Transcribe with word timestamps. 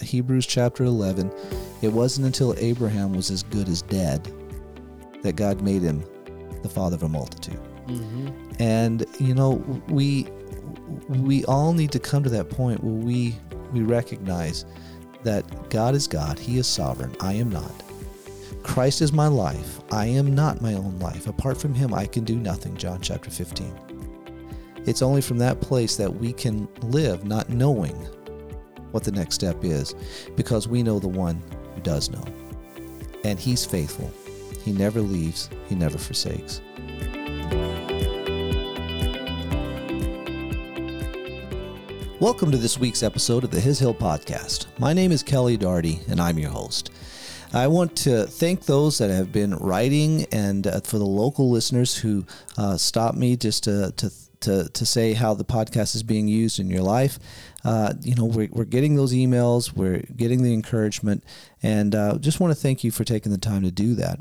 Hebrews 0.00 0.46
chapter 0.46 0.84
11, 0.84 1.32
it 1.82 1.88
wasn't 1.88 2.26
until 2.26 2.54
Abraham 2.58 3.12
was 3.12 3.30
as 3.30 3.42
good 3.42 3.68
as 3.68 3.82
dead 3.82 4.32
that 5.22 5.36
God 5.36 5.60
made 5.60 5.82
him 5.82 6.04
the 6.62 6.68
father 6.68 6.96
of 6.96 7.02
a 7.02 7.08
multitude. 7.08 7.60
Mm-hmm. 7.86 8.28
And 8.60 9.04
you 9.18 9.34
know, 9.34 9.52
we 9.88 10.28
we 11.08 11.44
all 11.46 11.72
need 11.72 11.92
to 11.92 11.98
come 11.98 12.22
to 12.22 12.30
that 12.30 12.50
point 12.50 12.82
where 12.84 12.92
we 12.92 13.36
we 13.72 13.82
recognize 13.82 14.64
that 15.22 15.70
God 15.70 15.94
is 15.94 16.06
God, 16.06 16.38
He 16.38 16.58
is 16.58 16.66
sovereign, 16.66 17.14
I 17.20 17.34
am 17.34 17.50
not. 17.50 17.82
Christ 18.62 19.00
is 19.00 19.12
my 19.12 19.26
life, 19.26 19.80
I 19.90 20.06
am 20.06 20.34
not 20.34 20.60
my 20.60 20.74
own 20.74 20.98
life. 20.98 21.26
Apart 21.26 21.60
from 21.60 21.74
Him, 21.74 21.92
I 21.94 22.06
can 22.06 22.24
do 22.24 22.36
nothing. 22.36 22.76
John 22.76 23.00
chapter 23.00 23.30
15. 23.30 23.74
It's 24.86 25.02
only 25.02 25.20
from 25.20 25.38
that 25.38 25.60
place 25.60 25.96
that 25.96 26.14
we 26.14 26.32
can 26.32 26.68
live 26.82 27.24
not 27.24 27.50
knowing 27.50 28.08
what 28.92 29.04
the 29.04 29.12
next 29.12 29.34
step 29.34 29.64
is 29.64 29.94
because 30.36 30.66
we 30.66 30.82
know 30.82 30.98
the 30.98 31.08
one 31.08 31.42
who 31.74 31.80
does 31.82 32.10
know. 32.10 32.24
And 33.24 33.38
He's 33.38 33.64
faithful. 33.64 34.12
He 34.62 34.72
never 34.72 35.00
leaves, 35.00 35.48
He 35.68 35.74
never 35.74 35.98
forsakes. 35.98 36.60
Welcome 42.20 42.50
to 42.50 42.58
this 42.58 42.78
week's 42.78 43.02
episode 43.02 43.44
of 43.44 43.50
the 43.50 43.60
His 43.60 43.78
Hill 43.78 43.94
Podcast. 43.94 44.66
My 44.78 44.92
name 44.92 45.10
is 45.10 45.22
Kelly 45.22 45.56
Darty, 45.56 46.06
and 46.08 46.20
I'm 46.20 46.38
your 46.38 46.50
host. 46.50 46.90
I 47.52 47.66
want 47.66 47.96
to 47.98 48.26
thank 48.26 48.66
those 48.66 48.98
that 48.98 49.10
have 49.10 49.32
been 49.32 49.54
writing 49.56 50.26
and 50.30 50.66
uh, 50.66 50.80
for 50.80 50.98
the 50.98 51.06
local 51.06 51.50
listeners 51.50 51.96
who 51.96 52.24
uh, 52.58 52.76
stopped 52.76 53.16
me 53.16 53.36
just 53.36 53.64
to, 53.64 53.92
to 53.96 54.10
to, 54.40 54.68
to 54.70 54.86
say 54.86 55.12
how 55.12 55.34
the 55.34 55.44
podcast 55.44 55.94
is 55.94 56.02
being 56.02 56.26
used 56.26 56.58
in 56.58 56.70
your 56.70 56.82
life. 56.82 57.18
Uh, 57.64 57.92
you 58.00 58.14
know, 58.14 58.24
we're, 58.24 58.48
we're 58.50 58.64
getting 58.64 58.96
those 58.96 59.12
emails, 59.12 59.72
we're 59.74 60.02
getting 60.16 60.42
the 60.42 60.54
encouragement, 60.54 61.24
and 61.62 61.94
uh, 61.94 62.16
just 62.18 62.40
want 62.40 62.50
to 62.52 62.60
thank 62.60 62.82
you 62.82 62.90
for 62.90 63.04
taking 63.04 63.32
the 63.32 63.38
time 63.38 63.62
to 63.62 63.70
do 63.70 63.94
that. 63.94 64.20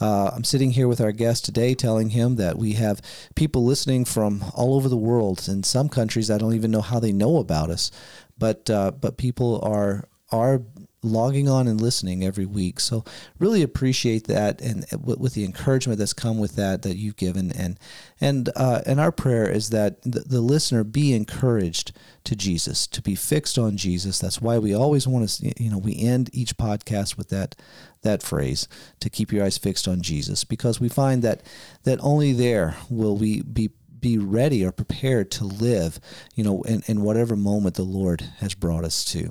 Uh, 0.00 0.30
I'm 0.34 0.44
sitting 0.44 0.70
here 0.70 0.88
with 0.88 1.00
our 1.00 1.12
guest 1.12 1.44
today 1.44 1.74
telling 1.74 2.10
him 2.10 2.36
that 2.36 2.56
we 2.56 2.72
have 2.72 3.02
people 3.34 3.64
listening 3.64 4.04
from 4.04 4.44
all 4.54 4.74
over 4.74 4.88
the 4.88 4.96
world. 4.96 5.48
In 5.48 5.62
some 5.62 5.88
countries, 5.88 6.30
I 6.30 6.38
don't 6.38 6.54
even 6.54 6.70
know 6.70 6.80
how 6.80 6.98
they 7.00 7.12
know 7.12 7.36
about 7.38 7.70
us, 7.70 7.90
but, 8.38 8.70
uh, 8.70 8.92
but 8.92 9.16
people 9.18 9.60
are, 9.62 10.08
are 10.30 10.62
logging 11.02 11.48
on 11.48 11.68
and 11.68 11.80
listening 11.80 12.24
every 12.24 12.46
week. 12.46 12.80
So 12.80 13.04
really 13.38 13.62
appreciate 13.62 14.26
that, 14.26 14.60
and 14.60 14.84
with 15.04 15.34
the 15.34 15.44
encouragement 15.44 15.98
that's 15.98 16.12
come 16.12 16.38
with 16.38 16.56
that 16.56 16.82
that 16.82 16.96
you've 16.96 17.16
given, 17.16 17.52
and 17.52 17.78
and 18.20 18.48
uh, 18.56 18.82
and 18.86 18.98
our 19.00 19.12
prayer 19.12 19.48
is 19.48 19.70
that 19.70 20.02
the, 20.02 20.20
the, 20.20 20.40
listener 20.40 20.84
be 20.84 21.14
encouraged 21.14 21.92
to 22.24 22.34
Jesus, 22.34 22.86
to 22.88 23.02
be 23.02 23.14
fixed 23.14 23.58
on 23.58 23.76
Jesus. 23.76 24.18
That's 24.18 24.40
why 24.40 24.58
we 24.58 24.74
always 24.74 25.06
want 25.06 25.28
to, 25.28 25.62
you 25.62 25.70
know, 25.70 25.78
we 25.78 25.98
end 25.98 26.30
each 26.32 26.56
podcast 26.56 27.16
with 27.16 27.28
that 27.28 27.54
that 28.02 28.22
phrase 28.22 28.68
to 29.00 29.10
keep 29.10 29.32
your 29.32 29.44
eyes 29.44 29.58
fixed 29.58 29.86
on 29.86 30.02
Jesus, 30.02 30.44
because 30.44 30.80
we 30.80 30.88
find 30.88 31.22
that 31.22 31.42
that 31.84 31.98
only 32.02 32.32
there 32.32 32.76
will 32.90 33.16
we 33.16 33.42
be 33.42 33.70
be 34.00 34.18
ready 34.18 34.64
or 34.64 34.72
prepared 34.72 35.30
to 35.30 35.44
live, 35.44 35.98
you 36.34 36.44
know, 36.44 36.62
in, 36.62 36.82
in 36.86 37.02
whatever 37.02 37.34
moment 37.34 37.74
the 37.74 37.82
Lord 37.82 38.20
has 38.38 38.54
brought 38.54 38.84
us 38.84 39.04
to. 39.06 39.30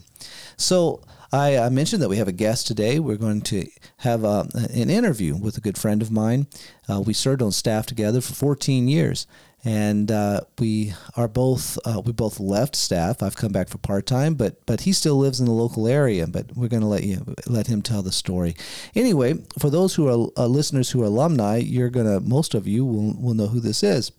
So 0.58 1.04
I, 1.32 1.58
I, 1.58 1.70
mentioned 1.70 2.02
that 2.02 2.10
we 2.10 2.18
have 2.18 2.28
a 2.28 2.34
guest 2.34 2.68
today. 2.68 3.00
We're 3.00 3.18
going 3.18 3.42
to 3.42 3.68
have 3.98 4.24
uh, 4.24 4.46
an 4.54 4.90
interview 4.90 5.36
with 5.36 5.58
a 5.58 5.62
good 5.62 5.78
friend 5.78 6.02
of 6.02 6.12
mine. 6.12 6.48
Uh, 6.90 7.02
we 7.02 7.14
served 7.14 7.42
on 7.42 7.52
staff 7.52 7.86
together 7.86 8.22
for 8.22 8.34
14 8.34 8.88
years, 8.88 9.28
and 9.66 10.10
uh, 10.10 10.42
we 10.58 10.94
are 11.16 11.28
both 11.28 11.78
uh, 11.86 12.02
we 12.06 12.14
both 12.14 12.40
left 12.40 12.76
staff. 12.76 13.22
I've 13.22 13.36
come 13.36 13.52
back 13.52 13.68
for 13.68 13.78
part 13.78 14.06
time, 14.06 14.36
but 14.36 14.66
but 14.66 14.82
he 14.82 14.94
still 14.94 15.18
lives 15.18 15.42
in 15.42 15.46
the 15.46 15.52
local 15.52 15.88
area. 15.88 16.28
But 16.28 16.56
we're 16.56 16.70
going 16.70 16.82
to 16.82 16.88
let 16.88 17.04
you 17.04 17.26
let 17.46 17.68
him 17.68 17.82
tell 17.82 18.02
the 18.02 18.12
story. 18.12 18.56
Anyway, 18.96 19.36
for 19.60 19.70
those 19.70 19.96
who 19.96 20.08
are 20.08 20.32
uh, 20.38 20.48
listeners 20.48 20.92
who 20.92 21.02
are 21.02 21.06
alumni, 21.06 21.58
you're 21.58 21.90
gonna 21.90 22.22
most 22.22 22.54
of 22.54 22.68
you 22.68 22.86
will 22.86 23.20
will 23.20 23.34
know 23.34 23.48
who 23.48 23.60
this 23.60 23.84
is. 23.84 24.12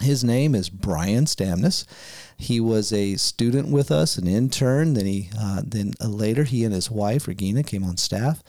His 0.00 0.22
name 0.22 0.54
is 0.54 0.68
Brian 0.68 1.24
Stamness. 1.24 1.86
He 2.36 2.60
was 2.60 2.92
a 2.92 3.16
student 3.16 3.70
with 3.70 3.90
us, 3.90 4.16
an 4.16 4.26
intern. 4.26 4.94
Then 4.94 5.06
he, 5.06 5.30
uh, 5.38 5.62
then 5.64 5.92
uh, 6.00 6.08
later, 6.08 6.44
he 6.44 6.64
and 6.64 6.74
his 6.74 6.90
wife 6.90 7.26
Regina 7.26 7.62
came 7.62 7.82
on 7.82 7.96
staff, 7.96 8.42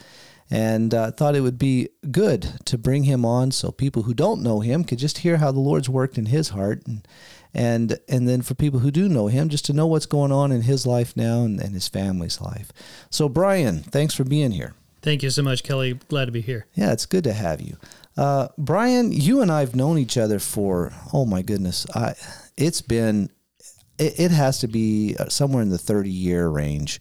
and 0.50 0.94
uh, 0.94 1.12
thought 1.12 1.36
it 1.36 1.42
would 1.42 1.58
be 1.58 1.90
good 2.12 2.60
to 2.66 2.78
bring 2.78 3.04
him 3.04 3.24
on 3.24 3.52
so 3.52 3.72
people 3.72 4.04
who 4.04 4.14
don't 4.14 4.44
know 4.44 4.60
him 4.60 4.84
could 4.84 5.00
just 5.00 5.20
hear 5.20 5.38
how 5.38 5.52
the 5.52 5.60
Lord's 5.60 5.90
worked 5.90 6.18
in 6.18 6.28
his 6.28 6.50
heart, 6.50 6.86
and 6.86 7.08
and 7.54 7.98
and 8.10 8.28
then 8.28 8.42
for 8.42 8.54
people 8.54 8.82
who 8.82 8.92
do 8.92 9.08
know 9.08 9.28
him, 9.28 9.48
just 9.48 9.66
to 9.66 9.74
know 9.74 9.88
what's 9.88 10.06
going 10.06 10.34
on 10.34 10.52
in 10.52 10.64
his 10.64 10.86
life 10.86 11.16
now 11.16 11.44
and, 11.44 11.62
and 11.62 11.74
his 11.74 11.88
family's 11.88 12.42
life. 12.42 12.74
So, 13.10 13.30
Brian, 13.30 13.84
thanks 13.84 14.14
for 14.14 14.26
being 14.26 14.52
here. 14.52 14.74
Thank 15.02 15.24
you 15.24 15.30
so 15.30 15.44
much, 15.44 15.64
Kelly. 15.64 15.94
Glad 16.10 16.26
to 16.26 16.32
be 16.32 16.42
here. 16.42 16.66
Yeah, 16.74 16.92
it's 16.92 17.06
good 17.06 17.24
to 17.24 17.34
have 17.34 17.62
you. 17.62 17.78
Uh, 18.18 18.48
Brian, 18.58 19.12
you 19.12 19.42
and 19.42 19.52
I 19.52 19.60
have 19.60 19.76
known 19.76 19.98
each 20.00 20.18
other 20.18 20.40
for 20.40 20.92
oh 21.14 21.26
my 21.26 21.42
goodness, 21.44 21.86
I 21.94 22.16
it's 22.58 22.82
been 22.82 23.30
it, 24.00 24.20
it 24.20 24.32
has 24.32 24.60
to 24.60 24.68
be 24.68 25.16
uh, 25.20 25.30
somewhere 25.30 25.62
in 25.62 25.70
the 25.70 25.78
30 25.78 26.10
year 26.10 26.48
range 26.50 27.00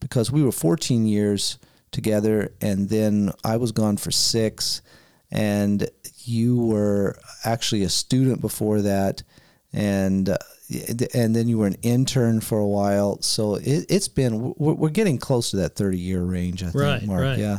because 0.00 0.32
we 0.32 0.42
were 0.42 0.52
14 0.52 1.06
years 1.06 1.58
together 1.92 2.52
and 2.60 2.88
then 2.88 3.32
I 3.44 3.58
was 3.58 3.72
gone 3.72 3.98
for 3.98 4.10
six 4.10 4.82
and 5.30 5.88
you 6.24 6.56
were 6.58 7.16
actually 7.44 7.82
a 7.82 7.88
student 7.88 8.40
before 8.40 8.80
that 8.82 9.22
and 9.72 10.28
uh, 10.30 10.38
and 11.14 11.36
then 11.36 11.46
you 11.46 11.58
were 11.58 11.66
an 11.66 11.76
intern 11.82 12.40
for 12.40 12.58
a 12.58 12.66
while 12.66 13.20
so 13.20 13.56
it, 13.56 13.90
has 13.90 14.08
been 14.08 14.54
we're, 14.56 14.72
we're, 14.72 14.88
getting 14.88 15.18
close 15.18 15.50
to 15.50 15.58
that 15.58 15.76
30 15.76 15.98
year 15.98 16.22
range 16.22 16.62
i 16.62 16.66
think 16.66 16.76
right, 16.76 17.02
mark 17.04 17.20
right. 17.20 17.38
yeah 17.38 17.58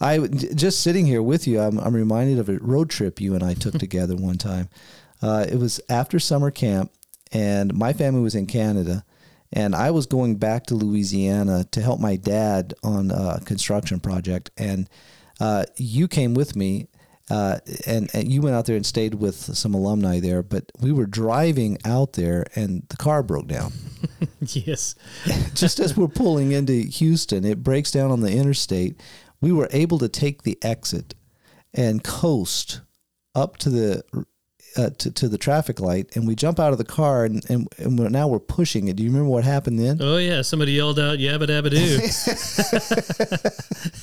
i 0.00 0.18
just 0.18 0.80
sitting 0.80 1.04
here 1.04 1.22
with 1.22 1.46
you 1.46 1.60
I'm, 1.60 1.78
I'm 1.78 1.94
reminded 1.94 2.38
of 2.38 2.48
a 2.48 2.58
road 2.58 2.88
trip 2.88 3.20
you 3.20 3.34
and 3.34 3.44
i 3.44 3.52
took 3.52 3.74
together 3.78 4.16
one 4.16 4.38
time 4.38 4.70
uh, 5.20 5.44
it 5.46 5.58
was 5.58 5.80
after 5.90 6.18
summer 6.18 6.50
camp 6.50 6.90
and 7.32 7.74
my 7.74 7.92
family 7.92 8.20
was 8.20 8.34
in 8.34 8.46
Canada, 8.46 9.04
and 9.52 9.74
I 9.74 9.90
was 9.90 10.06
going 10.06 10.36
back 10.36 10.66
to 10.66 10.74
Louisiana 10.74 11.64
to 11.72 11.80
help 11.80 12.00
my 12.00 12.16
dad 12.16 12.74
on 12.82 13.10
a 13.10 13.40
construction 13.44 14.00
project, 14.00 14.50
and 14.56 14.88
uh, 15.40 15.64
you 15.76 16.08
came 16.08 16.34
with 16.34 16.56
me. 16.56 16.88
Uh, 17.30 17.58
and, 17.86 18.10
and 18.14 18.32
you 18.32 18.40
went 18.40 18.56
out 18.56 18.64
there 18.66 18.76
and 18.76 18.86
stayed 18.86 19.14
with 19.14 19.36
some 19.36 19.74
alumni 19.74 20.18
there, 20.18 20.42
but 20.42 20.70
we 20.80 20.92
were 20.92 21.06
driving 21.06 21.78
out 21.84 22.14
there 22.14 22.46
and 22.54 22.84
the 22.88 22.96
car 22.96 23.22
broke 23.22 23.46
down. 23.46 23.72
yes. 24.40 24.94
Just 25.54 25.78
as 25.78 25.96
we're 25.96 26.08
pulling 26.08 26.52
into 26.52 26.72
Houston, 26.72 27.44
it 27.44 27.62
breaks 27.62 27.90
down 27.90 28.10
on 28.10 28.20
the 28.20 28.32
interstate. 28.32 28.98
We 29.40 29.52
were 29.52 29.68
able 29.72 29.98
to 29.98 30.08
take 30.08 30.42
the 30.42 30.58
exit 30.62 31.14
and 31.74 32.02
coast 32.02 32.80
up 33.34 33.56
to 33.58 33.70
the 33.70 34.02
uh, 34.76 34.90
to, 34.98 35.10
to 35.10 35.28
the 35.28 35.38
traffic 35.38 35.80
light 35.80 36.14
and 36.14 36.26
we 36.26 36.34
jump 36.34 36.60
out 36.60 36.72
of 36.72 36.78
the 36.78 36.84
car 36.84 37.24
and, 37.24 37.48
and, 37.50 37.68
and 37.78 37.98
we're, 37.98 38.08
now 38.08 38.28
we're 38.28 38.38
pushing 38.38 38.88
it. 38.88 38.96
Do 38.96 39.02
you 39.02 39.10
remember 39.10 39.30
what 39.30 39.44
happened 39.44 39.78
then? 39.78 39.98
Oh, 40.00 40.18
yeah. 40.18 40.42
Somebody 40.42 40.72
yelled 40.72 40.98
out, 40.98 41.18
Yabba 41.18 41.46
Dabba 41.46 41.70
Doo. 41.70 41.98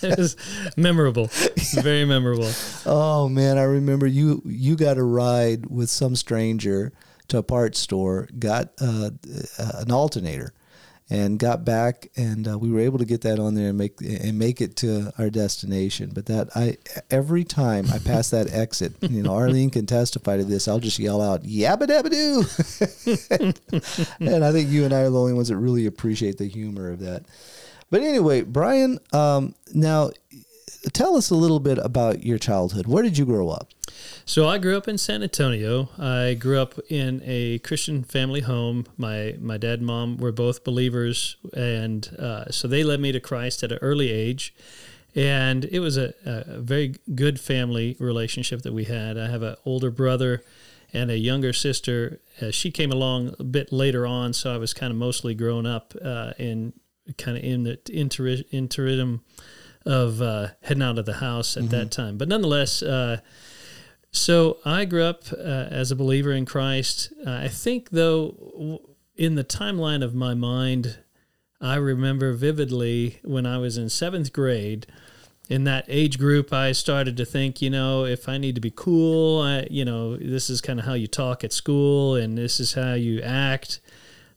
it 0.07 0.17
was 0.17 0.35
memorable. 0.75 1.29
Very 1.75 2.05
memorable. 2.05 2.51
Oh, 2.85 3.29
man. 3.29 3.57
I 3.57 3.63
remember 3.63 4.07
you, 4.07 4.41
you 4.45 4.75
got 4.75 4.97
a 4.97 5.03
ride 5.03 5.67
with 5.67 5.89
some 5.89 6.15
stranger 6.15 6.91
to 7.29 7.37
a 7.39 7.43
parts 7.43 7.79
store, 7.79 8.27
got 8.37 8.69
uh, 8.79 9.11
an 9.57 9.91
alternator 9.91 10.53
and 11.09 11.37
got 11.37 11.63
back 11.63 12.09
and 12.15 12.47
uh, 12.47 12.57
we 12.57 12.71
were 12.71 12.79
able 12.79 12.97
to 12.97 13.05
get 13.05 13.21
that 13.21 13.39
on 13.39 13.53
there 13.53 13.69
and 13.69 13.77
make 13.77 14.01
and 14.01 14.39
make 14.39 14.59
it 14.59 14.75
to 14.77 15.13
our 15.19 15.29
destination. 15.29 16.11
But 16.13 16.25
that 16.25 16.49
i 16.55 16.77
every 17.11 17.43
time 17.43 17.85
i 17.93 17.99
pass 17.99 18.29
that 18.31 18.51
exit 18.51 18.93
you 19.01 19.21
know 19.21 19.33
arlene 19.33 19.69
can 19.69 19.85
testify 19.85 20.37
to 20.37 20.43
this 20.43 20.67
i'll 20.67 20.79
just 20.79 20.99
yell 20.99 21.21
out 21.21 21.43
yabba 21.43 21.83
dabba 21.87 22.09
doo 22.09 22.43
and 24.25 24.43
i 24.43 24.51
think 24.51 24.69
you 24.69 24.85
and 24.85 24.93
i 24.93 25.01
are 25.01 25.09
the 25.09 25.19
only 25.19 25.33
ones 25.33 25.49
that 25.49 25.57
really 25.57 25.85
appreciate 25.85 26.37
the 26.37 26.47
humor 26.47 26.89
of 26.89 26.99
that. 26.99 27.25
But 27.91 28.01
anyway 28.01 28.41
brian 28.41 28.99
um, 29.13 29.53
now 29.73 30.11
tell 30.93 31.15
us 31.15 31.29
a 31.29 31.35
little 31.35 31.59
bit 31.59 31.77
about 31.79 32.23
your 32.23 32.37
childhood 32.37 32.87
where 32.87 33.03
did 33.03 33.17
you 33.17 33.25
grow 33.25 33.49
up 33.49 33.69
so 34.25 34.47
I 34.47 34.57
grew 34.57 34.75
up 34.75 34.87
in 34.87 34.97
San 34.97 35.21
Antonio. 35.23 35.89
I 35.97 36.33
grew 36.33 36.59
up 36.59 36.79
in 36.89 37.21
a 37.23 37.59
Christian 37.59 38.03
family 38.03 38.41
home. 38.41 38.85
My 38.97 39.35
my 39.39 39.57
dad 39.57 39.79
and 39.79 39.87
mom 39.87 40.17
were 40.17 40.31
both 40.31 40.63
believers, 40.63 41.37
and 41.53 42.07
uh, 42.17 42.49
so 42.51 42.67
they 42.67 42.83
led 42.83 42.99
me 42.99 43.11
to 43.11 43.19
Christ 43.19 43.63
at 43.63 43.71
an 43.71 43.79
early 43.81 44.11
age. 44.11 44.53
And 45.15 45.65
it 45.65 45.79
was 45.79 45.95
a, 45.95 46.13
a 46.25 46.59
very 46.59 46.95
good 47.13 47.39
family 47.39 47.95
relationship 47.99 48.63
that 48.63 48.73
we 48.73 48.85
had. 48.85 49.17
I 49.17 49.27
have 49.27 49.43
an 49.43 49.55
older 49.63 49.89
brother 49.89 50.43
and 50.91 51.09
a 51.09 51.17
younger 51.17 51.53
sister. 51.53 52.19
Uh, 52.41 52.51
she 52.51 52.69
came 52.69 52.91
along 52.91 53.33
a 53.39 53.43
bit 53.43 53.71
later 53.71 54.05
on, 54.05 54.33
so 54.33 54.53
I 54.53 54.57
was 54.57 54.73
kind 54.73 54.91
of 54.91 54.97
mostly 54.97 55.33
grown 55.33 55.65
up 55.65 55.93
uh, 56.03 56.33
in 56.37 56.73
kind 57.17 57.37
of 57.37 57.43
in 57.43 57.63
the 57.63 57.79
inter- 57.89 58.43
interim 58.51 59.21
of 59.85 60.21
uh, 60.21 60.47
heading 60.63 60.83
out 60.83 60.97
of 60.97 61.05
the 61.05 61.13
house 61.13 61.57
at 61.57 61.63
mm-hmm. 61.63 61.71
that 61.71 61.91
time. 61.91 62.17
But 62.17 62.27
nonetheless, 62.27 62.81
uh, 62.81 63.19
so 64.11 64.57
I 64.65 64.85
grew 64.85 65.03
up 65.03 65.23
uh, 65.31 65.67
as 65.69 65.91
a 65.91 65.95
believer 65.95 66.31
in 66.31 66.45
Christ. 66.45 67.13
Uh, 67.25 67.31
I 67.31 67.47
think, 67.47 67.89
though, 67.89 68.81
in 69.15 69.35
the 69.35 69.43
timeline 69.43 70.03
of 70.03 70.15
my 70.15 70.33
mind, 70.33 70.99
I 71.61 71.75
remember 71.75 72.33
vividly 72.33 73.19
when 73.23 73.45
I 73.45 73.57
was 73.57 73.77
in 73.77 73.89
seventh 73.89 74.33
grade. 74.33 74.87
In 75.47 75.63
that 75.65 75.85
age 75.87 76.17
group, 76.17 76.51
I 76.51 76.71
started 76.71 77.17
to 77.17 77.25
think, 77.25 77.61
you 77.61 77.69
know, 77.69 78.05
if 78.05 78.27
I 78.27 78.37
need 78.39 78.55
to 78.55 78.61
be 78.61 78.71
cool, 78.75 79.41
I, 79.41 79.67
you 79.69 79.85
know, 79.85 80.17
this 80.17 80.49
is 80.49 80.59
kind 80.59 80.79
of 80.79 80.85
how 80.85 80.93
you 80.93 81.07
talk 81.07 81.43
at 81.43 81.53
school, 81.53 82.15
and 82.15 82.37
this 82.37 82.59
is 82.59 82.73
how 82.73 82.93
you 82.93 83.21
act. 83.21 83.79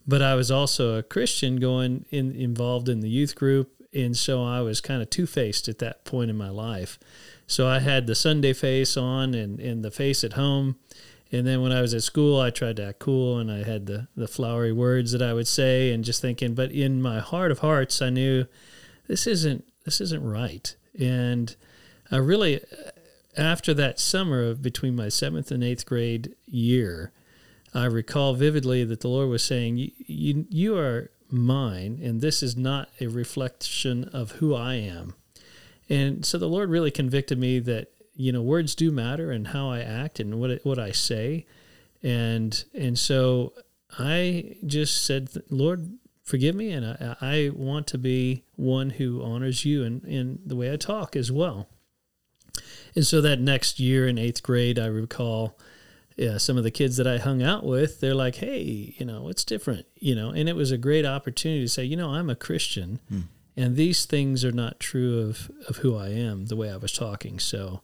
But 0.07 0.23
I 0.23 0.35
was 0.35 0.51
also 0.51 0.99
a 0.99 1.03
Christian, 1.03 1.57
going 1.57 2.05
in 2.11 2.33
involved 2.33 2.89
in 2.89 3.01
the 3.01 3.09
youth 3.09 3.35
group, 3.35 3.78
and 3.95 4.17
so 4.17 4.45
I 4.45 4.61
was 4.61 4.81
kind 4.81 5.03
of 5.03 5.11
two 5.11 5.27
faced 5.27 5.69
at 5.69 5.79
that 5.79 6.05
point 6.05 6.31
in 6.31 6.37
my 6.37 6.51
life. 6.51 6.99
So 7.47 7.67
I 7.67 7.81
had 7.81 8.07
the 8.07 8.15
Sunday 8.15 8.53
face 8.53 8.97
on 8.97 9.35
and, 9.35 9.59
and 9.59 9.85
the 9.85 9.91
face 9.91 10.23
at 10.23 10.35
home. 10.35 10.77
And 11.31 11.47
then 11.47 11.63
when 11.63 11.73
I 11.73 11.81
was 11.81 11.95
at 11.95 12.03
school, 12.03 12.41
I 12.41 12.51
tried 12.51 12.77
to 12.77 12.87
act 12.87 13.01
cool 13.01 13.39
and 13.39 13.51
I 13.51 13.63
had 13.63 13.87
the, 13.87 14.09
the 14.17 14.29
flowery 14.29 14.73
words 14.73 15.13
that 15.13 15.23
I 15.23 15.35
would 15.35 15.49
say 15.49 15.93
and 15.93 16.05
just 16.05 16.23
thinking, 16.23 16.55
but 16.55 16.73
in 16.73 17.03
my 17.03 17.21
heart 17.21 17.51
of 17.51 17.59
hearts, 17.61 18.01
I 18.01 18.11
knew 18.11 18.47
this 19.07 19.27
isn't, 19.27 19.65
this 19.85 20.01
isn't 20.01 20.25
right. 20.25 20.75
And 20.99 21.55
I 22.11 22.17
really, 22.17 22.61
after 23.37 23.75
that 23.75 24.01
summer 24.01 24.43
of 24.43 24.63
between 24.63 24.97
my 24.97 25.09
seventh 25.09 25.51
and 25.51 25.63
eighth 25.63 25.87
grade 25.87 26.35
year, 26.47 27.13
I 27.75 27.85
recall 27.85 28.35
vividly 28.35 28.85
that 28.85 29.01
the 29.01 29.09
Lord 29.09 29.29
was 29.29 29.45
saying, 29.45 29.77
you, 29.77 29.91
you, 30.07 30.47
you 30.49 30.77
are 30.79 31.11
mine, 31.31 32.01
and 32.03 32.21
this 32.21 32.43
is 32.43 32.57
not 32.57 32.91
a 33.01 33.07
reflection 33.07 34.05
of 34.05 34.33
who 34.33 34.55
I 34.55 34.75
am. 34.75 35.15
And 35.89 36.25
so 36.25 36.39
the 36.39 36.49
Lord 36.49 36.71
really 36.71 36.91
convicted 36.91 37.39
me 37.39 37.59
that 37.61 37.91
you 38.15 38.33
know 38.33 38.43
words 38.43 38.75
do 38.75 38.91
matter 38.91 39.31
and 39.31 39.49
how 39.49 39.71
I 39.71 39.81
act 39.81 40.21
and 40.21 40.41
what 40.41 40.65
what 40.65 40.79
I 40.79 40.93
say, 40.93 41.47
and 42.03 42.65
and 42.75 42.99
so 42.99 43.53
I 43.99 44.57
just 44.67 45.05
said, 45.05 45.31
Lord, 45.49 45.99
forgive 46.23 46.55
me, 46.55 46.73
and 46.73 46.85
I, 46.85 47.17
I 47.21 47.51
want 47.55 47.87
to 47.89 47.99
be 47.99 48.45
one 48.57 48.91
who 48.91 49.23
honors 49.23 49.65
you 49.65 49.83
in, 49.83 50.01
in 50.07 50.41
the 50.45 50.57
way 50.57 50.73
I 50.73 50.77
talk 50.77 51.17
as 51.17 51.33
well. 51.33 51.69
And 52.95 53.07
so 53.07 53.21
that 53.21 53.41
next 53.41 53.81
year 53.81 54.07
in 54.07 54.19
eighth 54.19 54.43
grade, 54.43 54.79
I 54.79 54.87
recall 54.87 55.59
yeah, 56.19 56.39
some 56.39 56.57
of 56.57 56.65
the 56.65 56.71
kids 56.71 56.97
that 56.97 57.07
I 57.07 57.19
hung 57.19 57.43
out 57.43 57.65
with, 57.65 58.01
they're 58.01 58.15
like, 58.15 58.37
hey, 58.37 58.95
you 58.97 59.07
know, 59.07 59.29
it's 59.29 59.45
different? 59.45 59.87
You 59.97 60.15
know, 60.15 60.31
and 60.31 60.49
it 60.49 60.57
was 60.57 60.71
a 60.71 60.79
great 60.79 61.07
opportunity 61.07 61.63
to 61.63 61.69
say, 61.69 61.85
you 61.85 61.97
know, 61.97 62.11
I'm 62.11 62.29
a 62.29 62.37
Christian. 62.37 63.01
Hmm 63.09 63.21
and 63.59 63.75
these 63.75 64.07
things 64.07 64.45
are 64.45 64.53
not 64.53 64.79
true 64.79 65.19
of, 65.19 65.51
of 65.69 65.79
who 65.79 65.97
I 65.97 66.11
am, 66.11 66.47
the 66.47 66.55
way 66.55 66.71
I 66.71 66.77
was 66.77 66.93
talking. 66.93 67.41
So 67.41 67.83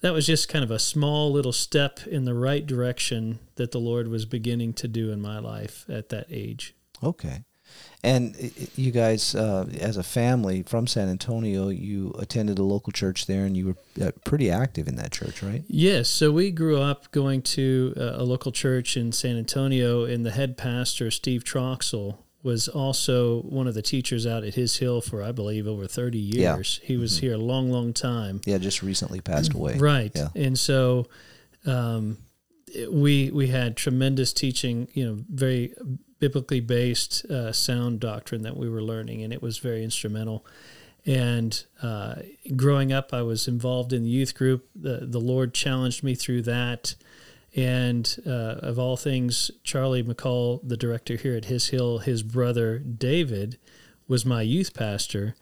that 0.00 0.12
was 0.12 0.24
just 0.24 0.48
kind 0.48 0.62
of 0.62 0.70
a 0.70 0.78
small 0.78 1.32
little 1.32 1.52
step 1.52 1.98
in 2.06 2.26
the 2.26 2.34
right 2.34 2.64
direction 2.64 3.40
that 3.56 3.72
the 3.72 3.80
Lord 3.80 4.06
was 4.06 4.24
beginning 4.24 4.72
to 4.74 4.86
do 4.86 5.10
in 5.10 5.20
my 5.20 5.40
life 5.40 5.84
at 5.88 6.10
that 6.10 6.26
age. 6.30 6.76
Okay. 7.02 7.42
And 8.06 8.52
you 8.76 8.92
guys, 8.92 9.34
uh, 9.34 9.66
as 9.80 9.96
a 9.96 10.04
family 10.04 10.62
from 10.62 10.86
San 10.86 11.08
Antonio, 11.08 11.70
you 11.70 12.14
attended 12.20 12.60
a 12.60 12.62
local 12.62 12.92
church 12.92 13.26
there 13.26 13.44
and 13.44 13.56
you 13.56 13.74
were 13.98 14.06
uh, 14.06 14.12
pretty 14.24 14.48
active 14.48 14.86
in 14.86 14.94
that 14.94 15.10
church, 15.10 15.42
right? 15.42 15.64
Yes. 15.66 16.08
So 16.08 16.30
we 16.30 16.52
grew 16.52 16.80
up 16.80 17.10
going 17.10 17.42
to 17.42 17.94
a 17.96 18.22
local 18.22 18.52
church 18.52 18.96
in 18.96 19.10
San 19.10 19.36
Antonio, 19.36 20.04
and 20.04 20.24
the 20.24 20.30
head 20.30 20.56
pastor, 20.56 21.10
Steve 21.10 21.42
Troxel, 21.42 22.18
was 22.44 22.68
also 22.68 23.40
one 23.40 23.66
of 23.66 23.74
the 23.74 23.82
teachers 23.82 24.24
out 24.24 24.44
at 24.44 24.54
His 24.54 24.76
Hill 24.76 25.00
for, 25.00 25.20
I 25.20 25.32
believe, 25.32 25.66
over 25.66 25.88
30 25.88 26.16
years. 26.16 26.78
Yeah. 26.80 26.86
He 26.86 26.96
was 26.96 27.16
mm-hmm. 27.16 27.26
here 27.26 27.34
a 27.34 27.38
long, 27.38 27.72
long 27.72 27.92
time. 27.92 28.40
Yeah, 28.46 28.58
just 28.58 28.84
recently 28.84 29.20
passed 29.20 29.52
away. 29.52 29.78
right. 29.78 30.12
Yeah. 30.14 30.28
And 30.36 30.56
so 30.56 31.08
um, 31.66 32.18
we 32.90 33.30
we 33.30 33.48
had 33.48 33.76
tremendous 33.76 34.32
teaching, 34.32 34.88
you 34.92 35.06
know, 35.06 35.24
very 35.28 35.74
biblically 36.18 36.60
based, 36.60 37.24
uh, 37.26 37.52
sound 37.52 38.00
doctrine 38.00 38.42
that 38.42 38.56
we 38.56 38.68
were 38.68 38.82
learning, 38.82 39.22
and 39.22 39.32
it 39.32 39.42
was 39.42 39.58
very 39.58 39.84
instrumental. 39.84 40.44
And 41.04 41.64
uh, 41.82 42.16
growing 42.56 42.92
up, 42.92 43.14
I 43.14 43.22
was 43.22 43.46
involved 43.46 43.92
in 43.92 44.02
the 44.02 44.10
youth 44.10 44.34
group. 44.34 44.68
The, 44.74 45.00
the 45.02 45.20
Lord 45.20 45.54
challenged 45.54 46.02
me 46.02 46.16
through 46.16 46.42
that. 46.42 46.96
And 47.54 48.16
uh, 48.26 48.56
of 48.60 48.78
all 48.78 48.96
things, 48.96 49.50
Charlie 49.62 50.02
McCall, 50.02 50.60
the 50.68 50.76
director 50.76 51.16
here 51.16 51.36
at 51.36 51.46
His 51.46 51.68
Hill, 51.68 51.98
his 51.98 52.22
brother 52.22 52.78
David 52.78 53.56
was 54.08 54.26
my 54.26 54.42
youth 54.42 54.74
pastor. 54.74 55.36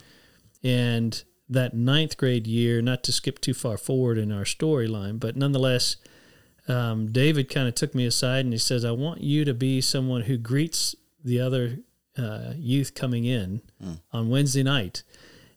And 0.62 1.22
that 1.48 1.74
ninth 1.74 2.16
grade 2.16 2.46
year, 2.46 2.82
not 2.82 3.02
to 3.04 3.12
skip 3.12 3.40
too 3.40 3.54
far 3.54 3.76
forward 3.76 4.18
in 4.18 4.30
our 4.30 4.44
storyline, 4.44 5.18
but 5.18 5.36
nonetheless, 5.36 5.96
um, 6.68 7.12
David 7.12 7.48
kind 7.48 7.68
of 7.68 7.74
took 7.74 7.94
me 7.94 8.06
aside 8.06 8.44
and 8.44 8.52
he 8.52 8.58
says, 8.58 8.84
I 8.84 8.92
want 8.92 9.20
you 9.20 9.44
to 9.44 9.54
be 9.54 9.80
someone 9.80 10.22
who 10.22 10.36
greets 10.36 10.94
the 11.22 11.40
other 11.40 11.78
uh, 12.16 12.52
youth 12.56 12.94
coming 12.94 13.24
in 13.24 13.60
mm. 13.82 14.00
on 14.12 14.30
Wednesday 14.30 14.62
night. 14.62 15.02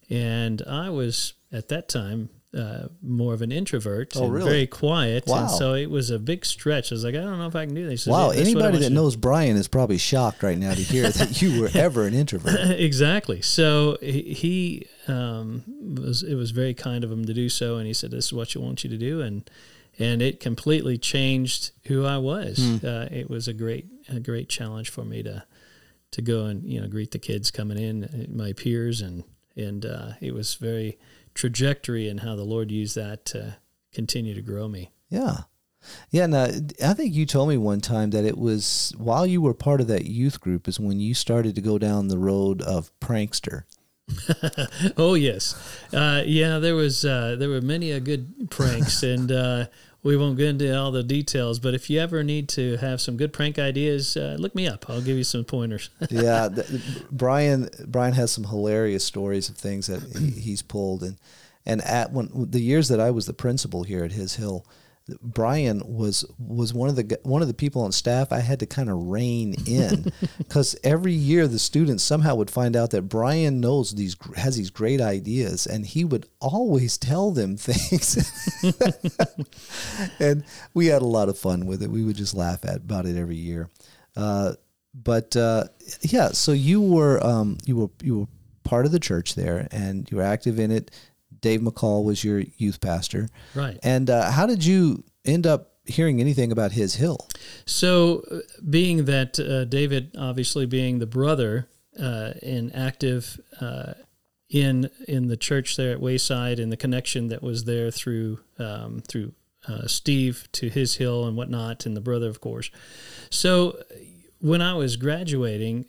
And 0.09 0.61
I 0.67 0.89
was 0.89 1.33
at 1.51 1.69
that 1.69 1.87
time 1.87 2.29
uh, 2.57 2.87
more 3.01 3.33
of 3.33 3.41
an 3.41 3.51
introvert 3.51 4.13
oh, 4.15 4.25
and 4.25 4.33
really? 4.33 4.49
very 4.49 4.67
quiet. 4.67 5.25
Wow. 5.27 5.41
And 5.41 5.51
so 5.51 5.73
it 5.75 5.89
was 5.89 6.09
a 6.09 6.19
big 6.19 6.45
stretch. 6.45 6.91
I 6.91 6.95
was 6.95 7.03
like, 7.03 7.15
I 7.15 7.19
don't 7.19 7.37
know 7.37 7.47
if 7.47 7.55
I 7.55 7.65
can 7.65 7.75
do 7.75 7.87
this. 7.87 8.07
wow. 8.07 8.31
Anybody 8.31 8.79
that 8.79 8.89
knows 8.89 9.15
Brian 9.15 9.55
is 9.55 9.67
probably 9.67 9.97
shocked 9.97 10.43
right 10.43 10.57
now 10.57 10.73
to 10.73 10.81
hear 10.81 11.09
that 11.11 11.41
you 11.41 11.61
were 11.61 11.69
ever 11.73 12.05
an 12.05 12.13
introvert. 12.13 12.71
exactly. 12.79 13.41
So 13.41 13.97
he, 14.01 14.87
um, 15.07 15.63
was, 16.01 16.23
it 16.23 16.35
was 16.35 16.51
very 16.51 16.73
kind 16.73 17.03
of 17.03 17.11
him 17.11 17.25
to 17.25 17.33
do 17.33 17.47
so. 17.47 17.77
And 17.77 17.87
he 17.87 17.93
said, 17.93 18.11
this 18.11 18.25
is 18.25 18.33
what 18.33 18.55
you 18.55 18.61
want 18.61 18.83
you 18.83 18.89
to 18.89 18.97
do. 18.97 19.21
And, 19.21 19.49
and 19.99 20.21
it 20.21 20.39
completely 20.39 20.97
changed 20.97 21.71
who 21.87 22.05
I 22.05 22.17
was. 22.17 22.57
Hmm. 22.57 22.85
Uh, 22.85 23.05
it 23.11 23.29
was 23.29 23.47
a 23.47 23.53
great, 23.53 23.87
a 24.09 24.19
great 24.19 24.49
challenge 24.49 24.89
for 24.89 25.03
me 25.03 25.23
to, 25.23 25.43
to 26.11 26.21
go 26.21 26.45
and, 26.45 26.63
you 26.63 26.79
know, 26.79 26.87
greet 26.87 27.11
the 27.11 27.19
kids 27.19 27.51
coming 27.51 27.77
in, 27.77 28.03
uh, 28.03 28.25
my 28.29 28.53
peers. 28.53 29.01
And, 29.01 29.23
and, 29.55 29.85
uh, 29.85 30.11
it 30.21 30.33
was 30.33 30.55
very, 30.55 30.97
trajectory 31.37 32.09
and 32.09 32.19
how 32.19 32.35
the 32.35 32.43
Lord 32.43 32.71
used 32.71 32.95
that 32.95 33.23
to 33.27 33.57
continue 33.93 34.33
to 34.33 34.41
grow 34.41 34.67
me. 34.67 34.91
Yeah. 35.09 35.41
Yeah, 36.09 36.25
now 36.25 36.47
I 36.83 36.93
think 36.93 37.13
you 37.13 37.25
told 37.25 37.47
me 37.47 37.55
one 37.55 37.79
time 37.79 38.09
that 38.09 38.25
it 38.25 38.37
was 38.37 38.93
while 38.97 39.25
you 39.25 39.39
were 39.39 39.53
part 39.53 39.79
of 39.79 39.87
that 39.87 40.05
youth 40.05 40.41
group 40.41 40.67
is 40.67 40.81
when 40.81 40.99
you 40.99 41.13
started 41.13 41.55
to 41.55 41.61
go 41.61 41.77
down 41.77 42.09
the 42.09 42.17
road 42.17 42.61
of 42.61 42.91
prankster. 42.99 43.63
oh 44.97 45.13
yes, 45.13 45.55
uh, 45.93 46.23
yeah. 46.25 46.59
There 46.59 46.75
was 46.75 47.05
uh, 47.05 47.35
there 47.37 47.49
were 47.49 47.61
many 47.61 47.91
a 47.91 47.99
good 47.99 48.49
pranks, 48.49 49.03
and 49.03 49.31
uh, 49.31 49.67
we 50.03 50.15
won't 50.15 50.37
get 50.37 50.47
into 50.47 50.77
all 50.77 50.91
the 50.91 51.03
details, 51.03 51.59
but 51.59 51.73
if 51.73 51.89
you 51.89 51.99
ever 51.99 52.23
need 52.23 52.49
to 52.49 52.77
have 52.77 53.01
some 53.01 53.17
good 53.17 53.33
prank 53.33 53.59
ideas, 53.59 54.15
uh, 54.15 54.37
look 54.39 54.55
me 54.55 54.67
up. 54.67 54.89
I'll 54.89 55.01
give 55.01 55.17
you 55.17 55.23
some 55.23 55.43
pointers. 55.43 55.89
yeah, 56.09 56.49
Brian 57.11 57.69
Brian 57.85 58.13
has 58.13 58.31
some 58.31 58.45
hilarious 58.45 59.03
stories 59.03 59.49
of 59.49 59.57
things 59.57 59.87
that 59.87 60.03
he, 60.17 60.31
he's 60.31 60.61
pulled, 60.61 61.03
and 61.03 61.17
and 61.65 61.81
at 61.81 62.11
when 62.11 62.29
the 62.49 62.61
years 62.61 62.87
that 62.89 62.99
I 62.99 63.11
was 63.11 63.25
the 63.25 63.33
principal 63.33 63.83
here 63.83 64.03
at 64.03 64.11
His 64.11 64.35
Hill, 64.35 64.65
Brian 65.21 65.81
was 65.85 66.25
was 66.37 66.73
one 66.73 66.89
of 66.89 66.95
the 66.95 67.19
one 67.23 67.41
of 67.41 67.47
the 67.47 67.53
people 67.53 67.81
on 67.81 67.91
staff 67.91 68.31
I 68.31 68.39
had 68.39 68.59
to 68.59 68.65
kind 68.65 68.89
of 68.89 69.07
rein 69.07 69.55
in 69.65 70.11
because 70.37 70.75
every 70.83 71.13
year 71.13 71.47
the 71.47 71.59
students 71.59 72.03
somehow 72.03 72.35
would 72.35 72.51
find 72.51 72.75
out 72.75 72.91
that 72.91 73.03
Brian 73.03 73.59
knows 73.59 73.95
these 73.95 74.15
has 74.35 74.57
these 74.57 74.69
great 74.69 74.99
ideas 74.99 75.65
and 75.65 75.85
he 75.85 76.03
would 76.03 76.27
always 76.39 76.97
tell 76.97 77.31
them 77.31 77.57
things. 77.57 78.31
And 80.19 80.43
we 80.73 80.87
had 80.87 81.01
a 81.01 81.05
lot 81.05 81.29
of 81.29 81.37
fun 81.37 81.65
with 81.65 81.81
it. 81.81 81.89
We 81.89 82.03
would 82.03 82.15
just 82.15 82.35
laugh 82.35 82.65
at 82.65 82.77
about 82.77 83.05
it 83.05 83.17
every 83.17 83.35
year. 83.35 83.69
Uh, 84.15 84.53
but 84.93 85.35
uh, 85.35 85.65
yeah 86.01 86.29
so 86.29 86.51
you 86.51 86.81
were 86.81 87.23
um, 87.25 87.57
you 87.65 87.75
were 87.75 87.89
you 88.01 88.19
were 88.19 88.27
part 88.63 88.85
of 88.85 88.91
the 88.91 88.99
church 88.99 89.35
there 89.35 89.67
and 89.71 90.09
you 90.11 90.17
were 90.17 90.23
active 90.23 90.59
in 90.59 90.71
it 90.71 90.91
Dave 91.47 91.61
McCall 91.61 92.03
was 92.03 92.25
your 92.25 92.43
youth 92.57 92.81
pastor. 92.81 93.29
Right. 93.55 93.79
And 93.81 94.09
uh, 94.09 94.31
how 94.31 94.47
did 94.47 94.65
you 94.65 95.05
end 95.23 95.47
up 95.47 95.77
hearing 95.85 96.19
anything 96.19 96.51
about 96.51 96.73
his 96.73 96.95
hill? 96.95 97.29
So, 97.65 98.21
uh, 98.29 98.39
being 98.69 99.05
that 99.05 99.39
uh, 99.39 99.63
David, 99.63 100.13
obviously 100.19 100.65
being 100.65 100.99
the 100.99 101.05
brother 101.05 101.69
uh, 101.97 102.33
and 102.43 102.75
active 102.75 103.39
uh, 103.61 103.93
in 104.49 104.89
in 105.07 105.29
the 105.29 105.37
church 105.37 105.77
there 105.77 105.93
at 105.93 106.01
Wayside, 106.01 106.59
and 106.59 106.69
the 106.69 106.75
connection 106.75 107.29
that 107.29 107.41
was 107.41 107.63
there 107.63 107.91
through 107.91 108.39
um, 108.59 109.01
through 109.07 109.31
uh, 109.69 109.87
Steve 109.87 110.49
to 110.51 110.67
his 110.67 110.95
hill 110.95 111.25
and 111.25 111.37
whatnot, 111.37 111.85
and 111.85 111.95
the 111.95 112.01
brother, 112.01 112.27
of 112.27 112.41
course. 112.41 112.69
So, 113.29 113.81
when 114.39 114.61
I 114.61 114.73
was 114.73 114.97
graduating. 114.97 115.85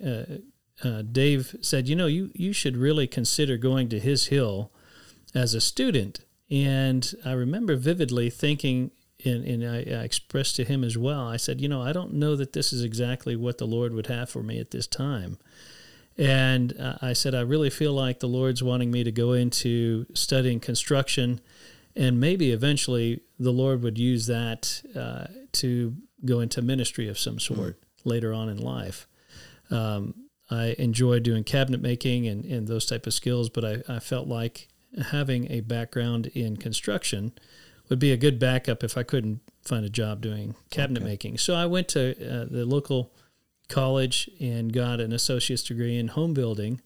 Dave 1.11 1.57
said, 1.61 1.89
"You 1.89 1.97
know, 1.97 2.07
you 2.07 2.31
you 2.35 2.53
should 2.53 2.77
really 2.77 3.09
consider 3.09 3.57
going 3.57 3.89
to 3.89 3.99
his 3.99 4.27
hill 4.27 4.71
as 5.39 5.55
a 5.55 5.61
student. 5.61 6.21
And 6.51 7.15
I 7.25 7.33
remember 7.33 7.77
vividly 7.77 8.29
thinking, 8.31 8.91
and, 9.25 9.45
and 9.45 9.65
I, 9.65 9.77
I, 9.77 10.05
expressed 10.05 10.57
to 10.57 10.65
him 10.65 10.83
as 10.83 10.97
well, 10.99 11.27
I 11.27 11.37
said, 11.37 11.61
you 11.61 11.69
know, 11.69 11.83
I 11.83 11.93
don't 11.93 12.15
know 12.15 12.37
that 12.37 12.53
this 12.53 12.73
is 12.73 12.83
exactly 12.83 13.37
what 13.37 13.59
the 13.59 13.67
Lord 13.67 13.93
would 13.93 14.07
have 14.07 14.31
for 14.31 14.43
me 14.43 14.59
at 14.59 14.71
this 14.71 14.87
time. 14.87 15.39
And 16.17 16.79
uh, 16.81 16.97
I 17.01 17.13
said, 17.13 17.35
I 17.35 17.41
really 17.41 17.71
feel 17.71 17.93
like 17.93 18.19
the 18.19 18.29
Lord's 18.29 18.63
wanting 18.63 18.91
me 18.91 19.05
to 19.05 19.13
go 19.13 19.33
into 19.33 20.07
studying 20.15 20.59
construction, 20.59 21.41
and 21.95 22.19
maybe 22.19 22.51
eventually 22.51 23.21
the 23.39 23.53
Lord 23.53 23.83
would 23.83 23.99
use 23.99 24.27
that 24.27 24.83
uh, 24.97 25.27
to 25.53 25.95
go 26.25 26.41
into 26.41 26.61
ministry 26.61 27.09
of 27.09 27.19
some 27.19 27.39
sort 27.39 27.59
mm. 27.59 27.75
later 28.05 28.33
on 28.33 28.49
in 28.49 28.59
life. 28.59 29.07
Um, 29.71 30.15
I 30.51 30.75
enjoy 30.79 31.21
doing 31.21 31.45
cabinet 31.45 31.81
making 31.81 32.27
and, 32.27 32.45
and 32.45 32.67
those 32.67 32.87
type 32.87 33.07
of 33.07 33.15
skills, 33.15 33.49
but 33.49 33.65
I, 33.65 33.83
I 33.89 33.99
felt 34.01 34.27
like 34.27 34.69
having 35.11 35.51
a 35.51 35.61
background 35.61 36.27
in 36.29 36.57
construction 36.57 37.33
would 37.89 37.99
be 37.99 38.13
a 38.13 38.17
good 38.17 38.39
backup 38.39 38.85
if 38.85 38.97
I 38.97 39.03
couldn't 39.03 39.41
find 39.63 39.85
a 39.85 39.91
job 39.91 40.21
doing 40.21 40.55
cabinet 40.71 41.01
okay. 41.01 41.11
making. 41.11 41.39
So 41.39 41.55
I 41.55 41.67
went 41.67 41.89
to 41.89 42.13
uh, 42.13 42.47
the 42.51 42.65
local 42.65 43.13
college 43.69 44.31
and 44.41 44.73
got 44.73 45.01
an 45.01 45.13
associate's 45.13 45.63
degree 45.63 45.99
in 45.99 46.09
home 46.09 46.35
building. 46.35 46.81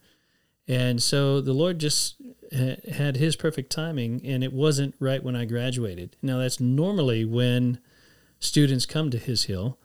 And 0.68 1.02
so 1.02 1.40
the 1.40 1.52
Lord 1.52 1.78
just 1.78 2.16
had 2.52 3.16
his 3.16 3.35
perfect 3.35 3.73
timing, 3.73 4.21
and 4.25 4.44
it 4.44 4.52
wasn't 4.52 4.94
right 4.99 5.23
when 5.23 5.35
I 5.35 5.44
graduated. 5.44 6.16
Now, 6.23 6.38
that's 6.38 6.61
normally 6.61 7.25
when 7.25 7.78
students 8.38 8.87
come 8.87 9.11
to 9.11 9.18
His 9.18 9.44
Hill, 9.44 9.78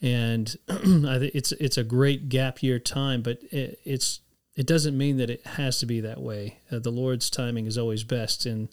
and 0.00 0.54
it's 0.68 1.52
it's 1.52 1.78
a 1.78 1.84
great 1.84 2.28
gap 2.28 2.62
year 2.62 2.78
time, 2.78 3.22
but 3.22 3.42
it, 3.50 3.80
it's 3.84 4.20
it 4.54 4.66
doesn't 4.66 4.96
mean 4.96 5.16
that 5.16 5.30
it 5.30 5.46
has 5.46 5.78
to 5.78 5.86
be 5.86 6.00
that 6.00 6.20
way. 6.20 6.58
Uh, 6.70 6.78
the 6.78 6.90
Lord's 6.90 7.30
timing 7.30 7.66
is 7.66 7.78
always 7.78 8.04
best, 8.04 8.46
and 8.46 8.68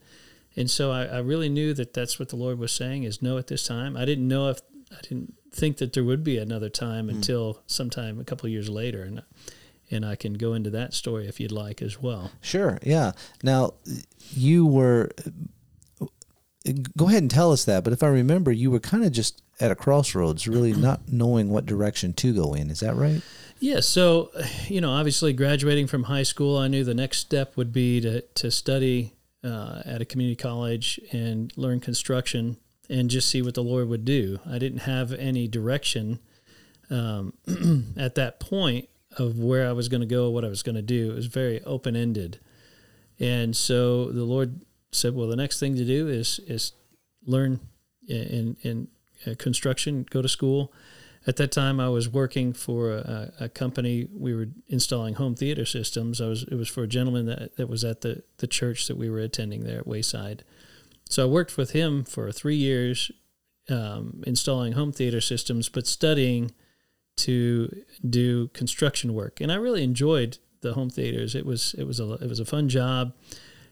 and 0.55 0.69
so 0.69 0.91
I, 0.91 1.05
I, 1.05 1.19
really 1.19 1.47
knew 1.47 1.73
that 1.73 1.93
that's 1.93 2.19
what 2.19 2.29
the 2.29 2.35
Lord 2.35 2.59
was 2.59 2.71
saying 2.71 3.03
is 3.03 3.21
no 3.21 3.37
at 3.37 3.47
this 3.47 3.65
time. 3.65 3.95
I 3.95 4.03
didn't 4.03 4.27
know 4.27 4.49
if 4.49 4.59
I 4.91 4.99
didn't 5.01 5.35
think 5.51 5.77
that 5.77 5.93
there 5.93 6.03
would 6.03 6.23
be 6.23 6.37
another 6.37 6.69
time 6.69 7.07
mm. 7.07 7.11
until 7.11 7.61
sometime 7.67 8.19
a 8.19 8.23
couple 8.23 8.47
of 8.47 8.51
years 8.51 8.69
later, 8.69 9.03
and 9.03 9.23
and 9.91 10.05
I 10.05 10.15
can 10.15 10.33
go 10.33 10.53
into 10.53 10.69
that 10.71 10.93
story 10.93 11.27
if 11.27 11.39
you'd 11.39 11.51
like 11.51 11.81
as 11.81 12.01
well. 12.01 12.31
Sure. 12.41 12.77
Yeah. 12.83 13.13
Now 13.43 13.75
you 14.31 14.65
were. 14.65 15.11
Go 16.95 17.07
ahead 17.07 17.23
and 17.23 17.31
tell 17.31 17.51
us 17.51 17.65
that. 17.65 17.83
But 17.83 17.93
if 17.93 18.03
I 18.03 18.07
remember, 18.07 18.51
you 18.51 18.69
were 18.69 18.81
kind 18.81 19.03
of 19.03 19.11
just 19.11 19.41
at 19.59 19.71
a 19.71 19.75
crossroads, 19.75 20.47
really 20.47 20.73
not 20.75 21.11
knowing 21.11 21.49
what 21.49 21.65
direction 21.65 22.13
to 22.13 22.33
go 22.33 22.53
in. 22.53 22.69
Is 22.69 22.81
that 22.81 22.95
right? 22.95 23.21
Yeah, 23.59 23.81
so 23.81 24.31
you 24.67 24.81
know, 24.81 24.91
obviously 24.91 25.33
graduating 25.33 25.87
from 25.87 26.03
high 26.03 26.23
school, 26.23 26.57
I 26.57 26.67
knew 26.67 26.83
the 26.83 26.93
next 26.93 27.19
step 27.19 27.57
would 27.57 27.71
be 27.71 28.01
to 28.01 28.21
to 28.21 28.51
study 28.51 29.13
uh, 29.43 29.81
at 29.85 30.01
a 30.01 30.05
community 30.05 30.35
college 30.35 30.99
and 31.11 31.55
learn 31.55 31.79
construction 31.79 32.57
and 32.89 33.09
just 33.09 33.29
see 33.29 33.41
what 33.41 33.53
the 33.53 33.63
Lord 33.63 33.87
would 33.87 34.03
do. 34.03 34.39
I 34.49 34.57
didn't 34.57 34.79
have 34.79 35.13
any 35.13 35.47
direction 35.47 36.19
um, 36.89 37.33
at 37.97 38.15
that 38.15 38.39
point 38.39 38.89
of 39.17 39.37
where 39.37 39.67
I 39.67 39.73
was 39.73 39.89
going 39.89 40.01
to 40.01 40.07
go, 40.07 40.29
what 40.29 40.45
I 40.45 40.49
was 40.49 40.63
going 40.63 40.75
to 40.75 40.81
do. 40.81 41.11
It 41.11 41.15
was 41.15 41.27
very 41.27 41.63
open 41.63 41.95
ended, 41.95 42.39
and 43.19 43.55
so 43.55 44.11
the 44.11 44.23
Lord 44.23 44.61
said, 44.91 45.15
"Well, 45.15 45.27
the 45.27 45.35
next 45.35 45.59
thing 45.59 45.75
to 45.75 45.85
do 45.85 46.07
is 46.07 46.39
is 46.47 46.73
learn 47.25 47.59
in 48.07 48.57
in 48.61 48.87
uh, 49.27 49.35
construction, 49.37 50.05
go 50.09 50.21
to 50.21 50.29
school." 50.29 50.73
At 51.29 51.35
that 51.35 51.51
time 51.51 51.79
I 51.79 51.89
was 51.89 52.09
working 52.09 52.53
for 52.53 52.91
a, 52.91 53.31
a, 53.39 53.49
company. 53.49 54.07
We 54.11 54.33
were 54.33 54.47
installing 54.67 55.13
home 55.13 55.35
theater 55.35 55.63
systems. 55.63 56.19
I 56.19 56.25
was 56.25 56.41
it 56.41 56.55
was 56.55 56.67
for 56.67 56.81
a 56.81 56.87
gentleman 56.87 57.27
that, 57.27 57.55
that 57.57 57.69
was 57.69 57.83
at 57.83 58.01
the, 58.01 58.23
the 58.37 58.47
church 58.47 58.87
that 58.87 58.97
we 58.97 59.11
were 59.11 59.19
attending 59.19 59.63
there 59.63 59.77
at 59.77 59.85
Wayside. 59.87 60.43
So 61.07 61.23
I 61.23 61.27
worked 61.27 61.55
with 61.55 61.71
him 61.71 62.03
for 62.03 62.31
three 62.31 62.55
years, 62.55 63.11
um, 63.69 64.23
installing 64.25 64.73
home 64.73 64.91
theater 64.91 65.21
systems, 65.21 65.69
but 65.69 65.85
studying 65.85 66.51
to 67.17 67.83
do 68.09 68.47
construction 68.47 69.13
work. 69.13 69.39
And 69.39 69.51
I 69.51 69.55
really 69.55 69.83
enjoyed 69.83 70.39
the 70.61 70.73
home 70.73 70.89
theaters. 70.89 71.35
It 71.35 71.45
was 71.45 71.75
it 71.77 71.83
was 71.83 71.99
a 71.99 72.13
it 72.13 72.27
was 72.27 72.39
a 72.39 72.45
fun 72.45 72.69
job. 72.69 73.13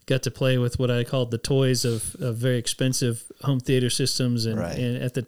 Got 0.05 0.21
to 0.23 0.31
play 0.31 0.59
with 0.59 0.77
what 0.77 0.91
I 0.91 1.03
called 1.03 1.31
the 1.31 1.39
toys 1.39 1.83
of, 1.85 2.15
of 2.19 2.37
very 2.37 2.57
expensive 2.57 3.23
home 3.41 3.59
theater 3.59 3.89
systems, 3.89 4.45
and, 4.45 4.59
right. 4.59 4.77
and 4.77 5.03
at 5.03 5.15
the 5.15 5.25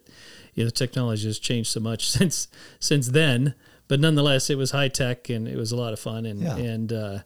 you 0.53 0.63
know, 0.63 0.69
technology 0.69 1.27
has 1.27 1.39
changed 1.39 1.71
so 1.71 1.79
much 1.79 2.09
since 2.17 2.47
since 2.79 3.07
then. 3.07 3.55
But 3.87 3.99
nonetheless, 3.99 4.49
it 4.49 4.57
was 4.57 4.71
high 4.71 4.87
tech 4.87 5.29
and 5.29 5.47
it 5.47 5.57
was 5.57 5.71
a 5.71 5.75
lot 5.75 5.93
of 5.93 5.99
fun. 5.99 6.25
And 6.25 6.41
yeah. 6.41 6.55
and 6.55 6.93
uh, 6.93 7.19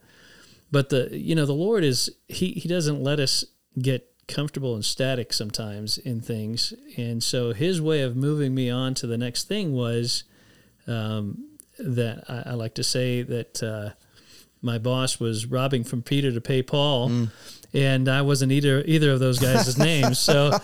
but 0.72 0.90
the 0.90 1.10
you 1.12 1.36
know 1.36 1.46
the 1.46 1.54
Lord 1.54 1.84
is 1.84 2.10
he 2.28 2.52
he 2.52 2.70
doesn't 2.70 3.02
let 3.02 3.20
us 3.20 3.44
get 3.80 4.10
comfortable 4.28 4.74
and 4.76 4.86
static 4.86 5.34
sometimes 5.34 5.98
in 5.98 6.22
things. 6.22 6.74
And 6.98 7.22
so 7.22 7.54
His 7.54 7.82
way 7.82 8.02
of 8.02 8.16
moving 8.16 8.56
me 8.56 8.70
on 8.70 8.94
to 8.96 9.08
the 9.08 9.18
next 9.18 9.48
thing 9.48 9.74
was 9.74 10.24
um, 10.88 11.50
that 11.78 12.24
I, 12.30 12.52
I, 12.52 12.54
like 12.54 12.76
to 12.76 12.84
say 12.84 13.22
that. 13.24 13.64
Uh, 13.64 13.90
my 14.64 14.78
boss 14.78 15.20
was 15.20 15.46
robbing 15.46 15.84
from 15.84 16.02
Peter 16.02 16.32
to 16.32 16.42
pay 16.42 16.64
Paul, 16.64 17.10
mm 17.10 17.30
and 17.74 18.08
I 18.08 18.22
wasn't 18.22 18.52
either 18.52 18.84
either 18.86 19.12
of 19.12 19.20
those 19.20 19.40
guys' 19.40 19.78
names. 19.80 20.20
So 20.20 20.58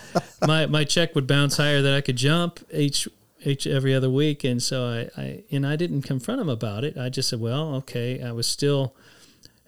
my 0.46 0.68
my 0.68 0.84
check 0.84 1.16
would 1.16 1.28
bounce 1.28 1.58
higher 1.58 1.82
than 1.82 1.94
I 1.94 2.02
could 2.02 2.16
jump 2.16 2.60
each 2.72 3.08
each 3.44 3.66
every 3.66 3.94
other 3.96 4.10
week, 4.10 4.44
and 4.44 4.62
so 4.62 4.86
I, 4.86 5.22
I 5.22 5.44
and 5.52 5.66
I 5.66 5.76
didn't 5.76 6.04
confront 6.04 6.42
him 6.42 6.50
about 6.50 6.84
it. 6.84 6.98
I 6.98 7.10
just 7.10 7.30
said, 7.30 7.40
well, 7.40 7.76
okay, 7.76 8.22
I 8.22 8.32
was 8.32 8.48
still 8.48 8.94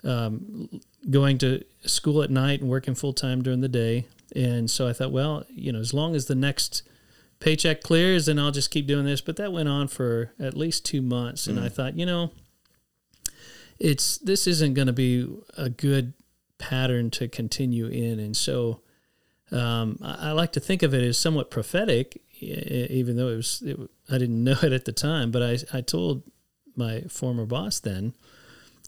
um, 0.03 0.81
going 1.09 1.37
to 1.39 1.63
school 1.85 2.21
at 2.21 2.29
night 2.29 2.61
and 2.61 2.69
working 2.69 2.95
full 2.95 3.13
time 3.13 3.41
during 3.41 3.61
the 3.61 3.69
day, 3.69 4.07
and 4.35 4.69
so 4.69 4.87
I 4.87 4.93
thought, 4.93 5.11
well, 5.11 5.45
you 5.49 5.71
know, 5.71 5.79
as 5.79 5.93
long 5.93 6.15
as 6.15 6.25
the 6.25 6.35
next 6.35 6.83
paycheck 7.39 7.81
clears, 7.81 8.27
then 8.27 8.37
I'll 8.37 8.51
just 8.51 8.69
keep 8.69 8.85
doing 8.85 9.05
this. 9.05 9.21
But 9.21 9.37
that 9.37 9.51
went 9.51 9.67
on 9.69 9.87
for 9.87 10.31
at 10.39 10.55
least 10.55 10.85
two 10.85 11.01
months, 11.01 11.47
and 11.47 11.57
mm. 11.57 11.63
I 11.63 11.69
thought, 11.69 11.97
you 11.97 12.05
know, 12.05 12.31
it's 13.81 14.19
this 14.19 14.45
isn't 14.45 14.75
going 14.75 14.87
to 14.87 14.93
be 14.93 15.27
a 15.57 15.67
good 15.67 16.13
pattern 16.59 17.09
to 17.09 17.27
continue 17.27 17.87
in. 17.87 18.19
And 18.19 18.37
so 18.37 18.81
um, 19.51 19.97
I, 20.03 20.29
I, 20.29 20.31
like 20.33 20.51
to 20.51 20.59
think 20.59 20.83
of 20.83 20.93
it 20.93 21.03
as 21.03 21.17
somewhat 21.17 21.49
prophetic, 21.49 22.21
even 22.39 23.17
though 23.17 23.29
it 23.29 23.37
was 23.37 23.63
it, 23.65 23.79
I 24.09 24.19
didn't 24.19 24.43
know 24.43 24.57
it 24.61 24.71
at 24.71 24.85
the 24.85 24.91
time. 24.91 25.31
But 25.31 25.41
I, 25.41 25.77
I 25.77 25.81
told 25.81 26.23
my 26.75 27.01
former 27.09 27.47
boss 27.47 27.79
then, 27.79 28.13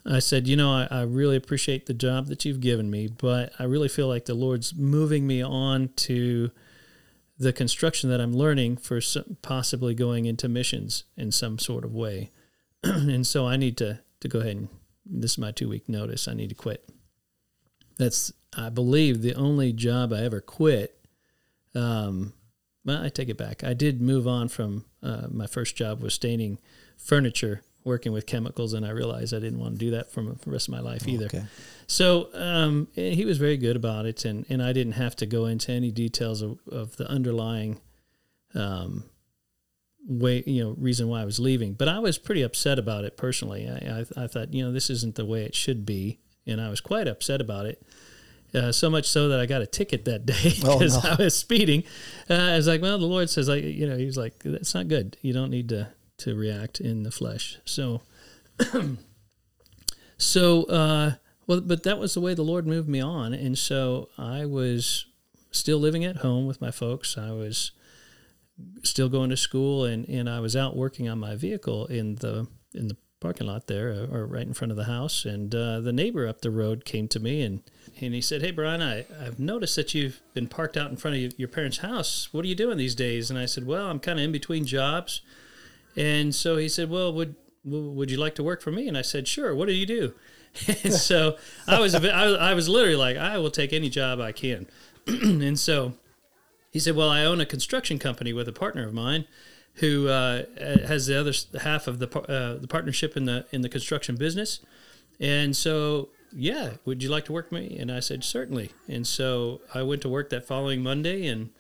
I 0.06 0.20
said, 0.20 0.48
you 0.48 0.56
know, 0.56 0.72
I, 0.72 0.88
I 0.92 1.02
really 1.02 1.38
appreciate 1.38 1.88
the 1.88 1.94
job 1.96 2.28
that 2.28 2.46
you've 2.46 2.62
given 2.62 2.92
me, 2.92 3.08
but 3.08 3.52
I 3.58 3.64
really 3.64 3.90
feel 3.90 4.08
like 4.08 4.26
the 4.26 4.36
Lord's 4.36 4.76
moving 4.76 5.26
me 5.26 5.42
on 5.42 5.90
to 5.96 6.52
the 7.40 7.52
construction 7.52 8.12
that 8.12 8.22
I'm 8.22 8.34
learning 8.34 8.78
for 8.78 9.02
some, 9.02 9.38
possibly 9.42 9.96
going 9.96 10.26
into 10.26 10.48
missions 10.48 11.06
in 11.18 11.32
some 11.32 11.58
sort 11.58 11.84
of 11.84 11.96
way. 11.96 12.30
and 12.84 13.26
so 13.26 13.48
I 13.48 13.58
need 13.58 13.76
to, 13.78 14.02
to 14.20 14.28
go 14.28 14.40
ahead 14.40 14.58
and 14.58 14.70
this 15.06 15.32
is 15.32 15.38
my 15.38 15.52
two 15.52 15.70
week 15.70 15.88
notice. 15.88 16.28
I 16.28 16.34
need 16.34 16.50
to 16.50 16.56
quit 16.56 16.90
that's 17.98 18.32
I 18.56 18.70
believe 18.70 19.22
the 19.22 19.36
only 19.36 19.74
job 19.74 20.14
I 20.14 20.22
ever 20.22 20.42
quit. 20.42 21.00
Um, 21.74 22.34
well, 22.86 23.04
I 23.04 23.10
take 23.10 23.30
it 23.30 23.38
back. 23.38 23.64
I 23.64 23.74
did 23.74 24.02
move 24.02 24.28
on 24.28 24.48
from 24.50 24.86
uh, 25.02 25.28
my 25.30 25.48
first 25.48 25.76
job 25.76 26.02
was 26.02 26.14
staining 26.14 26.60
furniture, 26.98 27.64
working 27.84 28.12
with 28.12 28.26
chemicals, 28.26 28.74
and 28.74 28.86
I 28.86 28.90
realized 28.90 29.34
I 29.34 29.40
didn't 29.40 29.60
want 29.60 29.76
to 29.76 29.80
do 29.80 29.92
that 29.92 30.12
for 30.12 30.22
the 30.22 30.52
rest 30.52 30.68
of 30.68 30.74
my 30.74 30.82
life 30.82 31.08
either. 31.08 31.26
Okay. 31.26 31.44
So 31.88 32.30
um, 32.34 32.90
he 32.94 33.26
was 33.26 33.38
very 33.38 33.58
good 33.58 33.76
about 33.76 34.06
it, 34.06 34.26
and, 34.26 34.46
and 34.50 34.62
I 34.62 34.74
didn't 34.74 34.94
have 34.94 35.16
to 35.18 35.26
go 35.26 35.46
into 35.46 35.72
any 35.72 35.92
details 35.92 36.42
of, 36.42 36.60
of 36.72 36.98
the 36.98 37.10
underlying 37.10 37.80
um, 38.54 39.06
way, 40.08 40.44
you 40.46 40.64
know, 40.64 40.76
reason 40.78 41.08
why 41.08 41.22
I 41.22 41.26
was 41.26 41.40
leaving. 41.40 41.74
But 41.74 41.88
I 41.88 42.00
was 42.00 42.18
pretty 42.18 42.42
upset 42.42 42.80
about 42.80 43.06
it 43.06 43.18
personally. 43.18 43.70
I, 43.70 44.00
I, 44.00 44.24
I 44.24 44.28
thought, 44.28 44.54
you 44.54 44.64
know, 44.64 44.72
this 44.72 44.90
isn't 44.90 45.16
the 45.16 45.26
way 45.26 45.44
it 45.44 45.56
should 45.56 45.86
be 45.86 46.20
and 46.46 46.62
I 46.62 46.70
was 46.70 46.82
quite 46.82 47.08
upset 47.08 47.42
about 47.42 47.66
it. 47.66 47.82
Uh, 48.54 48.72
so 48.72 48.90
much 48.90 49.08
so 49.08 49.30
that 49.30 49.40
I 49.40 49.46
got 49.46 49.62
a 49.62 49.66
ticket 49.66 50.06
that 50.06 50.26
day 50.26 50.54
because 50.56 50.98
oh, 50.98 51.02
no. 51.04 51.16
I 51.20 51.24
was 51.24 51.38
speeding. 51.38 51.84
Uh, 52.30 52.36
I 52.36 52.56
was 52.56 52.68
like, 52.68 52.82
well, 52.82 52.98
the 53.00 53.06
Lord 53.06 53.30
says, 53.30 53.50
I, 53.50 53.56
you 53.56 53.88
know, 53.88 53.98
He's 53.98 54.18
like, 54.18 54.40
that's 54.44 54.76
not 54.76 54.88
good. 54.88 55.18
You 55.22 55.34
don't 55.34 55.50
need 55.50 55.70
to 55.70 55.90
to 56.20 56.36
react 56.36 56.80
in 56.80 57.04
the 57.04 57.12
flesh. 57.12 57.58
So, 57.66 58.02
so, 60.18 60.64
uh, 60.66 61.14
well, 61.48 61.62
but 61.62 61.84
that 61.84 61.98
was 61.98 62.14
the 62.14 62.22
way 62.22 62.36
the 62.36 62.44
Lord 62.44 62.68
moved 62.68 62.88
me 62.88 63.02
on, 63.02 63.34
and 63.34 63.58
so 63.58 64.10
I 64.18 64.46
was 64.46 65.08
still 65.52 65.80
living 65.80 66.06
at 66.06 66.18
home 66.18 66.46
with 66.46 66.62
my 66.62 66.72
folks. 66.72 67.18
I 67.18 67.32
was 67.32 67.72
still 68.84 69.10
going 69.10 69.30
to 69.30 69.38
school, 69.38 69.86
and 69.86 70.08
and 70.08 70.30
I 70.30 70.40
was 70.40 70.56
out 70.56 70.76
working 70.76 71.10
on 71.10 71.20
my 71.20 71.36
vehicle 71.36 71.88
in 71.88 72.16
the 72.16 72.48
in 72.74 72.88
the 72.88 72.98
parking 73.24 73.48
lot 73.48 73.68
there, 73.68 73.92
uh, 73.92 74.14
or 74.14 74.28
right 74.28 74.46
in 74.46 74.54
front 74.54 74.70
of 74.70 74.78
the 74.78 74.84
house. 74.84 75.24
And 75.26 75.56
uh, 75.56 75.80
the 75.80 75.94
neighbor 75.94 76.28
up 76.28 76.42
the 76.42 76.52
road 76.52 76.84
came 76.84 77.08
to 77.08 77.20
me 77.20 77.42
and, 77.42 77.64
and 78.02 78.14
he 78.14 78.22
said, 78.22 78.42
Hey, 78.42 78.52
Brian, 78.52 78.82
I, 78.82 79.06
I've 79.26 79.40
noticed 79.40 79.78
that 79.78 79.96
you've 79.96 80.20
been 80.34 80.48
parked 80.48 80.76
out 80.76 80.92
in 80.92 80.98
front 80.98 81.16
of 81.18 81.40
your 81.40 81.48
parents' 81.48 81.78
house. 81.78 82.32
What 82.34 82.44
are 82.44 82.50
you 82.50 82.56
doing 82.56 82.78
these 82.78 82.94
days? 82.94 83.30
And 83.30 83.40
I 83.40 83.46
said, 83.46 83.66
Well, 83.66 83.88
I'm 83.88 84.00
kind 84.00 84.20
of 84.20 84.26
in 84.26 84.32
between 84.32 84.66
jobs. 84.66 85.22
And 85.96 86.36
so 86.36 86.58
he 86.58 86.68
said, 86.70 86.90
Well, 86.90 87.14
would 87.14 87.36
would 87.66 88.12
you 88.12 88.18
like 88.18 88.36
to 88.36 88.44
work 88.44 88.62
for 88.62 88.72
me? 88.72 88.90
And 88.90 88.98
I 88.98 89.02
said, 89.02 89.28
Sure. 89.28 89.56
What 89.56 89.68
do 89.68 89.74
you 89.74 89.86
do? 89.86 90.14
and 90.84 90.94
so 90.94 91.38
I 91.66 91.80
was, 91.80 91.96
I, 91.96 92.28
I 92.28 92.54
was 92.54 92.70
literally 92.70 92.98
like, 92.98 93.18
I 93.18 93.38
will 93.38 93.50
take 93.50 93.74
any 93.74 93.90
job 93.90 94.20
I 94.20 94.34
can. 94.34 94.68
and 95.08 95.58
so 95.58 95.94
he 96.74 96.80
said, 96.80 96.96
Well, 96.96 97.10
I 97.10 97.24
own 97.24 97.40
a 97.40 97.46
construction 97.46 98.00
company 98.00 98.34
with 98.34 98.50
a 98.50 98.52
partner 98.52 98.86
of 98.86 98.94
mine 98.94 99.26
who 99.76 100.08
uh, 100.08 100.44
has 100.58 101.06
the 101.06 101.20
other 101.20 101.32
half 101.62 101.88
of 101.88 102.00
the 102.00 102.20
uh, 102.20 102.58
the 102.60 102.68
partnership 102.68 103.16
in 103.16 103.26
the 103.26 103.46
in 103.52 103.62
the 103.62 103.70
construction 103.70 104.16
business, 104.16 104.60
and 105.20 105.56
so 105.56 106.10
yeah, 106.36 106.72
would 106.84 107.04
you 107.04 107.10
like 107.10 107.26
to 107.26 107.32
work 107.32 107.52
me? 107.52 107.78
And 107.80 107.92
I 107.92 108.00
said 108.00 108.24
certainly. 108.24 108.72
And 108.88 109.06
so 109.06 109.62
I 109.74 109.84
went 109.84 110.02
to 110.02 110.10
work 110.10 110.30
that 110.32 110.48
following 110.48 110.82
Monday, 110.82 111.28
and 111.28 111.52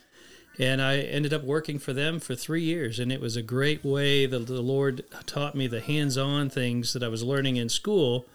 and 0.58 0.82
I 0.82 0.98
ended 0.98 1.32
up 1.32 1.43
working 1.43 1.77
for 1.77 1.93
them 1.93 2.20
for 2.20 2.34
three 2.34 2.63
years, 2.63 3.00
and 3.00 3.12
it 3.12 3.22
was 3.22 3.36
a 3.36 3.43
great 3.43 3.84
way 3.84 4.25
that 4.25 4.48
the 4.48 4.62
Lord 4.62 5.03
taught 5.27 5.53
me 5.55 5.67
the 5.67 5.82
hands-on 5.82 6.50
things 6.50 6.93
that 6.93 7.03
I 7.03 7.08
was 7.08 7.24
learning 7.24 7.58
in 7.58 7.70
school, 7.70 8.25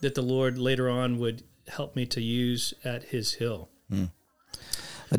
that 0.00 0.14
the 0.14 0.22
Lord 0.22 0.56
later 0.58 0.88
on 0.88 1.18
would 1.18 1.42
help 1.68 1.94
me 1.96 2.06
to 2.06 2.20
use 2.22 2.74
at 2.84 3.04
His 3.04 3.34
Hill. 3.34 3.68
Uh, 3.92 4.06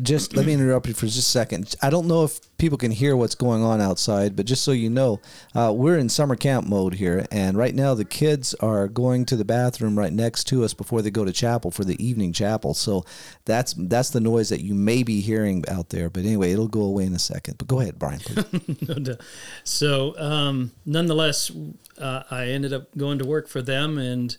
just 0.02 0.36
let 0.36 0.46
me 0.46 0.52
interrupt 0.52 0.86
you 0.86 0.94
for 0.94 1.06
just 1.06 1.18
a 1.18 1.22
second. 1.22 1.74
I 1.82 1.90
don't 1.90 2.06
know 2.06 2.24
if 2.24 2.40
people 2.58 2.78
can 2.78 2.90
hear 2.90 3.16
what's 3.16 3.34
going 3.34 3.62
on 3.62 3.80
outside, 3.80 4.36
but 4.36 4.46
just 4.46 4.62
so 4.62 4.72
you 4.72 4.88
know, 4.88 5.20
uh, 5.54 5.72
we're 5.74 5.98
in 5.98 6.08
summer 6.08 6.36
camp 6.36 6.66
mode 6.66 6.94
here, 6.94 7.26
and 7.30 7.56
right 7.56 7.74
now 7.74 7.94
the 7.94 8.04
kids 8.04 8.54
are 8.54 8.86
going 8.86 9.24
to 9.26 9.36
the 9.36 9.44
bathroom 9.44 9.98
right 9.98 10.12
next 10.12 10.44
to 10.44 10.64
us 10.64 10.74
before 10.74 11.02
they 11.02 11.10
go 11.10 11.24
to 11.24 11.32
chapel 11.32 11.70
for 11.70 11.84
the 11.84 12.02
evening 12.04 12.32
chapel. 12.32 12.74
So 12.74 13.04
that's 13.44 13.74
that's 13.76 14.10
the 14.10 14.20
noise 14.20 14.48
that 14.50 14.62
you 14.62 14.74
may 14.74 15.02
be 15.02 15.20
hearing 15.20 15.64
out 15.68 15.88
there. 15.88 16.08
But 16.08 16.24
anyway, 16.24 16.52
it'll 16.52 16.68
go 16.68 16.82
away 16.82 17.04
in 17.04 17.14
a 17.14 17.18
second. 17.18 17.58
But 17.58 17.66
go 17.68 17.80
ahead, 17.80 17.98
Brian. 17.98 18.20
Please. 18.20 19.16
so, 19.64 20.18
um, 20.18 20.72
nonetheless, 20.86 21.50
uh, 21.98 22.22
I 22.30 22.46
ended 22.46 22.72
up 22.72 22.96
going 22.96 23.18
to 23.18 23.24
work 23.24 23.48
for 23.48 23.62
them 23.62 23.98
and 23.98 24.36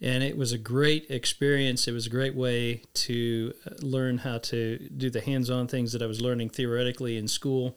and 0.00 0.22
it 0.22 0.36
was 0.36 0.52
a 0.52 0.58
great 0.58 1.10
experience. 1.10 1.88
It 1.88 1.92
was 1.92 2.06
a 2.06 2.10
great 2.10 2.34
way 2.34 2.82
to 2.94 3.52
uh, 3.66 3.70
learn 3.80 4.18
how 4.18 4.38
to 4.38 4.78
do 4.96 5.10
the 5.10 5.20
hands-on 5.20 5.66
things 5.66 5.92
that 5.92 6.02
I 6.02 6.06
was 6.06 6.20
learning 6.20 6.50
theoretically 6.50 7.16
in 7.16 7.28
school. 7.28 7.76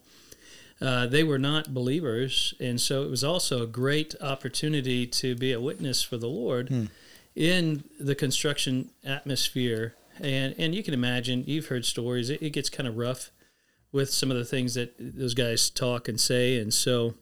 Uh, 0.80 1.06
they 1.06 1.24
were 1.24 1.38
not 1.38 1.74
believers, 1.74 2.56
and 2.60 2.82
so 2.82 3.04
it 3.04 3.10
was 3.10 3.24
also 3.24 3.62
a 3.62 3.68
great 3.68 4.16
opportunity 4.20 5.06
to 5.06 5.36
be 5.36 5.52
a 5.52 5.62
witness 5.62 6.02
for 6.02 6.18
the 6.18 6.28
Lord 6.28 6.70
hmm. 6.70 6.86
in 7.36 7.84
the 8.00 8.16
construction 8.16 8.90
atmosphere. 9.04 9.94
And 10.20 10.56
and 10.58 10.76
you 10.76 10.84
can 10.84 10.94
imagine, 10.94 11.44
you've 11.46 11.68
heard 11.68 11.86
stories. 11.86 12.30
It, 12.30 12.42
it 12.42 12.50
gets 12.52 12.70
kind 12.70 12.88
of 12.88 12.98
rough 12.98 13.32
with 13.92 14.12
some 14.12 14.32
of 14.32 14.38
the 14.38 14.46
things 14.46 14.74
that 14.74 14.94
those 15.00 15.34
guys 15.34 15.70
talk 15.70 16.08
and 16.08 16.20
say, 16.20 16.60
and 16.60 16.74
so 16.74 17.14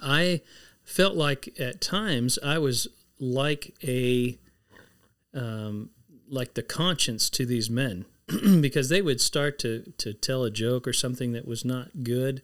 I 0.00 0.40
felt 0.84 1.16
like 1.16 1.48
at 1.58 1.80
times 1.80 2.38
I 2.42 2.58
was 2.58 2.88
like 3.18 3.74
a 3.82 4.38
um, 5.32 5.90
like 6.28 6.54
the 6.54 6.62
conscience 6.62 7.28
to 7.30 7.46
these 7.46 7.68
men 7.68 8.04
because 8.60 8.88
they 8.88 9.02
would 9.02 9.20
start 9.20 9.58
to 9.60 9.92
to 9.98 10.12
tell 10.12 10.44
a 10.44 10.50
joke 10.50 10.86
or 10.86 10.92
something 10.92 11.32
that 11.32 11.46
was 11.46 11.64
not 11.64 12.02
good, 12.02 12.42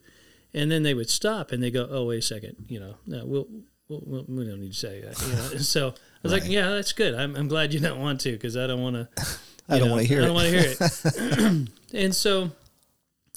and 0.52 0.70
then 0.70 0.82
they 0.82 0.94
would 0.94 1.10
stop 1.10 1.52
and 1.52 1.62
they 1.62 1.70
go, 1.70 1.88
"Oh, 1.90 2.06
wait 2.06 2.18
a 2.18 2.22
second, 2.22 2.66
you 2.68 2.80
know, 2.80 2.96
no, 3.06 3.24
we'll, 3.24 3.46
we'll, 3.88 4.24
we 4.28 4.46
don't 4.46 4.60
need 4.60 4.72
to 4.72 4.78
say 4.78 5.00
that." 5.00 5.20
You 5.20 5.34
know? 5.34 5.62
so 5.62 5.88
I 5.88 5.92
was 6.22 6.32
right. 6.32 6.42
like, 6.42 6.50
"Yeah, 6.50 6.68
that's 6.70 6.92
good. 6.92 7.14
I'm, 7.14 7.36
I'm 7.36 7.48
glad 7.48 7.72
you 7.72 7.80
don't 7.80 8.00
want 8.00 8.20
to 8.22 8.32
because 8.32 8.56
I 8.56 8.66
don't 8.66 8.82
want 8.82 8.96
to. 8.96 9.08
I 9.68 9.78
don't 9.78 9.90
want 9.90 10.02
to 10.02 10.08
hear 10.08 10.22
I 10.22 10.24
don't 10.26 10.34
want 10.34 10.48
to 10.48 10.60
hear 10.60 10.74
it." 10.78 11.68
and 11.94 12.14
so, 12.14 12.50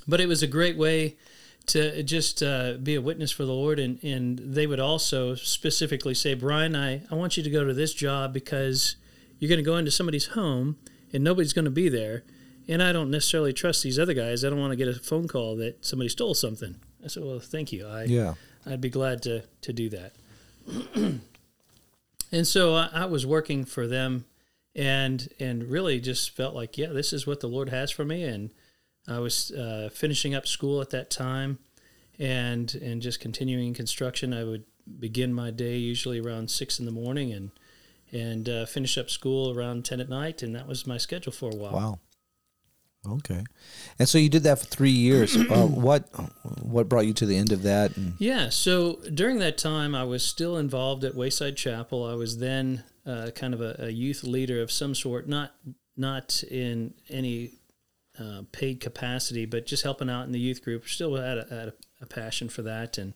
but 0.08 0.20
it 0.20 0.28
was 0.28 0.44
a 0.44 0.48
great 0.48 0.78
way 0.78 1.16
to 1.68 2.04
just 2.04 2.44
uh, 2.44 2.74
be 2.82 2.96
a 2.96 3.02
witness 3.02 3.32
for 3.32 3.46
the 3.46 3.54
Lord. 3.54 3.80
And, 3.80 4.04
and 4.04 4.38
they 4.40 4.68
would 4.68 4.80
also 4.80 5.36
specifically 5.36 6.14
say, 6.14 6.34
Brian, 6.34 6.76
I, 6.76 7.04
I 7.10 7.16
want 7.16 7.38
you 7.38 7.44
to 7.44 7.50
go 7.50 7.64
to 7.64 7.74
this 7.74 7.94
job 7.94 8.34
because 8.34 8.96
you're 9.40 9.50
going 9.50 9.60
to 9.60 9.64
go 9.64 9.78
into 9.78 9.92
somebody's 9.92 10.28
home 10.28 10.78
and 11.12 11.24
nobody's 11.24 11.54
going 11.54 11.66
to 11.66 11.72
be 11.72 11.90
there. 11.90 12.24
And 12.68 12.82
I 12.82 12.92
don't 12.92 13.12
necessarily 13.12 13.54
trust 13.54 13.84
these 13.84 14.00
other 14.00 14.14
guys. 14.14 14.44
I 14.44 14.50
don't 14.50 14.60
want 14.60 14.72
to 14.72 14.78
get 14.78 14.88
a 14.88 14.94
phone 14.94 15.28
call 15.28 15.58
that 15.58 15.86
somebody 15.86 16.10
stole 16.10 16.34
something. 16.34 16.76
I 17.04 17.08
said, 17.08 17.24
well, 17.24 17.40
thank 17.40 17.72
you. 17.72 17.88
I, 17.88 18.04
yeah. 18.04 18.34
I'd 18.66 18.82
be 18.82 18.90
glad 18.90 19.22
to, 19.24 19.44
to 19.62 19.74
do 19.74 19.90
that. 19.90 20.14
and 22.32 22.48
so 22.48 22.76
I, 22.76 22.90
I 22.94 23.06
was 23.06 23.26
working 23.26 23.66
for 23.66 23.86
them 23.86 24.26
and, 24.76 25.28
and 25.40 25.64
really 25.64 26.00
just 26.00 26.36
felt 26.36 26.56
like, 26.56 26.78
yeah, 26.78 26.88
this 26.88 27.12
is 27.12 27.28
what 27.28 27.42
the 27.42 27.48
Lord 27.48 27.70
has 27.70 27.92
for 27.92 28.06
me. 28.06 28.24
And, 28.24 28.52
I 29.08 29.20
was 29.20 29.52
uh, 29.52 29.90
finishing 29.94 30.34
up 30.34 30.48
school 30.48 30.82
at 30.82 30.90
that 30.92 31.10
time, 31.10 31.60
and 32.20 32.74
and 32.76 33.02
just 33.02 33.20
continuing 33.20 33.74
construction. 33.74 34.34
I 34.34 34.44
would 34.44 34.64
begin 35.00 35.34
my 35.34 35.52
day 35.52 35.78
usually 35.78 36.20
around 36.20 36.50
six 36.52 36.80
in 36.80 36.86
the 36.86 36.92
morning, 36.92 37.32
and 37.32 37.52
and 38.12 38.48
uh, 38.48 38.66
finish 38.66 38.98
up 38.98 39.10
school 39.10 39.58
around 39.58 39.86
ten 39.86 40.00
at 40.00 40.10
night, 40.10 40.42
and 40.44 40.56
that 40.56 40.68
was 40.68 40.88
my 40.88 40.98
schedule 40.98 41.34
for 41.34 41.52
a 41.52 41.56
while. 41.56 41.74
Wow. 41.74 42.00
Okay, 43.06 43.44
and 44.00 44.08
so 44.08 44.18
you 44.18 44.30
did 44.30 44.44
that 44.44 44.60
for 44.60 44.66
three 44.66 44.90
years. 44.90 45.36
uh, 45.52 45.68
what 45.68 46.08
what 46.62 46.88
brought 46.88 47.06
you 47.06 47.14
to 47.14 47.26
the 47.26 47.36
end 47.36 47.52
of 47.52 47.64
that? 47.64 47.98
And- 47.98 48.14
yeah, 48.18 48.50
so 48.50 49.02
during 49.14 49.40
that 49.40 49.58
time, 49.58 49.94
I 49.94 50.06
was 50.06 50.26
still 50.26 50.58
involved 50.58 51.04
at 51.04 51.14
Wayside 51.14 51.58
Chapel. 51.58 52.06
I 52.06 52.14
was 52.14 52.38
then 52.38 52.86
uh, 53.06 53.32
kind 53.36 53.54
of 53.54 53.60
a, 53.60 53.76
a, 53.80 53.90
youth 53.90 54.24
leader 54.24 54.62
of 54.62 54.72
some 54.72 54.96
sort, 54.96 55.28
not 55.28 55.54
not 55.98 56.44
in 56.44 56.94
any 57.10 57.52
uh, 58.20 58.44
paid 58.52 58.80
capacity, 58.80 59.46
but 59.46 59.66
just 59.66 59.84
helping 59.84 60.10
out 60.10 60.26
in 60.26 60.32
the 60.32 60.40
youth 60.40 60.64
group. 60.64 60.88
Still 60.88 61.16
had 61.16 61.38
a, 61.38 61.48
had 61.50 61.74
a, 62.02 62.06
passion 62.06 62.50
for 62.50 62.62
that 62.64 62.98
and 62.98 63.14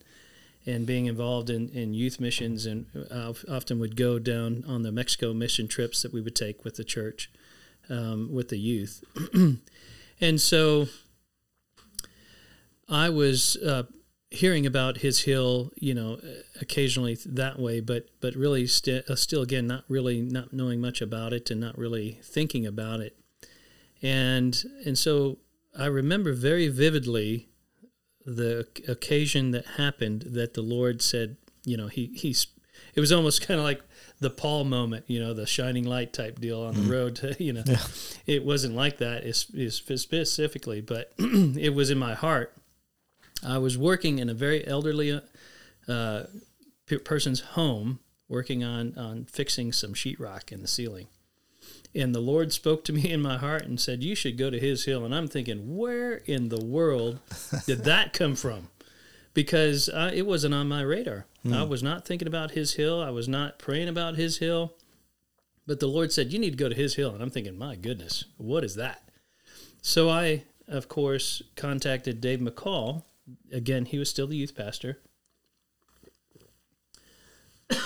and 0.66 0.86
being 0.86 1.06
involved 1.06 1.50
in, 1.50 1.70
in 1.70 1.94
youth 1.94 2.20
missions 2.20 2.66
and 2.66 2.88
uh, 3.12 3.34
often 3.50 3.80
would 3.80 3.96
go 3.96 4.18
down 4.18 4.64
on 4.68 4.82
the 4.82 4.92
Mexico 4.92 5.34
mission 5.34 5.68
trips 5.68 6.02
that 6.02 6.12
we 6.12 6.22
would 6.22 6.36
take 6.36 6.64
with 6.64 6.76
the 6.76 6.84
church 6.84 7.30
um, 7.90 8.34
with 8.34 8.50
the 8.50 8.58
youth. 8.58 9.04
and 10.22 10.42
so 10.42 10.88
I 12.90 13.10
was 13.10 13.56
uh, 13.58 13.84
hearing 14.30 14.66
about 14.66 14.98
his 14.98 15.22
hill, 15.22 15.72
you 15.76 15.94
know, 15.94 16.20
occasionally 16.60 17.18
that 17.26 17.60
way, 17.60 17.80
but 17.80 18.08
but 18.20 18.36
really 18.36 18.68
st- 18.68 19.10
uh, 19.10 19.16
still 19.16 19.42
again 19.42 19.68
not 19.68 19.84
really 19.88 20.22
not 20.22 20.54
knowing 20.54 20.82
much 20.82 21.02
about 21.02 21.34
it 21.34 21.52
and 21.52 21.62
not 21.62 21.78
really 21.78 22.20
thinking 22.24 22.66
about 22.66 23.00
it 23.00 23.16
and 24.02 24.64
and 24.86 24.98
so 24.98 25.40
I 25.78 25.86
remember 25.86 26.34
very 26.34 26.68
vividly 26.68 27.50
the 28.26 28.68
occasion 28.88 29.52
that 29.52 29.66
happened 29.78 30.24
that 30.32 30.54
the 30.54 30.62
Lord 30.62 31.02
said, 31.02 31.38
you 31.64 31.78
know, 31.78 31.88
he 31.88 32.12
he's 32.16 32.48
it 32.96 33.00
was 33.00 33.12
almost 33.12 33.42
kind 33.48 33.60
of 33.60 33.64
like 33.64 33.82
the 34.20 34.30
Paul 34.30 34.64
moment, 34.64 35.06
you 35.08 35.20
know, 35.20 35.34
the 35.34 35.46
shining 35.46 35.86
light 35.86 36.12
type 36.12 36.40
deal 36.40 36.62
on 36.62 36.74
the 36.74 36.82
mm. 36.82 36.92
road 36.92 37.16
to, 37.18 37.36
you 37.44 37.54
know, 37.54 37.64
yeah. 37.66 37.78
it 38.26 38.44
wasn't 38.44 38.76
like 38.76 38.98
that 38.98 39.24
is 39.24 39.48
specifically, 39.76 40.82
but 40.82 41.14
it 41.20 41.74
was 41.74 41.90
in 41.90 41.98
my 41.98 42.16
heart. 42.16 42.56
I 43.46 43.60
was 43.60 43.78
working 43.78 44.18
in 44.18 44.30
a 44.30 44.34
very 44.34 44.66
elderly 44.66 45.22
uh, 45.88 46.24
person's 47.06 47.42
home, 47.42 48.00
working 48.28 48.64
on 48.64 48.98
on 48.98 49.26
fixing 49.26 49.72
some 49.72 49.94
sheetrock 49.94 50.52
in 50.52 50.62
the 50.62 50.68
ceiling, 50.68 51.08
and 51.96 52.14
the 52.14 52.20
Lord 52.20 52.54
spoke 52.54 52.84
to 52.86 52.94
me 52.94 53.12
in 53.12 53.22
my 53.22 53.38
heart 53.38 53.66
and 53.66 53.80
said, 53.80 54.04
You 54.04 54.16
should 54.16 54.38
go 54.38 54.50
to 54.50 54.60
his 54.60 54.86
hill. 54.86 55.06
And 55.06 55.16
I'm 55.16 55.28
thinking, 55.28 55.76
Where 55.78 56.16
in 56.16 56.50
the 56.50 56.64
world 56.64 57.20
did 57.66 57.84
that 57.86 58.14
come 58.14 58.36
from? 58.36 58.70
Because 59.34 59.90
uh, 59.90 60.12
it 60.14 60.26
wasn't 60.26 60.54
on 60.54 60.68
my 60.68 60.82
radar. 60.82 61.26
Hmm. 61.44 61.54
I 61.54 61.64
was 61.64 61.84
not 61.84 62.06
thinking 62.06 62.28
about 62.28 62.52
his 62.52 62.74
hill. 62.74 63.02
I 63.02 63.12
was 63.12 63.28
not 63.28 63.60
praying 63.60 63.88
about 63.88 64.16
his 64.16 64.38
hill. 64.40 64.74
But 65.66 65.80
the 65.80 65.88
Lord 65.88 66.12
said, 66.12 66.32
You 66.32 66.40
need 66.40 66.52
to 66.52 66.58
go 66.58 66.70
to 66.70 66.76
his 66.76 66.96
hill. 66.96 67.14
And 67.14 67.22
I'm 67.22 67.30
thinking, 67.30 67.58
My 67.58 67.76
goodness, 67.76 68.26
what 68.38 68.64
is 68.64 68.76
that? 68.76 69.04
So 69.82 70.10
I, 70.10 70.44
of 70.68 70.88
course, 70.88 71.42
contacted 71.56 72.22
Dave 72.22 72.40
McCall. 72.40 73.04
Again, 73.52 73.86
he 73.86 73.98
was 74.00 74.10
still 74.10 74.28
the 74.28 74.38
youth 74.38 74.56
pastor. 74.56 75.00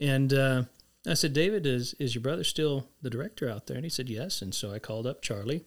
and, 0.00 0.32
uh, 0.32 0.62
I 1.10 1.14
said, 1.14 1.32
David, 1.32 1.66
is, 1.66 1.94
is 1.94 2.14
your 2.14 2.22
brother 2.22 2.44
still 2.44 2.88
the 3.02 3.10
director 3.10 3.48
out 3.48 3.66
there? 3.66 3.76
And 3.76 3.84
he 3.84 3.90
said, 3.90 4.08
yes. 4.08 4.42
And 4.42 4.54
so 4.54 4.72
I 4.72 4.78
called 4.78 5.06
up 5.06 5.22
Charlie. 5.22 5.64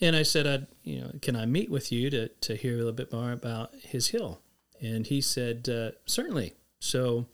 And 0.00 0.14
I 0.14 0.22
said, 0.22 0.46
I, 0.46 0.66
you 0.82 1.00
know, 1.00 1.12
can 1.22 1.36
I 1.36 1.46
meet 1.46 1.70
with 1.70 1.90
you 1.90 2.10
to, 2.10 2.28
to 2.28 2.54
hear 2.54 2.74
a 2.74 2.78
little 2.78 2.92
bit 2.92 3.12
more 3.12 3.32
about 3.32 3.74
his 3.74 4.08
hill? 4.08 4.40
And 4.80 5.06
he 5.06 5.20
said, 5.20 5.68
uh, 5.68 5.92
certainly. 6.04 6.54
So 6.80 7.26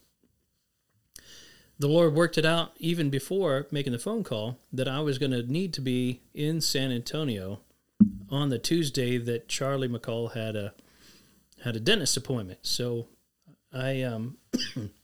the 1.77 1.87
Lord 1.87 2.13
worked 2.13 2.37
it 2.37 2.45
out 2.45 2.71
even 2.77 3.09
before 3.09 3.67
making 3.71 3.91
the 3.91 3.99
phone 3.99 4.23
call 4.23 4.59
that 4.71 4.87
I 4.87 5.01
was 5.01 5.17
going 5.17 5.31
to 5.31 5.43
need 5.43 5.73
to 5.73 5.81
be 5.81 6.21
in 6.33 6.61
San 6.61 6.91
Antonio 6.91 7.59
on 8.29 8.49
the 8.49 8.59
Tuesday 8.59 9.17
that 9.17 9.47
Charlie 9.47 9.89
McCall 9.89 10.33
had 10.33 10.55
a 10.55 10.73
had 11.63 11.75
a 11.75 11.79
dentist 11.79 12.17
appointment. 12.17 12.59
So 12.63 13.07
I 13.71 14.01
um 14.01 14.37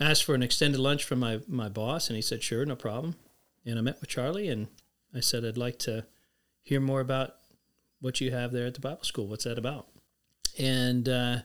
asked 0.00 0.24
for 0.24 0.34
an 0.34 0.42
extended 0.42 0.80
lunch 0.80 1.04
from 1.04 1.20
my, 1.20 1.40
my 1.46 1.68
boss, 1.68 2.08
and 2.08 2.16
he 2.16 2.22
said, 2.22 2.42
sure, 2.42 2.64
no 2.64 2.76
problem. 2.76 3.16
And 3.64 3.78
I 3.78 3.82
met 3.82 4.00
with 4.00 4.10
Charlie, 4.10 4.48
and 4.48 4.68
I 5.14 5.20
said, 5.20 5.44
I'd 5.44 5.56
like 5.56 5.78
to 5.80 6.06
hear 6.62 6.80
more 6.80 7.00
about 7.00 7.34
what 8.00 8.20
you 8.20 8.30
have 8.30 8.52
there 8.52 8.66
at 8.66 8.74
the 8.74 8.80
Bible 8.80 9.04
school. 9.04 9.26
What's 9.26 9.44
that 9.44 9.58
about? 9.58 9.86
And 10.58 11.08
uh, 11.08 11.38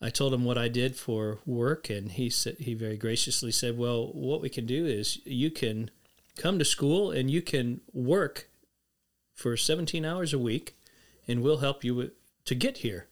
I 0.00 0.10
told 0.10 0.34
him 0.34 0.44
what 0.44 0.58
I 0.58 0.68
did 0.68 0.96
for 0.96 1.38
work, 1.46 1.88
and 1.88 2.12
he 2.12 2.28
said 2.28 2.56
he 2.58 2.74
very 2.74 2.96
graciously 2.96 3.52
said, 3.52 3.78
"Well, 3.78 4.08
what 4.12 4.40
we 4.40 4.48
can 4.48 4.66
do 4.66 4.84
is 4.86 5.18
you 5.24 5.50
can 5.50 5.90
come 6.36 6.58
to 6.58 6.64
school 6.64 7.10
and 7.10 7.30
you 7.30 7.42
can 7.42 7.80
work 7.92 8.48
for 9.34 9.56
17 9.56 10.04
hours 10.04 10.32
a 10.32 10.38
week, 10.38 10.76
and 11.26 11.42
we'll 11.42 11.58
help 11.58 11.84
you 11.84 12.12
to 12.44 12.54
get 12.54 12.78
here." 12.78 13.08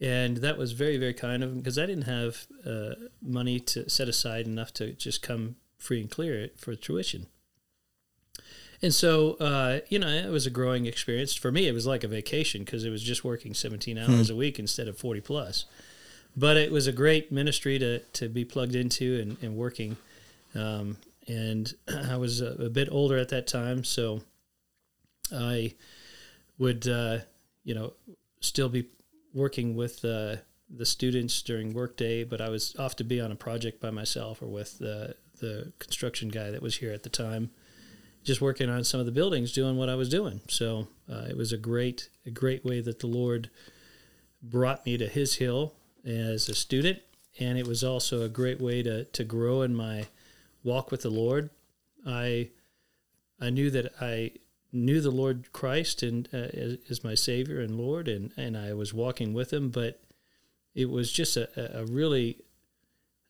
And 0.00 0.38
that 0.38 0.56
was 0.56 0.72
very 0.72 0.96
very 0.96 1.14
kind 1.14 1.42
of 1.42 1.50
him 1.50 1.58
because 1.58 1.78
I 1.78 1.86
didn't 1.86 2.04
have 2.04 2.46
uh, 2.66 2.94
money 3.22 3.60
to 3.60 3.88
set 3.88 4.08
aside 4.08 4.46
enough 4.46 4.72
to 4.74 4.92
just 4.92 5.22
come 5.22 5.56
free 5.78 6.00
and 6.00 6.10
clear 6.10 6.38
it 6.40 6.58
for 6.58 6.74
tuition. 6.74 7.26
And 8.82 8.94
so, 8.94 9.34
uh, 9.34 9.80
you 9.88 9.98
know, 9.98 10.08
it 10.08 10.30
was 10.30 10.46
a 10.46 10.50
growing 10.50 10.86
experience. 10.86 11.34
For 11.34 11.52
me, 11.52 11.68
it 11.68 11.72
was 11.72 11.86
like 11.86 12.02
a 12.02 12.08
vacation 12.08 12.64
because 12.64 12.84
it 12.84 12.90
was 12.90 13.02
just 13.02 13.24
working 13.24 13.52
17 13.52 13.98
hours 13.98 14.30
a 14.30 14.36
week 14.36 14.58
instead 14.58 14.88
of 14.88 14.96
40 14.96 15.20
plus. 15.20 15.66
But 16.34 16.56
it 16.56 16.72
was 16.72 16.86
a 16.86 16.92
great 16.92 17.30
ministry 17.30 17.78
to, 17.78 17.98
to 17.98 18.28
be 18.28 18.44
plugged 18.44 18.74
into 18.74 19.20
and, 19.20 19.36
and 19.42 19.56
working. 19.56 19.98
Um, 20.54 20.96
and 21.28 21.72
I 22.08 22.16
was 22.16 22.40
a, 22.40 22.52
a, 22.52 22.70
bit 22.70 22.88
older 22.90 23.18
at 23.18 23.28
that 23.30 23.46
time, 23.46 23.84
so 23.84 24.22
I 25.34 25.74
would, 26.58 26.88
uh, 26.88 27.18
you 27.64 27.74
know, 27.74 27.92
still 28.40 28.70
be 28.70 28.86
working 29.34 29.74
with 29.74 30.04
uh, 30.04 30.36
the 30.68 30.86
students 30.86 31.42
during 31.42 31.72
workday, 31.72 32.24
but 32.24 32.40
I 32.40 32.48
was 32.48 32.74
off 32.78 32.96
to 32.96 33.04
be 33.04 33.20
on 33.20 33.32
a 33.32 33.36
project 33.36 33.80
by 33.80 33.90
myself 33.90 34.42
or 34.42 34.46
with 34.46 34.78
the, 34.78 35.14
the 35.40 35.72
construction 35.78 36.28
guy 36.28 36.50
that 36.50 36.62
was 36.62 36.76
here 36.76 36.92
at 36.92 37.02
the 37.02 37.08
time 37.08 37.50
just 38.22 38.40
working 38.40 38.68
on 38.68 38.84
some 38.84 39.00
of 39.00 39.06
the 39.06 39.12
buildings, 39.12 39.52
doing 39.52 39.76
what 39.76 39.88
I 39.88 39.94
was 39.94 40.08
doing. 40.08 40.40
So 40.48 40.88
uh, 41.10 41.26
it 41.28 41.36
was 41.36 41.52
a 41.52 41.58
great, 41.58 42.10
a 42.26 42.30
great 42.30 42.64
way 42.64 42.80
that 42.80 42.98
the 42.98 43.06
Lord 43.06 43.50
brought 44.42 44.84
me 44.84 44.98
to 44.98 45.08
His 45.08 45.36
Hill 45.36 45.74
as 46.04 46.48
a 46.48 46.54
student, 46.54 47.00
and 47.38 47.58
it 47.58 47.66
was 47.66 47.82
also 47.84 48.22
a 48.22 48.28
great 48.28 48.60
way 48.60 48.82
to 48.82 49.04
to 49.04 49.24
grow 49.24 49.62
in 49.62 49.74
my 49.74 50.06
walk 50.62 50.90
with 50.90 51.02
the 51.02 51.10
Lord. 51.10 51.50
I 52.06 52.50
I 53.40 53.50
knew 53.50 53.70
that 53.70 53.92
I 54.00 54.32
knew 54.72 55.00
the 55.00 55.10
Lord 55.10 55.52
Christ 55.52 56.02
and 56.02 56.28
uh, 56.32 56.36
as, 56.36 56.78
as, 56.88 57.04
my 57.04 57.14
Savior 57.14 57.60
and 57.60 57.76
Lord, 57.76 58.08
and 58.08 58.32
and 58.36 58.56
I 58.56 58.72
was 58.72 58.94
walking 58.94 59.32
with 59.32 59.52
Him, 59.52 59.70
but 59.70 60.00
it 60.74 60.88
was 60.88 61.12
just 61.12 61.36
a, 61.36 61.80
a 61.80 61.84
really 61.84 62.38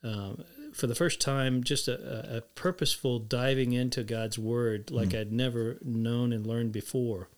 um, 0.02 0.44
for 0.72 0.86
the 0.86 0.94
first 0.94 1.20
time, 1.20 1.62
just 1.62 1.88
a, 1.88 2.36
a 2.36 2.40
purposeful 2.40 3.18
diving 3.18 3.72
into 3.72 4.02
God's 4.02 4.38
Word 4.38 4.90
like 4.90 5.10
mm. 5.10 5.20
I'd 5.20 5.32
never 5.32 5.78
known 5.82 6.32
and 6.32 6.46
learned 6.46 6.72
before. 6.72 7.28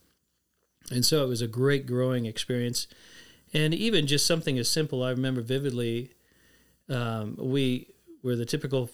And 0.91 1.05
so 1.05 1.25
it 1.25 1.29
was 1.29 1.43
a 1.43 1.49
great 1.49 1.87
growing 1.87 2.27
experience. 2.27 2.87
And 3.55 3.75
even 3.75 4.07
just 4.07 4.27
something 4.27 4.59
as 4.59 4.69
simple, 4.69 5.03
I 5.03 5.11
remember 5.11 5.41
vividly, 5.41 6.11
um, 6.88 7.37
we 7.38 7.88
were 8.23 8.37
the 8.37 8.45
typical 8.45 8.91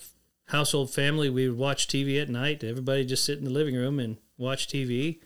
household 0.47 0.91
family. 0.93 1.31
We 1.31 1.49
would 1.49 1.59
watch 1.59 1.89
TV 1.89 2.21
at 2.21 2.29
night. 2.29 2.65
Everybody 2.65 3.05
just 3.05 3.25
sit 3.25 3.39
in 3.39 3.45
the 3.45 3.51
living 3.51 3.75
room 3.75 3.99
and 3.99 4.19
watch 4.39 4.69
TV. 4.69 5.19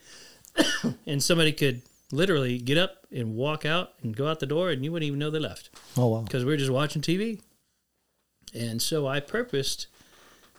and 1.07 1.23
somebody 1.23 1.53
could 1.53 1.83
literally 2.11 2.59
get 2.59 2.79
up 2.79 3.07
and 3.11 3.35
walk 3.35 3.65
out 3.65 3.95
and 4.03 4.17
go 4.17 4.29
out 4.29 4.41
the 4.41 4.47
door, 4.47 4.71
and 4.71 4.85
you 4.85 4.93
wouldn't 4.93 5.07
even 5.07 5.19
know 5.19 5.31
they 5.31 5.39
left. 5.39 5.71
Oh, 5.97 6.09
wow. 6.09 6.21
Because 6.23 6.45
we 6.45 6.53
were 6.53 6.57
just 6.57 6.71
watching 6.71 7.03
TV. 7.03 7.41
And 8.55 8.83
so 8.83 9.07
I 9.07 9.21
purposed 9.21 9.87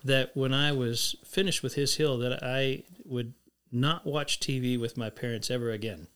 that 0.04 0.36
when 0.36 0.54
I 0.54 0.72
was 0.72 1.16
finished 1.26 1.64
with 1.64 1.76
His 1.76 1.96
Hill, 1.96 2.18
that 2.20 2.44
I 2.44 2.84
would 3.06 3.34
not 3.72 4.06
watch 4.06 4.40
TV 4.40 4.80
with 4.80 4.98
my 4.98 5.10
parents 5.10 5.52
ever 5.52 5.72
again. 5.72 6.08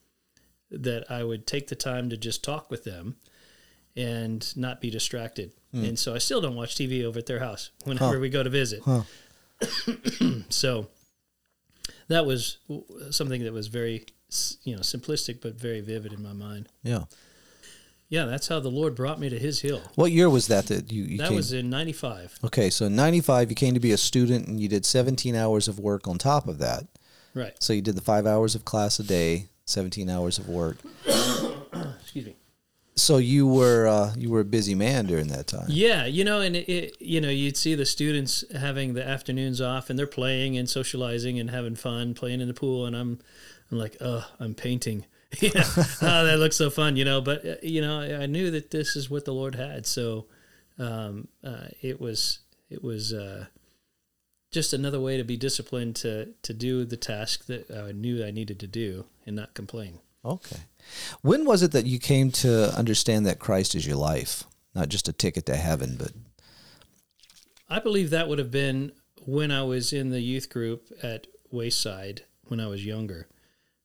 That 0.69 1.09
I 1.09 1.23
would 1.23 1.47
take 1.47 1.67
the 1.67 1.75
time 1.75 2.09
to 2.09 2.17
just 2.17 2.43
talk 2.43 2.69
with 2.69 2.83
them 2.83 3.15
and 3.95 4.55
not 4.57 4.81
be 4.81 4.89
distracted. 4.89 5.53
Mm. 5.73 5.89
And 5.89 5.99
so 5.99 6.13
I 6.13 6.17
still 6.17 6.41
don't 6.41 6.55
watch 6.55 6.75
TV 6.75 7.03
over 7.03 7.19
at 7.19 7.25
their 7.25 7.39
house 7.39 7.71
whenever 7.83 8.15
huh. 8.15 8.19
we 8.19 8.29
go 8.29 8.43
to 8.43 8.49
visit. 8.49 8.81
Huh. 8.83 9.03
so 10.49 10.87
that 12.07 12.25
was 12.25 12.57
something 13.11 13.43
that 13.43 13.53
was 13.53 13.67
very, 13.67 14.05
you 14.63 14.75
know, 14.75 14.81
simplistic 14.81 15.41
but 15.41 15.59
very 15.59 15.81
vivid 15.81 16.13
in 16.13 16.21
my 16.21 16.33
mind. 16.33 16.69
Yeah. 16.83 17.05
Yeah, 18.09 18.23
that's 18.25 18.47
how 18.47 18.61
the 18.61 18.69
Lord 18.69 18.95
brought 18.95 19.19
me 19.19 19.27
to 19.29 19.37
His 19.37 19.59
hill. 19.59 19.81
What 19.95 20.13
year 20.13 20.29
was 20.29 20.47
that 20.47 20.67
that 20.67 20.93
you, 20.93 21.03
you 21.03 21.17
that 21.17 21.27
came? 21.27 21.35
was 21.35 21.51
in 21.51 21.69
'95. 21.69 22.39
Okay, 22.45 22.69
so 22.69 22.85
in 22.85 22.95
'95 22.95 23.49
you 23.49 23.55
came 23.55 23.73
to 23.73 23.81
be 23.81 23.91
a 23.91 23.97
student 23.97 24.47
and 24.47 24.61
you 24.61 24.69
did 24.69 24.85
17 24.85 25.35
hours 25.35 25.67
of 25.67 25.77
work 25.77 26.07
on 26.07 26.17
top 26.17 26.47
of 26.47 26.57
that. 26.59 26.85
Right. 27.33 27.61
So 27.61 27.73
you 27.73 27.81
did 27.81 27.95
the 27.95 28.01
five 28.01 28.25
hours 28.25 28.55
of 28.55 28.63
class 28.63 28.99
a 28.99 29.03
day, 29.03 29.47
17 29.65 30.09
hours 30.09 30.37
of 30.37 30.47
work. 30.47 30.77
Excuse 31.05 32.27
me. 32.27 32.35
So 32.97 33.17
you 33.17 33.47
were 33.47 33.87
uh, 33.87 34.13
you 34.17 34.29
were 34.29 34.41
a 34.41 34.45
busy 34.45 34.75
man 34.75 35.05
during 35.05 35.27
that 35.27 35.47
time. 35.47 35.67
Yeah, 35.69 36.05
you 36.05 36.25
know, 36.25 36.41
and 36.41 36.55
it, 36.55 36.69
it, 36.69 36.97
you 36.99 37.21
know 37.21 37.29
you'd 37.29 37.55
see 37.55 37.75
the 37.75 37.85
students 37.85 38.43
having 38.53 38.93
the 38.93 39.07
afternoons 39.07 39.61
off 39.61 39.89
and 39.89 39.97
they're 39.97 40.07
playing 40.07 40.57
and 40.57 40.69
socializing 40.69 41.39
and 41.39 41.49
having 41.51 41.75
fun, 41.75 42.13
playing 42.13 42.41
in 42.41 42.47
the 42.47 42.53
pool, 42.53 42.85
and 42.85 42.95
I'm 42.95 43.19
I'm 43.71 43.77
like, 43.77 43.97
oh, 44.01 44.25
I'm 44.39 44.55
painting 44.55 45.05
yeah, 45.41 45.51
oh, 46.01 46.25
that 46.25 46.37
looks 46.39 46.55
so 46.55 46.69
fun, 46.69 46.95
you 46.95 47.03
know. 47.03 47.19
But 47.19 47.45
uh, 47.45 47.55
you 47.61 47.81
know, 47.81 47.99
I 47.99 48.25
knew 48.25 48.49
that 48.51 48.71
this 48.71 48.95
is 48.95 49.09
what 49.09 49.25
the 49.25 49.33
Lord 49.33 49.55
had, 49.55 49.85
so 49.85 50.25
um, 50.79 51.27
uh, 51.43 51.67
it 51.81 51.99
was 51.99 52.39
it 52.69 52.81
was 52.81 53.13
uh, 53.13 53.45
just 54.51 54.71
another 54.71 55.01
way 55.01 55.17
to 55.17 55.23
be 55.23 55.35
disciplined 55.35 55.97
to 55.97 56.33
to 56.43 56.53
do 56.53 56.85
the 56.85 56.97
task 56.97 57.45
that 57.47 57.69
I 57.69 57.91
knew 57.91 58.23
I 58.23 58.31
needed 58.31 58.59
to 58.61 58.67
do 58.67 59.05
and 59.25 59.35
not 59.35 59.53
complain. 59.53 59.99
Okay, 60.23 60.59
when 61.21 61.45
was 61.45 61.63
it 61.63 61.71
that 61.71 61.85
you 61.85 61.99
came 61.99 62.31
to 62.31 62.75
understand 62.77 63.25
that 63.25 63.39
Christ 63.39 63.75
is 63.75 63.85
your 63.85 63.97
life, 63.97 64.43
not 64.75 64.89
just 64.89 65.07
a 65.07 65.13
ticket 65.13 65.45
to 65.45 65.55
heaven, 65.55 65.95
but 65.97 66.11
I 67.69 67.79
believe 67.79 68.09
that 68.09 68.27
would 68.27 68.39
have 68.39 68.51
been 68.51 68.91
when 69.25 69.51
I 69.51 69.63
was 69.63 69.93
in 69.93 70.09
the 70.09 70.21
youth 70.21 70.49
group 70.49 70.87
at 71.03 71.27
Wayside 71.51 72.23
when 72.43 72.59
I 72.59 72.67
was 72.67 72.85
younger 72.85 73.27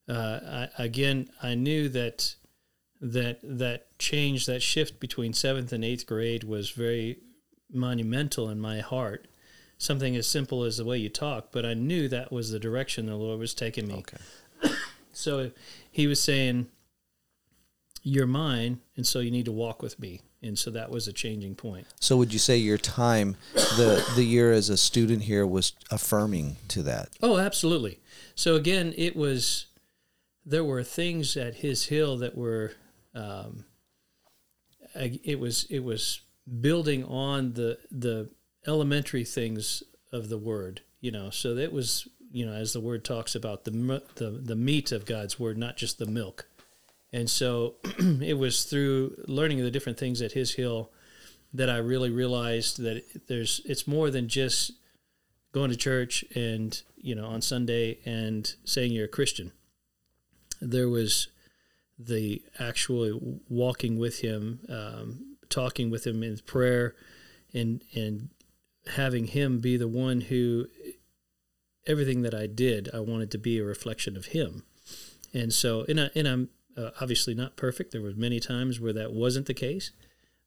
uh, 0.08 0.68
I, 0.78 0.82
again, 0.82 1.28
I 1.42 1.54
knew 1.54 1.88
that 1.90 2.34
that 3.00 3.40
that 3.42 3.98
change, 3.98 4.46
that 4.46 4.62
shift 4.62 5.00
between 5.00 5.32
seventh 5.32 5.72
and 5.72 5.84
eighth 5.84 6.06
grade 6.06 6.44
was 6.44 6.70
very 6.70 7.18
monumental 7.72 8.48
in 8.48 8.60
my 8.60 8.80
heart. 8.80 9.28
Something 9.78 10.14
as 10.14 10.28
simple 10.28 10.62
as 10.62 10.76
the 10.76 10.84
way 10.84 10.98
you 10.98 11.08
talk, 11.08 11.48
but 11.50 11.66
I 11.66 11.74
knew 11.74 12.08
that 12.08 12.30
was 12.30 12.50
the 12.50 12.60
direction 12.60 13.06
the 13.06 13.16
Lord 13.16 13.40
was 13.40 13.54
taking 13.54 13.88
me. 13.88 13.94
Okay. 13.94 14.18
So 15.12 15.50
He 15.90 16.06
was 16.06 16.22
saying, 16.22 16.68
"You're 18.02 18.26
mine, 18.26 18.80
and 18.96 19.06
so 19.06 19.20
you 19.20 19.30
need 19.30 19.44
to 19.46 19.52
walk 19.52 19.82
with 19.82 19.98
me." 19.98 20.20
And 20.44 20.58
so 20.58 20.70
that 20.70 20.90
was 20.90 21.06
a 21.06 21.12
changing 21.12 21.54
point. 21.54 21.86
So 22.00 22.16
would 22.16 22.32
you 22.32 22.40
say 22.40 22.56
your 22.56 22.78
time, 22.78 23.36
the 23.54 24.04
the 24.16 24.24
year 24.24 24.52
as 24.52 24.68
a 24.68 24.76
student 24.76 25.22
here, 25.22 25.46
was 25.46 25.72
affirming 25.90 26.56
to 26.68 26.82
that? 26.82 27.10
Oh, 27.22 27.38
absolutely. 27.38 28.00
So 28.34 28.56
again, 28.56 28.92
it 28.96 29.14
was 29.14 29.66
there 30.44 30.64
were 30.64 30.82
things 30.82 31.36
at 31.36 31.56
his 31.56 31.86
hill 31.86 32.16
that 32.18 32.36
were 32.36 32.72
um, 33.14 33.64
it 34.94 35.38
was 35.38 35.66
it 35.70 35.80
was 35.80 36.22
building 36.60 37.04
on 37.04 37.52
the 37.54 37.78
the 37.90 38.30
elementary 38.66 39.24
things 39.24 39.82
of 40.12 40.28
the 40.28 40.38
word 40.38 40.82
you 41.00 41.10
know 41.10 41.30
so 41.30 41.54
that 41.54 41.72
was 41.72 42.08
you 42.32 42.46
know 42.46 42.52
as 42.52 42.72
the 42.72 42.80
word 42.80 43.04
talks 43.04 43.34
about 43.34 43.64
the 43.64 44.02
the 44.16 44.30
the 44.30 44.56
meat 44.56 44.92
of 44.92 45.06
God's 45.06 45.38
word 45.38 45.58
not 45.58 45.76
just 45.76 45.98
the 45.98 46.06
milk. 46.06 46.46
And 47.12 47.28
so 47.28 47.74
it 47.98 48.38
was 48.38 48.64
through 48.64 49.24
learning 49.26 49.58
the 49.58 49.70
different 49.70 49.98
things 49.98 50.22
at 50.22 50.32
his 50.32 50.54
hill 50.54 50.90
that 51.52 51.68
I 51.68 51.76
really 51.76 52.10
realized 52.10 52.80
that 52.82 53.28
there's 53.28 53.60
it's 53.64 53.86
more 53.86 54.10
than 54.10 54.28
just 54.28 54.72
going 55.52 55.70
to 55.70 55.76
church 55.76 56.24
and 56.34 56.80
you 56.96 57.14
know 57.14 57.26
on 57.26 57.42
Sunday 57.42 57.98
and 58.04 58.54
saying 58.64 58.92
you're 58.92 59.04
a 59.04 59.08
Christian. 59.08 59.52
There 60.60 60.88
was 60.88 61.28
the 61.98 62.42
actual 62.58 63.40
walking 63.48 63.98
with 63.98 64.20
him, 64.20 64.60
um, 64.68 65.36
talking 65.48 65.90
with 65.90 66.06
him 66.06 66.22
in 66.22 66.38
prayer, 66.46 66.94
and 67.52 67.82
and 67.94 68.30
having 68.86 69.26
him 69.26 69.60
be 69.60 69.76
the 69.76 69.88
one 69.88 70.22
who 70.22 70.66
everything 71.86 72.22
that 72.22 72.34
I 72.34 72.46
did, 72.46 72.88
I 72.94 73.00
wanted 73.00 73.30
to 73.32 73.38
be 73.38 73.58
a 73.58 73.64
reflection 73.64 74.16
of 74.16 74.26
him. 74.26 74.64
And 75.34 75.52
so, 75.52 75.84
and, 75.88 76.00
I, 76.00 76.10
and 76.14 76.28
I'm 76.28 76.48
uh, 76.76 76.90
obviously 77.00 77.34
not 77.34 77.56
perfect. 77.56 77.92
There 77.92 78.02
were 78.02 78.12
many 78.14 78.40
times 78.40 78.80
where 78.80 78.92
that 78.92 79.12
wasn't 79.12 79.46
the 79.46 79.54
case, 79.54 79.90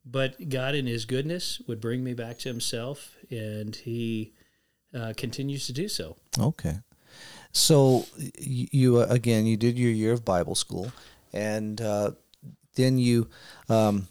but 0.05 0.49
God 0.49 0.75
in 0.75 0.85
His 0.85 1.05
goodness 1.05 1.61
would 1.67 1.81
bring 1.81 2.03
me 2.03 2.13
back 2.13 2.37
to 2.39 2.49
Himself, 2.49 3.15
and 3.29 3.75
He 3.75 4.33
uh, 4.93 5.13
continues 5.17 5.65
to 5.67 5.73
do 5.73 5.87
so. 5.87 6.15
Okay. 6.39 6.75
So 7.51 8.05
you 8.37 8.99
uh, 8.99 9.07
again, 9.09 9.45
you 9.45 9.57
did 9.57 9.77
your 9.77 9.91
year 9.91 10.13
of 10.13 10.25
Bible 10.25 10.55
school, 10.55 10.91
and 11.33 11.79
uh, 11.81 12.11
then 12.75 12.97
you, 12.97 13.29
um, 13.69 14.07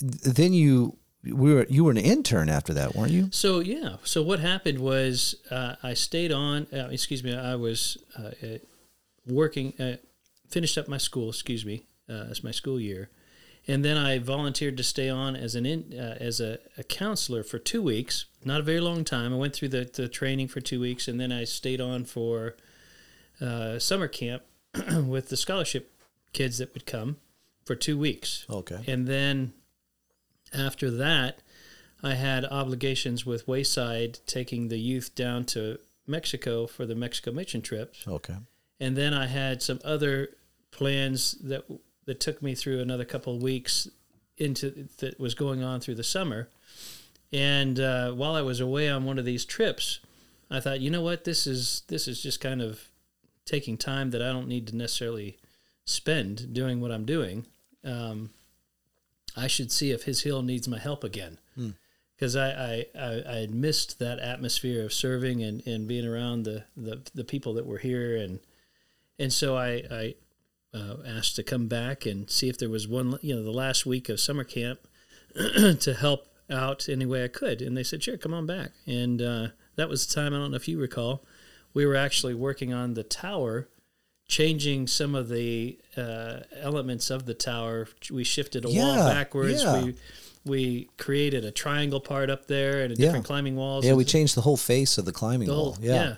then 0.00 0.52
you 0.52 0.97
we 1.24 1.54
were 1.54 1.66
you 1.68 1.84
were 1.84 1.90
an 1.90 1.96
intern 1.96 2.48
after 2.48 2.72
that, 2.74 2.94
weren't 2.94 3.12
you? 3.12 3.28
So 3.32 3.60
yeah. 3.60 3.96
So 4.04 4.22
what 4.22 4.40
happened 4.40 4.78
was 4.78 5.34
uh, 5.50 5.76
I 5.82 5.94
stayed 5.94 6.32
on. 6.32 6.66
Uh, 6.72 6.88
excuse 6.90 7.24
me. 7.24 7.34
I 7.34 7.56
was 7.56 7.98
uh, 8.16 8.58
working. 9.26 9.74
Uh, 9.78 9.96
finished 10.48 10.78
up 10.78 10.88
my 10.88 10.98
school. 10.98 11.28
Excuse 11.28 11.64
me. 11.64 11.86
as 12.08 12.42
my 12.42 12.50
school 12.50 12.80
year, 12.80 13.10
and 13.68 13.84
then 13.84 13.98
I 13.98 14.18
volunteered 14.18 14.78
to 14.78 14.82
stay 14.82 15.10
on 15.10 15.36
as 15.36 15.54
an 15.54 15.66
in, 15.66 15.94
uh, 15.96 16.16
as 16.18 16.40
a, 16.40 16.58
a, 16.78 16.82
counselor 16.82 17.42
for 17.42 17.58
two 17.58 17.82
weeks. 17.82 18.24
Not 18.42 18.60
a 18.60 18.62
very 18.62 18.80
long 18.80 19.04
time. 19.04 19.34
I 19.34 19.36
went 19.36 19.54
through 19.54 19.68
the, 19.68 19.84
the 19.92 20.08
training 20.08 20.48
for 20.48 20.60
two 20.60 20.80
weeks, 20.80 21.06
and 21.06 21.20
then 21.20 21.30
I 21.30 21.44
stayed 21.44 21.80
on 21.80 22.06
for 22.06 22.56
uh, 23.42 23.78
summer 23.78 24.08
camp 24.08 24.42
with 25.06 25.28
the 25.28 25.36
scholarship 25.36 25.92
kids 26.32 26.58
that 26.58 26.72
would 26.72 26.86
come 26.86 27.18
for 27.66 27.74
two 27.74 27.98
weeks. 27.98 28.46
Okay. 28.48 28.82
And 28.86 29.06
then 29.06 29.52
after 30.52 30.90
that, 30.90 31.38
I 32.02 32.14
had 32.14 32.44
obligations 32.44 33.26
with 33.26 33.46
Wayside, 33.48 34.18
taking 34.26 34.68
the 34.68 34.78
youth 34.78 35.14
down 35.14 35.44
to 35.46 35.78
Mexico 36.06 36.66
for 36.66 36.86
the 36.86 36.94
Mexico 36.94 37.32
mission 37.32 37.60
trips, 37.62 38.06
Okay. 38.06 38.36
and 38.80 38.96
then 38.96 39.12
I 39.12 39.26
had 39.26 39.62
some 39.62 39.80
other 39.84 40.30
plans 40.70 41.32
that 41.42 41.64
that 42.06 42.20
took 42.20 42.40
me 42.40 42.54
through 42.54 42.80
another 42.80 43.04
couple 43.04 43.34
of 43.36 43.42
weeks 43.42 43.88
into 44.38 44.88
that 44.98 45.18
was 45.20 45.34
going 45.34 45.62
on 45.62 45.80
through 45.80 45.96
the 45.96 46.04
summer. 46.04 46.48
And 47.32 47.78
uh, 47.78 48.12
while 48.12 48.34
I 48.34 48.40
was 48.40 48.60
away 48.60 48.88
on 48.88 49.04
one 49.04 49.18
of 49.18 49.26
these 49.26 49.44
trips, 49.44 50.00
I 50.50 50.60
thought, 50.60 50.80
you 50.80 50.88
know 50.90 51.02
what, 51.02 51.24
this 51.24 51.46
is 51.46 51.82
this 51.88 52.08
is 52.08 52.22
just 52.22 52.40
kind 52.40 52.62
of 52.62 52.88
taking 53.44 53.76
time 53.76 54.10
that 54.10 54.22
I 54.22 54.32
don't 54.32 54.48
need 54.48 54.66
to 54.68 54.76
necessarily 54.76 55.36
spend 55.84 56.54
doing 56.54 56.80
what 56.80 56.90
I'm 56.90 57.04
doing. 57.04 57.44
Um, 57.84 58.30
I 59.38 59.46
should 59.46 59.70
see 59.70 59.90
if 59.90 60.04
His 60.04 60.22
Hill 60.22 60.42
needs 60.42 60.68
my 60.68 60.78
help 60.78 61.04
again. 61.04 61.38
Because 62.16 62.34
I, 62.34 62.50
I, 62.50 62.86
I, 62.98 63.22
I 63.28 63.36
had 63.36 63.54
missed 63.54 63.98
that 64.00 64.18
atmosphere 64.18 64.84
of 64.84 64.92
serving 64.92 65.42
and, 65.42 65.64
and 65.66 65.86
being 65.86 66.06
around 66.06 66.42
the, 66.42 66.64
the, 66.76 67.02
the 67.14 67.24
people 67.24 67.54
that 67.54 67.66
were 67.66 67.78
here. 67.78 68.16
And, 68.16 68.40
and 69.18 69.32
so 69.32 69.56
I, 69.56 69.84
I 69.90 70.14
uh, 70.74 70.96
asked 71.06 71.36
to 71.36 71.42
come 71.42 71.68
back 71.68 72.06
and 72.06 72.28
see 72.28 72.48
if 72.48 72.58
there 72.58 72.68
was 72.68 72.88
one, 72.88 73.18
you 73.22 73.34
know, 73.34 73.42
the 73.42 73.52
last 73.52 73.86
week 73.86 74.08
of 74.08 74.18
summer 74.18 74.44
camp 74.44 74.80
to 75.34 75.96
help 75.98 76.26
out 76.50 76.88
any 76.88 77.06
way 77.06 77.24
I 77.24 77.28
could. 77.28 77.62
And 77.62 77.76
they 77.76 77.84
said, 77.84 78.02
sure, 78.02 78.16
come 78.16 78.34
on 78.34 78.46
back. 78.46 78.72
And 78.86 79.22
uh, 79.22 79.48
that 79.76 79.88
was 79.88 80.06
the 80.06 80.14
time, 80.14 80.34
I 80.34 80.38
don't 80.38 80.50
know 80.50 80.56
if 80.56 80.68
you 80.68 80.80
recall, 80.80 81.24
we 81.74 81.86
were 81.86 81.96
actually 81.96 82.34
working 82.34 82.72
on 82.72 82.94
the 82.94 83.04
tower, 83.04 83.68
changing 84.28 84.86
some 84.86 85.14
of 85.14 85.28
the 85.28 85.78
uh, 85.96 86.40
elements 86.60 87.10
of 87.10 87.24
the 87.26 87.34
tower. 87.34 87.88
We 88.12 88.24
shifted 88.24 88.64
a 88.64 88.68
wall 88.68 88.96
backwards. 89.10 89.62
yeah. 89.62 89.82
We, 89.82 89.94
we 90.44 90.88
created 90.98 91.44
a 91.44 91.50
triangle 91.50 92.00
part 92.00 92.30
up 92.30 92.46
there 92.46 92.82
and 92.82 92.92
a 92.92 92.96
Yeah. 92.96 93.06
different 93.06 93.24
climbing 93.26 93.56
walls. 93.56 93.84
Yeah, 93.84 93.94
we 93.94 94.04
changed 94.04 94.34
the 94.36 94.42
whole 94.42 94.56
face 94.56 94.96
of 94.98 95.04
the 95.04 95.12
climbing 95.12 95.48
the 95.48 95.54
wall. 95.54 95.72
whole- 95.74 95.84
Yeah. 95.84 96.16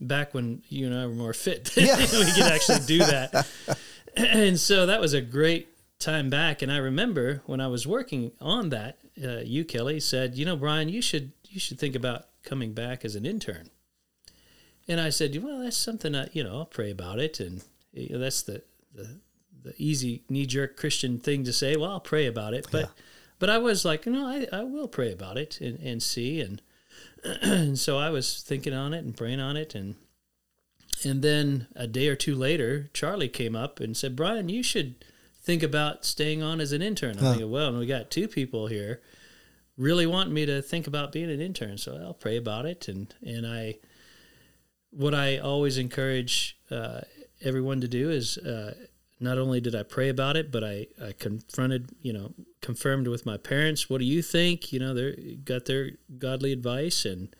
Back 0.00 0.34
when 0.34 0.62
you 0.68 0.86
and 0.86 0.94
I 0.94 1.06
were 1.06 1.14
more 1.14 1.32
fit, 1.32 1.70
Yeah. 1.76 1.96
we 1.96 2.06
could 2.32 2.42
actually 2.42 2.80
do 2.86 2.98
that. 3.14 3.46
and 4.16 4.58
so 4.60 4.86
that 4.86 5.00
was 5.00 5.14
a 5.14 5.20
great 5.20 5.68
time 6.00 6.28
back. 6.30 6.60
And 6.62 6.70
I 6.70 6.76
remember 6.78 7.42
when 7.46 7.60
I 7.60 7.68
was 7.68 7.86
working 7.86 8.32
on 8.40 8.68
that, 8.70 8.98
uh, 9.24 9.38
you 9.44 9.64
Kelly 9.64 10.00
said, 10.00 10.36
"You 10.36 10.44
know, 10.44 10.56
Brian, 10.56 10.88
you 10.88 11.00
should 11.00 11.30
you 11.48 11.60
should 11.60 11.78
think 11.78 11.94
about 11.94 12.26
coming 12.42 12.72
back 12.74 13.04
as 13.04 13.14
an 13.14 13.24
intern." 13.24 13.70
And 14.86 15.00
I 15.00 15.10
said, 15.10 15.42
"Well, 15.42 15.60
that's 15.60 15.76
something 15.76 16.14
I, 16.14 16.28
you 16.32 16.44
know, 16.44 16.58
I'll 16.58 16.66
pray 16.66 16.90
about 16.90 17.18
it." 17.18 17.40
And 17.40 17.62
you 17.92 18.10
know, 18.10 18.18
that's 18.18 18.42
the 18.42 18.62
the, 18.94 19.18
the 19.62 19.74
easy 19.78 20.22
knee 20.28 20.46
jerk 20.46 20.76
Christian 20.76 21.18
thing 21.18 21.44
to 21.44 21.52
say. 21.52 21.76
Well, 21.76 21.90
I'll 21.90 22.00
pray 22.00 22.26
about 22.26 22.54
it, 22.54 22.66
but 22.70 22.90
but 23.38 23.50
I 23.50 23.58
was 23.58 23.84
like, 23.84 24.06
no, 24.06 24.26
I, 24.26 24.46
I 24.52 24.62
will 24.62 24.88
pray 24.88 25.12
about 25.12 25.36
it 25.36 25.60
and, 25.60 25.78
and 25.80 26.02
see 26.02 26.40
and 26.40 26.62
and 27.42 27.78
so 27.78 27.98
I 27.98 28.10
was 28.10 28.42
thinking 28.42 28.74
on 28.74 28.94
it 28.94 29.04
and 29.04 29.16
praying 29.16 29.40
on 29.40 29.56
it 29.56 29.74
and 29.74 29.96
and 31.04 31.22
then 31.22 31.66
a 31.74 31.86
day 31.86 32.08
or 32.08 32.16
two 32.16 32.34
later, 32.34 32.88
Charlie 32.94 33.28
came 33.28 33.56
up 33.56 33.80
and 33.80 33.96
said, 33.96 34.16
"Brian, 34.16 34.48
you 34.48 34.62
should 34.62 35.04
think 35.42 35.62
about 35.62 36.04
staying 36.04 36.42
on 36.42 36.60
as 36.60 36.72
an 36.72 36.82
intern." 36.82 37.18
I'm 37.18 37.24
thinking, 37.24 37.50
well, 37.50 37.76
we 37.76 37.86
got 37.86 38.10
two 38.10 38.28
people 38.28 38.68
here 38.68 39.00
really 39.76 40.06
want 40.06 40.30
me 40.30 40.46
to 40.46 40.62
think 40.62 40.86
about 40.86 41.12
being 41.12 41.30
an 41.30 41.40
intern, 41.40 41.78
so 41.78 41.96
I'll 41.96 42.14
pray 42.14 42.36
about 42.36 42.66
it. 42.66 42.88
And 42.88 43.12
and 43.24 43.46
I, 43.46 43.76
what 44.96 45.14
I 45.14 45.38
always 45.38 45.78
encourage 45.78 46.58
uh, 46.70 47.02
everyone 47.42 47.80
to 47.80 47.88
do 47.88 48.10
is. 48.10 48.38
Uh, 48.38 48.74
not 49.20 49.38
only 49.38 49.60
did 49.60 49.74
I 49.74 49.84
pray 49.84 50.08
about 50.08 50.36
it, 50.36 50.50
but 50.50 50.64
I, 50.64 50.86
I 51.02 51.12
confronted, 51.12 51.92
you 52.02 52.12
know, 52.12 52.34
confirmed 52.60 53.06
with 53.06 53.24
my 53.24 53.36
parents. 53.36 53.88
What 53.88 53.98
do 53.98 54.04
you 54.04 54.22
think? 54.22 54.72
You 54.72 54.80
know, 54.80 54.92
they 54.92 55.36
got 55.42 55.64
their 55.64 55.92
godly 56.18 56.52
advice 56.52 57.04
and 57.04 57.34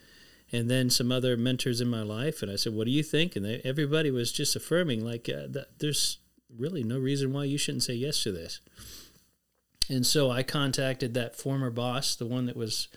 and 0.53 0.71
then 0.71 0.89
some 0.89 1.11
other 1.11 1.37
mentors 1.37 1.81
in 1.81 1.89
my 1.89 2.03
life. 2.03 2.43
And 2.43 2.51
I 2.51 2.57
said, 2.57 2.75
"What 2.75 2.85
do 2.85 2.93
you 2.93 3.03
think?" 3.03 3.35
And 3.35 3.45
they, 3.45 3.61
everybody 3.65 4.11
was 4.11 4.31
just 4.31 4.55
affirming, 4.55 5.05
like, 5.05 5.29
uh, 5.29 5.49
there's 5.79 6.19
really 6.57 6.85
no 6.85 6.99
reason 6.99 7.33
why 7.33 7.45
you 7.45 7.59
shouldn't 7.59 7.83
say 7.83 7.95
yes 7.95 8.23
to 8.23 8.31
this. 8.31 8.61
And 9.91 10.07
so 10.07 10.31
I 10.31 10.43
contacted 10.43 11.13
that 11.15 11.37
former 11.37 11.71
boss, 11.71 12.15
the 12.15 12.27
one 12.27 12.47
that 12.47 12.57
was 12.57 12.89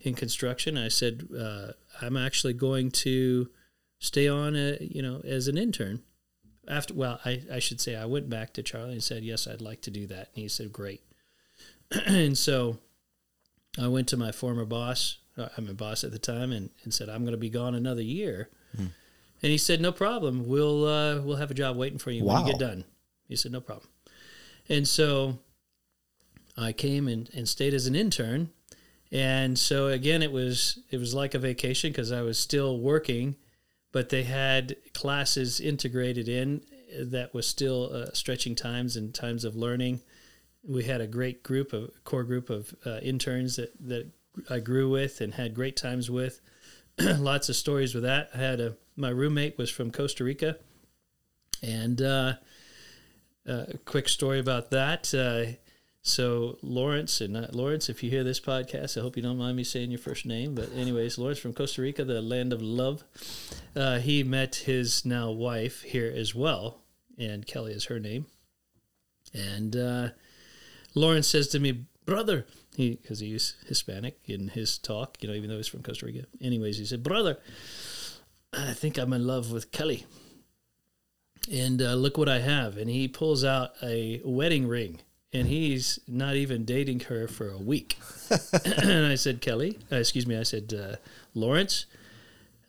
in 0.00 0.14
construction. 0.14 0.76
I 0.76 0.88
said, 0.88 1.28
uh, 1.38 1.72
"I'm 2.02 2.16
actually 2.16 2.54
going 2.54 2.90
to 2.90 3.48
stay 3.98 4.28
on, 4.28 4.54
a, 4.56 4.78
you 4.80 5.02
know, 5.02 5.20
as 5.24 5.48
an 5.48 5.56
intern." 5.58 6.02
After, 6.66 6.94
well, 6.94 7.20
I, 7.26 7.42
I 7.52 7.58
should 7.58 7.78
say 7.80 7.94
I 7.94 8.06
went 8.06 8.30
back 8.30 8.54
to 8.54 8.62
Charlie 8.62 8.92
and 8.94 9.02
said, 9.02 9.22
"Yes, 9.22 9.46
I'd 9.46 9.60
like 9.60 9.82
to 9.82 9.90
do 9.90 10.06
that." 10.06 10.28
And 10.34 10.42
he 10.42 10.48
said, 10.48 10.72
"Great." 10.72 11.02
and 12.06 12.36
so 12.38 12.78
I 13.78 13.88
went 13.88 14.08
to 14.08 14.16
my 14.16 14.32
former 14.32 14.64
boss, 14.64 15.18
uh, 15.36 15.48
I'm 15.58 15.68
a 15.68 15.74
boss 15.74 16.04
at 16.04 16.12
the 16.12 16.18
time, 16.18 16.52
and, 16.52 16.70
and 16.84 16.94
said, 16.94 17.08
I'm 17.08 17.22
going 17.22 17.32
to 17.32 17.36
be 17.38 17.50
gone 17.50 17.74
another 17.74 18.02
year. 18.02 18.48
And 18.78 19.50
he 19.50 19.58
said, 19.58 19.80
No 19.80 19.92
problem. 19.92 20.46
We'll 20.48 20.86
uh, 20.86 21.20
we'll 21.20 21.36
have 21.36 21.50
a 21.50 21.54
job 21.54 21.76
waiting 21.76 21.98
for 21.98 22.10
you 22.10 22.24
when 22.24 22.34
Wow. 22.36 22.46
you 22.46 22.52
get 22.52 22.58
done. 22.60 22.84
He 23.28 23.36
said, 23.36 23.52
No 23.52 23.60
problem. 23.60 23.88
And 24.70 24.88
so 24.88 25.38
I 26.56 26.72
came 26.72 27.08
and, 27.08 27.28
and 27.34 27.46
stayed 27.48 27.74
as 27.74 27.86
an 27.86 27.94
intern. 27.94 28.50
And 29.12 29.58
so 29.58 29.88
again, 29.88 30.22
it 30.22 30.32
was 30.32 30.78
it 30.90 30.96
was 30.98 31.12
like 31.14 31.34
a 31.34 31.38
vacation 31.38 31.90
because 31.90 32.10
I 32.10 32.22
was 32.22 32.38
still 32.38 32.78
working, 32.78 33.36
but 33.94 34.10
they 34.10 34.24
had 34.24 34.76
classes 34.92 35.58
integrated 35.58 36.28
in 36.28 36.60
that 37.00 37.32
was 37.32 37.48
still 37.48 37.90
uh, 37.90 38.12
stretching 38.12 38.54
times 38.54 38.96
and 38.96 39.14
times 39.14 39.44
of 39.46 39.56
learning 39.56 40.02
we 40.66 40.84
had 40.84 41.00
a 41.00 41.06
great 41.06 41.42
group 41.42 41.72
of 41.72 41.90
core 42.04 42.24
group 42.24 42.50
of 42.50 42.74
uh, 42.86 42.98
interns 43.02 43.56
that, 43.56 43.72
that 43.86 44.10
I 44.48 44.60
grew 44.60 44.88
with 44.88 45.20
and 45.20 45.34
had 45.34 45.54
great 45.54 45.76
times 45.76 46.10
with. 46.10 46.40
Lots 46.98 47.48
of 47.48 47.56
stories 47.56 47.94
with 47.94 48.04
that. 48.04 48.30
I 48.34 48.38
had 48.38 48.60
a 48.60 48.76
my 48.96 49.08
roommate 49.08 49.58
was 49.58 49.70
from 49.70 49.90
Costa 49.90 50.22
Rica, 50.22 50.56
and 51.62 52.00
uh, 52.00 52.34
uh, 53.48 53.64
a 53.68 53.78
quick 53.84 54.08
story 54.08 54.38
about 54.38 54.70
that. 54.70 55.12
So 56.06 56.58
Lawrence 56.60 57.22
and 57.22 57.34
uh, 57.34 57.46
Lawrence, 57.52 57.88
if 57.88 58.02
you 58.02 58.10
hear 58.10 58.22
this 58.22 58.38
podcast, 58.38 58.98
I 58.98 59.00
hope 59.00 59.16
you 59.16 59.22
don't 59.22 59.38
mind 59.38 59.56
me 59.56 59.64
saying 59.64 59.90
your 59.90 59.98
first 59.98 60.26
name. 60.26 60.54
But 60.54 60.70
anyways, 60.76 61.16
Lawrence 61.16 61.38
from 61.38 61.54
Costa 61.54 61.80
Rica, 61.80 62.04
the 62.04 62.20
land 62.20 62.52
of 62.52 62.60
love. 62.60 63.04
Uh, 63.74 63.98
he 64.00 64.22
met 64.22 64.54
his 64.66 65.06
now 65.06 65.30
wife 65.30 65.80
here 65.80 66.12
as 66.14 66.34
well, 66.34 66.82
and 67.18 67.46
Kelly 67.46 67.72
is 67.72 67.86
her 67.86 67.98
name. 67.98 68.26
And 69.32 69.74
uh, 69.74 70.08
Lawrence 70.94 71.26
says 71.26 71.48
to 71.48 71.58
me, 71.58 71.86
brother, 72.04 72.44
he 72.76 72.96
because 72.96 73.20
he's 73.20 73.56
Hispanic 73.66 74.18
in 74.26 74.48
his 74.48 74.76
talk, 74.76 75.16
you 75.22 75.28
know, 75.28 75.34
even 75.34 75.48
though 75.48 75.56
he's 75.56 75.68
from 75.68 75.82
Costa 75.82 76.04
Rica. 76.04 76.26
Anyways, 76.38 76.76
he 76.76 76.84
said, 76.84 77.02
brother, 77.02 77.38
I 78.52 78.74
think 78.74 78.98
I'm 78.98 79.14
in 79.14 79.26
love 79.26 79.50
with 79.50 79.72
Kelly. 79.72 80.04
And 81.50 81.80
uh, 81.80 81.94
look 81.94 82.18
what 82.18 82.28
I 82.28 82.40
have. 82.40 82.76
And 82.76 82.90
he 82.90 83.08
pulls 83.08 83.42
out 83.42 83.72
a 83.82 84.20
wedding 84.22 84.68
ring, 84.68 85.00
and 85.34 85.48
he's 85.48 85.98
not 86.06 86.36
even 86.36 86.64
dating 86.64 87.00
her 87.00 87.26
for 87.26 87.50
a 87.50 87.58
week. 87.58 87.98
and 88.64 89.04
I 89.04 89.16
said, 89.16 89.40
Kelly, 89.40 89.78
uh, 89.90 89.96
excuse 89.96 90.28
me, 90.28 90.38
I 90.38 90.44
said, 90.44 90.72
uh, 90.72 90.96
Lawrence, 91.34 91.86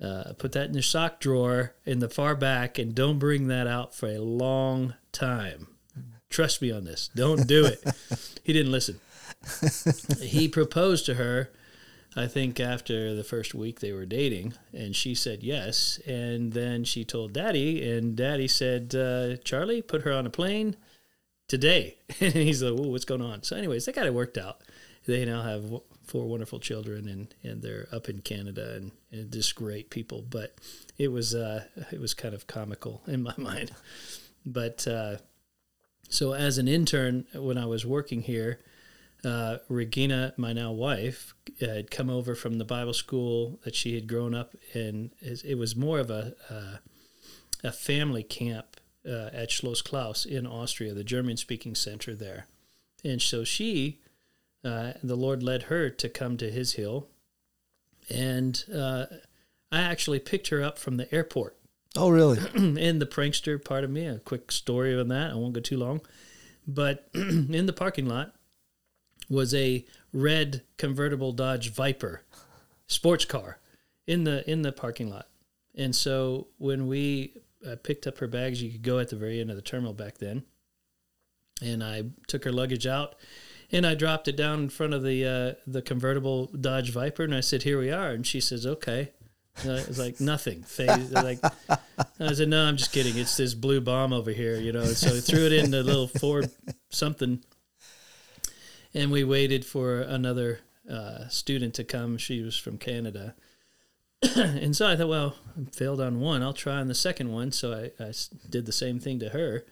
uh, 0.02 0.34
put 0.40 0.52
that 0.54 0.68
in 0.68 0.74
your 0.74 0.82
sock 0.82 1.20
drawer 1.20 1.76
in 1.86 2.00
the 2.00 2.10
far 2.10 2.36
back, 2.36 2.80
and 2.80 2.96
don't 2.96 3.20
bring 3.20 3.48
that 3.48 3.68
out 3.68 3.94
for 3.94 4.08
a 4.08 4.18
long 4.18 4.96
time. 5.12 5.68
Trust 6.30 6.62
me 6.62 6.72
on 6.72 6.84
this. 6.84 7.10
Don't 7.16 7.48
do 7.48 7.66
it. 7.66 7.84
he 8.44 8.52
didn't 8.52 8.72
listen. 8.72 9.00
he 10.20 10.48
proposed 10.48 11.06
to 11.06 11.14
her, 11.14 11.52
I 12.16 12.26
think, 12.26 12.60
after 12.60 13.14
the 13.14 13.24
first 13.24 13.54
week 13.54 13.80
they 13.80 13.92
were 13.92 14.08
dating, 14.08 14.56
and 14.74 14.96
she 14.96 15.14
said 15.14 15.44
yes. 15.44 16.00
And 16.08 16.54
then 16.54 16.84
she 16.84 17.06
told 17.06 17.32
Daddy, 17.32 17.88
and 17.88 18.16
Daddy 18.16 18.48
said, 18.48 18.96
uh, 18.96 19.38
Charlie, 19.44 19.84
put 19.84 20.02
her 20.02 20.12
on 20.12 20.26
a 20.26 20.32
plane 20.32 20.76
today. 21.48 21.98
and 22.20 22.34
he's 22.34 22.62
like, 22.62 22.78
Whoa, 22.78 22.88
what's 22.88 23.06
going 23.06 23.22
on? 23.22 23.44
So, 23.44 23.56
anyways, 23.56 23.86
they 23.86 23.92
got 23.92 24.06
it 24.06 24.14
worked 24.14 24.38
out. 24.38 24.62
They 25.06 25.24
now 25.26 25.44
have 25.44 25.82
four 26.04 26.26
wonderful 26.26 26.60
children, 26.60 27.08
and, 27.08 27.34
and 27.44 27.62
they're 27.62 27.88
up 27.92 28.10
in 28.10 28.22
Canada, 28.22 28.76
and, 28.76 28.92
and 29.12 29.32
just 29.32 29.56
great 29.56 29.90
people. 29.90 30.24
But 30.28 30.56
it 30.98 31.10
was 31.10 31.36
uh, 31.36 31.66
it 31.92 32.00
was 32.00 32.14
kind 32.14 32.34
of 32.34 32.48
comical 32.48 33.02
in 33.08 33.24
my 33.24 33.34
mind. 33.38 33.72
But 34.46 34.88
uh, 34.88 35.18
so 36.10 36.34
as 36.34 36.58
an 36.58 36.68
intern, 36.68 37.26
when 37.34 37.58
I 37.58 37.66
was 37.66 37.86
working 37.86 38.22
here, 38.22 38.62
uh, 39.24 39.58
Regina, 39.70 40.34
my 40.38 40.54
now 40.54 40.72
wife, 40.72 41.34
had 41.60 41.92
come 41.92 42.10
over 42.10 42.36
from 42.36 42.58
the 42.58 42.66
Bible 42.66 42.94
school 42.94 43.60
that 43.64 43.76
she 43.76 43.96
had 43.96 44.08
grown 44.08 44.34
up 44.34 44.56
in. 44.74 45.12
It 45.22 45.58
was 45.58 45.76
more 45.76 46.00
of 46.00 46.10
a 46.10 46.34
uh, 46.50 46.78
a 47.64 47.72
family 47.72 48.24
camp 48.24 48.75
uh, 49.08 49.30
at 49.34 49.50
Schloss 49.50 49.84
Klaus 49.84 50.26
in 50.26 50.48
Austria, 50.48 50.94
the 50.94 51.04
German 51.04 51.38
speaking 51.38 51.76
center 51.76 52.16
there. 52.16 52.48
And 53.04 53.22
so 53.22 53.44
she, 53.44 54.00
uh, 54.64 54.94
the 55.04 55.16
Lord 55.16 55.44
led 55.44 55.64
her 55.64 55.90
to 55.90 56.10
come 56.10 56.38
to 56.38 56.50
His 56.50 56.74
Hill, 56.74 57.08
and 58.10 58.64
uh, 58.74 59.06
I 59.72 59.82
actually 59.82 60.20
picked 60.20 60.50
her 60.50 60.64
up 60.64 60.78
from 60.78 60.98
the 60.98 61.14
airport 61.14 61.58
Oh, 61.98 62.10
really? 62.10 62.40
in 62.56 63.00
the 63.00 63.06
prankster 63.06 63.64
part 63.64 63.86
of 63.86 63.90
me, 63.90 64.06
a 64.06 64.20
quick 64.20 64.52
story 64.52 65.00
on 65.00 65.08
that. 65.10 65.32
I 65.32 65.36
won't 65.36 65.54
go 65.54 65.62
too 65.62 65.78
long. 65.78 66.02
But 66.68 67.08
in 67.14 67.68
the 67.68 67.74
parking 67.74 68.06
lot 68.06 68.34
was 69.30 69.54
a 69.54 69.86
red 70.12 70.62
convertible 70.78 71.32
Dodge 71.32 71.72
Viper 71.72 72.24
sports 72.88 73.24
car 73.24 73.60
in 74.06 74.26
the 74.26 74.50
in 74.50 74.62
the 74.62 74.74
parking 74.74 75.10
lot. 75.10 75.28
And 75.74 75.96
so 75.96 76.48
when 76.58 76.88
we 76.88 77.38
uh, 77.68 77.76
picked 77.84 78.08
up 78.08 78.18
her 78.20 78.28
bags, 78.28 78.62
you 78.62 78.72
could 78.72 78.84
go 78.84 79.00
at 79.00 79.10
the 79.10 79.16
very 79.16 79.40
end 79.40 79.50
of 79.50 79.56
the 79.56 79.62
terminal 79.62 79.94
back 79.94 80.18
then. 80.18 80.44
And 81.62 81.84
I 81.84 82.04
took 82.28 82.44
her 82.44 82.52
luggage 82.52 82.86
out 82.86 83.16
and 83.72 83.86
I 83.86 83.96
dropped 83.96 84.28
it 84.28 84.36
down 84.36 84.60
in 84.60 84.70
front 84.70 84.94
of 84.94 85.04
the 85.04 85.26
uh, 85.26 85.62
the 85.68 85.82
convertible 85.82 86.48
Dodge 86.48 86.92
Viper, 86.92 87.24
and 87.24 87.34
I 87.34 87.42
said, 87.42 87.64
"Here 87.64 87.80
we 87.80 87.92
are." 87.92 88.12
And 88.12 88.26
she 88.26 88.40
says, 88.40 88.66
"Okay." 88.66 89.12
I 89.64 89.84
was 89.88 89.98
like, 89.98 90.20
"Nothing." 90.20 90.66
Like, 91.12 91.40
I 92.20 92.34
said, 92.34 92.50
"No, 92.50 92.66
I'm 92.66 92.78
just 92.78 92.92
kidding. 92.92 93.18
It's 93.18 93.38
this 93.38 93.54
blue 93.54 93.82
bomb 93.82 94.14
over 94.14 94.32
here, 94.32 94.58
you 94.58 94.72
know." 94.72 94.86
So 94.86 95.16
I 95.16 95.20
threw 95.20 95.46
it 95.46 95.54
in 95.54 95.72
the 95.72 95.84
little 95.84 96.08
Ford 96.08 96.50
something, 96.90 97.44
and 98.94 99.12
we 99.12 99.24
waited 99.24 99.66
for 99.66 100.02
another 100.02 100.60
uh, 100.90 101.28
student 101.30 101.74
to 101.76 101.84
come. 101.84 102.18
She 102.18 102.42
was 102.42 102.58
from 102.58 102.78
Canada. 102.78 103.36
and 104.36 104.76
so 104.76 104.88
I 104.88 104.96
thought, 104.96 105.10
well, 105.10 105.36
I 105.58 105.70
failed 105.72 106.02
on 106.02 106.20
one. 106.20 106.42
I'll 106.42 106.54
try 106.54 106.76
on 106.76 106.88
the 106.88 106.96
second 106.96 107.32
one. 107.32 107.52
So 107.52 107.74
I, 107.74 108.04
I 108.04 108.14
did 108.50 108.66
the 108.66 108.72
same 108.72 109.00
thing 109.00 109.20
to 109.20 109.30
her 109.30 109.66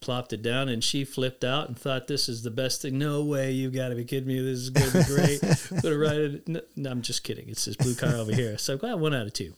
plopped 0.00 0.32
it 0.32 0.42
down, 0.42 0.68
and 0.68 0.82
she 0.82 1.04
flipped 1.04 1.44
out 1.44 1.68
and 1.68 1.78
thought 1.78 2.06
this 2.06 2.28
is 2.28 2.42
the 2.42 2.50
best 2.50 2.82
thing. 2.82 2.98
No 2.98 3.22
way, 3.24 3.52
You've 3.52 3.74
got 3.74 3.88
to 3.88 3.94
be 3.94 4.04
kidding 4.04 4.28
me! 4.28 4.40
This 4.40 4.58
is 4.58 4.70
going 4.70 4.90
to 4.90 4.98
be 4.98 5.04
great. 5.04 5.40
Put 5.80 5.92
it 5.92 5.98
right. 5.98 6.16
In, 6.16 6.42
no, 6.46 6.60
no, 6.76 6.90
I'm 6.90 7.02
just 7.02 7.24
kidding. 7.24 7.48
It's 7.48 7.64
this 7.64 7.76
blue 7.76 7.94
car 7.94 8.14
over 8.14 8.34
here. 8.34 8.58
So 8.58 8.78
well, 8.80 8.98
one 8.98 9.14
out 9.14 9.26
of 9.26 9.32
two. 9.32 9.54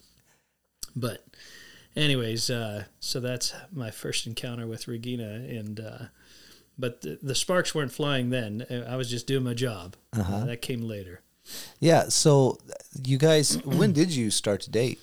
But, 0.97 1.25
anyways, 1.97 2.51
uh, 2.51 2.85
so 3.01 3.21
that's 3.21 3.55
my 3.73 3.91
first 3.91 4.27
encounter 4.27 4.67
with 4.67 4.89
Regina, 4.89 5.29
and 5.29 5.81
uh, 5.81 5.99
but 6.79 7.03
the, 7.03 7.19
the, 7.23 7.35
sparks 7.35 7.75
weren't 7.75 7.93
flying 7.93 8.31
then. 8.31 8.65
I 8.89 8.97
was 8.97 9.11
just 9.11 9.27
doing 9.27 9.45
my 9.45 9.55
job. 9.55 9.97
Uh-huh. 10.17 10.37
Uh, 10.37 10.45
that 10.47 10.63
came 10.63 10.83
later. 10.83 11.21
Yeah. 11.81 12.09
So, 12.09 12.59
you 13.05 13.19
guys, 13.19 13.63
when 13.65 13.93
did 13.93 14.11
you 14.11 14.31
start 14.31 14.61
to 14.63 14.71
date? 14.71 15.01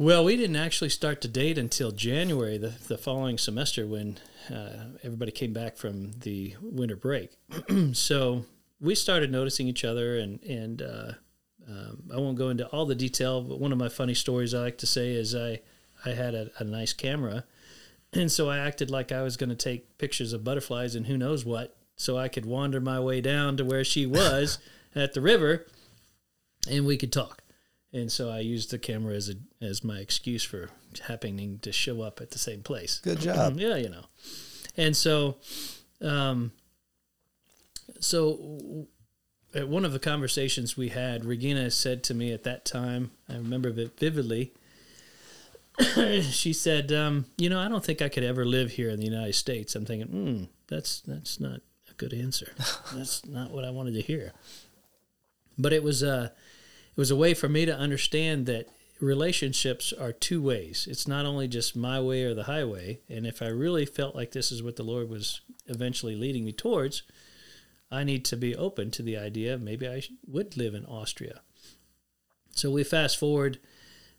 Well, 0.00 0.24
we 0.24 0.34
didn't 0.34 0.56
actually 0.56 0.88
start 0.88 1.20
to 1.20 1.28
date 1.28 1.58
until 1.58 1.90
January, 1.90 2.56
the, 2.56 2.72
the 2.88 2.96
following 2.96 3.36
semester, 3.36 3.86
when 3.86 4.18
uh, 4.50 4.84
everybody 5.04 5.30
came 5.30 5.52
back 5.52 5.76
from 5.76 6.12
the 6.20 6.56
winter 6.62 6.96
break. 6.96 7.32
so 7.92 8.46
we 8.80 8.94
started 8.94 9.30
noticing 9.30 9.68
each 9.68 9.84
other, 9.84 10.16
and 10.16 10.42
and 10.42 10.80
uh, 10.80 11.12
um, 11.68 12.04
I 12.12 12.16
won't 12.16 12.38
go 12.38 12.48
into 12.48 12.66
all 12.68 12.86
the 12.86 12.94
detail, 12.94 13.42
but 13.42 13.60
one 13.60 13.72
of 13.72 13.78
my 13.78 13.90
funny 13.90 14.14
stories 14.14 14.54
I 14.54 14.60
like 14.60 14.78
to 14.78 14.86
say 14.86 15.12
is 15.12 15.34
I 15.34 15.60
I 16.06 16.10
had 16.10 16.34
a, 16.34 16.50
a 16.58 16.64
nice 16.64 16.94
camera, 16.94 17.44
and 18.14 18.32
so 18.32 18.48
I 18.48 18.56
acted 18.56 18.90
like 18.90 19.12
I 19.12 19.20
was 19.20 19.36
going 19.36 19.50
to 19.50 19.54
take 19.54 19.98
pictures 19.98 20.32
of 20.32 20.44
butterflies 20.44 20.94
and 20.94 21.08
who 21.08 21.18
knows 21.18 21.44
what, 21.44 21.76
so 21.94 22.16
I 22.16 22.28
could 22.28 22.46
wander 22.46 22.80
my 22.80 22.98
way 22.98 23.20
down 23.20 23.58
to 23.58 23.66
where 23.66 23.84
she 23.84 24.06
was 24.06 24.58
at 24.94 25.14
the 25.14 25.20
river, 25.20 25.66
and 26.68 26.86
we 26.86 26.96
could 26.96 27.12
talk 27.12 27.40
and 27.92 28.10
so 28.10 28.30
I 28.30 28.40
used 28.40 28.70
the 28.70 28.78
camera 28.78 29.14
as 29.14 29.28
a 29.28 29.34
as 29.64 29.82
my 29.82 29.98
excuse 29.98 30.44
for 30.44 30.70
happening 31.06 31.58
to 31.60 31.72
show 31.72 32.02
up 32.02 32.20
at 32.20 32.30
the 32.30 32.38
same 32.38 32.62
place. 32.62 33.00
Good 33.00 33.20
job. 33.20 33.54
yeah, 33.58 33.76
you 33.76 33.88
know, 33.88 34.04
and 34.76 34.96
so, 34.96 35.38
um, 36.00 36.52
so 37.98 38.86
at 39.54 39.68
one 39.68 39.84
of 39.84 39.92
the 39.92 39.98
conversations 39.98 40.76
we 40.76 40.90
had, 40.90 41.24
Regina 41.24 41.70
said 41.70 42.04
to 42.04 42.14
me 42.14 42.32
at 42.32 42.44
that 42.44 42.64
time, 42.64 43.10
I 43.28 43.34
remember 43.34 43.68
it 43.68 43.98
vividly. 43.98 44.52
she 46.22 46.52
said, 46.52 46.92
um, 46.92 47.26
"You 47.36 47.50
know, 47.50 47.58
I 47.58 47.68
don't 47.68 47.84
think 47.84 48.02
I 48.02 48.08
could 48.08 48.24
ever 48.24 48.44
live 48.44 48.72
here 48.72 48.90
in 48.90 48.98
the 48.98 49.06
United 49.06 49.34
States." 49.34 49.74
I'm 49.74 49.84
thinking, 49.84 50.08
hmm, 50.08 50.44
that's 50.68 51.00
that's 51.00 51.40
not 51.40 51.60
a 51.90 51.94
good 51.96 52.12
answer. 52.12 52.52
that's 52.94 53.26
not 53.26 53.50
what 53.50 53.64
I 53.64 53.70
wanted 53.70 53.94
to 53.94 54.02
hear. 54.02 54.32
But 55.60 55.72
it 55.72 55.82
was 55.82 56.02
uh, 56.02 56.30
it 56.32 56.96
was 56.96 57.10
a 57.10 57.16
way 57.16 57.34
for 57.34 57.48
me 57.48 57.66
to 57.66 57.76
understand 57.76 58.46
that 58.46 58.68
relationships 59.00 59.92
are 59.92 60.12
two 60.12 60.42
ways. 60.42 60.86
It's 60.90 61.08
not 61.08 61.26
only 61.26 61.48
just 61.48 61.76
my 61.76 62.00
way 62.00 62.24
or 62.24 62.34
the 62.34 62.44
highway. 62.44 63.00
And 63.08 63.26
if 63.26 63.42
I 63.42 63.46
really 63.46 63.86
felt 63.86 64.14
like 64.14 64.32
this 64.32 64.52
is 64.52 64.62
what 64.62 64.76
the 64.76 64.82
Lord 64.82 65.08
was 65.08 65.40
eventually 65.66 66.14
leading 66.14 66.44
me 66.44 66.52
towards, 66.52 67.02
I 67.90 68.04
need 68.04 68.24
to 68.26 68.36
be 68.36 68.54
open 68.54 68.90
to 68.92 69.02
the 69.02 69.16
idea 69.16 69.58
maybe 69.58 69.88
I 69.88 70.02
would 70.26 70.56
live 70.56 70.74
in 70.74 70.84
Austria. 70.86 71.40
So 72.52 72.70
we 72.70 72.84
fast 72.84 73.18
forward, 73.18 73.58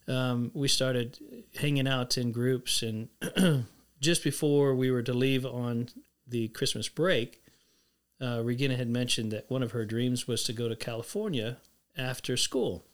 um, 0.08 0.51
we 0.54 0.67
started 0.67 1.19
hanging 1.58 1.88
out 1.88 2.17
in 2.17 2.32
groups, 2.32 2.82
and 2.82 3.10
just 3.99 4.23
before 4.23 4.73
we 4.73 4.89
were 4.89 5.04
to 5.04 5.13
leave 5.13 5.45
on 5.45 5.89
the 6.27 6.47
Christmas 6.49 6.89
break, 6.89 7.40
uh, 8.21 8.41
Regina 8.43 8.75
had 8.75 8.89
mentioned 8.89 9.31
that 9.31 9.49
one 9.49 9.63
of 9.63 9.71
her 9.71 9.86
dreams 9.86 10.27
was 10.27 10.43
to 10.43 10.53
go 10.53 10.69
to 10.69 10.75
California 10.75 11.57
after 11.97 12.38
school. 12.38 12.86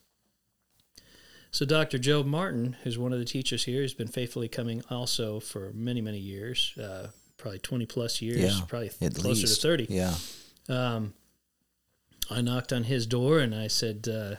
So 1.52 1.66
Dr. 1.66 1.98
Joe 1.98 2.24
Martin, 2.24 2.76
who's 2.84 2.98
one 2.98 3.14
of 3.14 3.20
the 3.20 3.26
teachers 3.26 3.66
here, 3.66 3.82
has 3.82 3.94
been 3.94 4.08
faithfully 4.08 4.48
coming 4.48 4.84
also 4.90 5.40
for 5.40 5.72
many, 5.74 6.02
many 6.02 6.20
years, 6.20 6.74
uh, 6.78 7.08
probably 7.38 7.60
20 7.60 7.86
plus 7.86 8.22
years, 8.22 8.38
yeah, 8.38 8.66
probably 8.68 8.90
closer 8.90 9.30
least. 9.30 9.62
to 9.62 9.68
30. 9.68 9.88
Yeah. 9.90 10.14
Um, 10.70 11.14
I 12.30 12.42
knocked 12.42 12.74
on 12.74 12.84
his 12.84 13.08
door 13.08 13.40
and 13.40 13.56
I 13.56 13.68
said, 13.68 14.08
uh, 14.08 14.36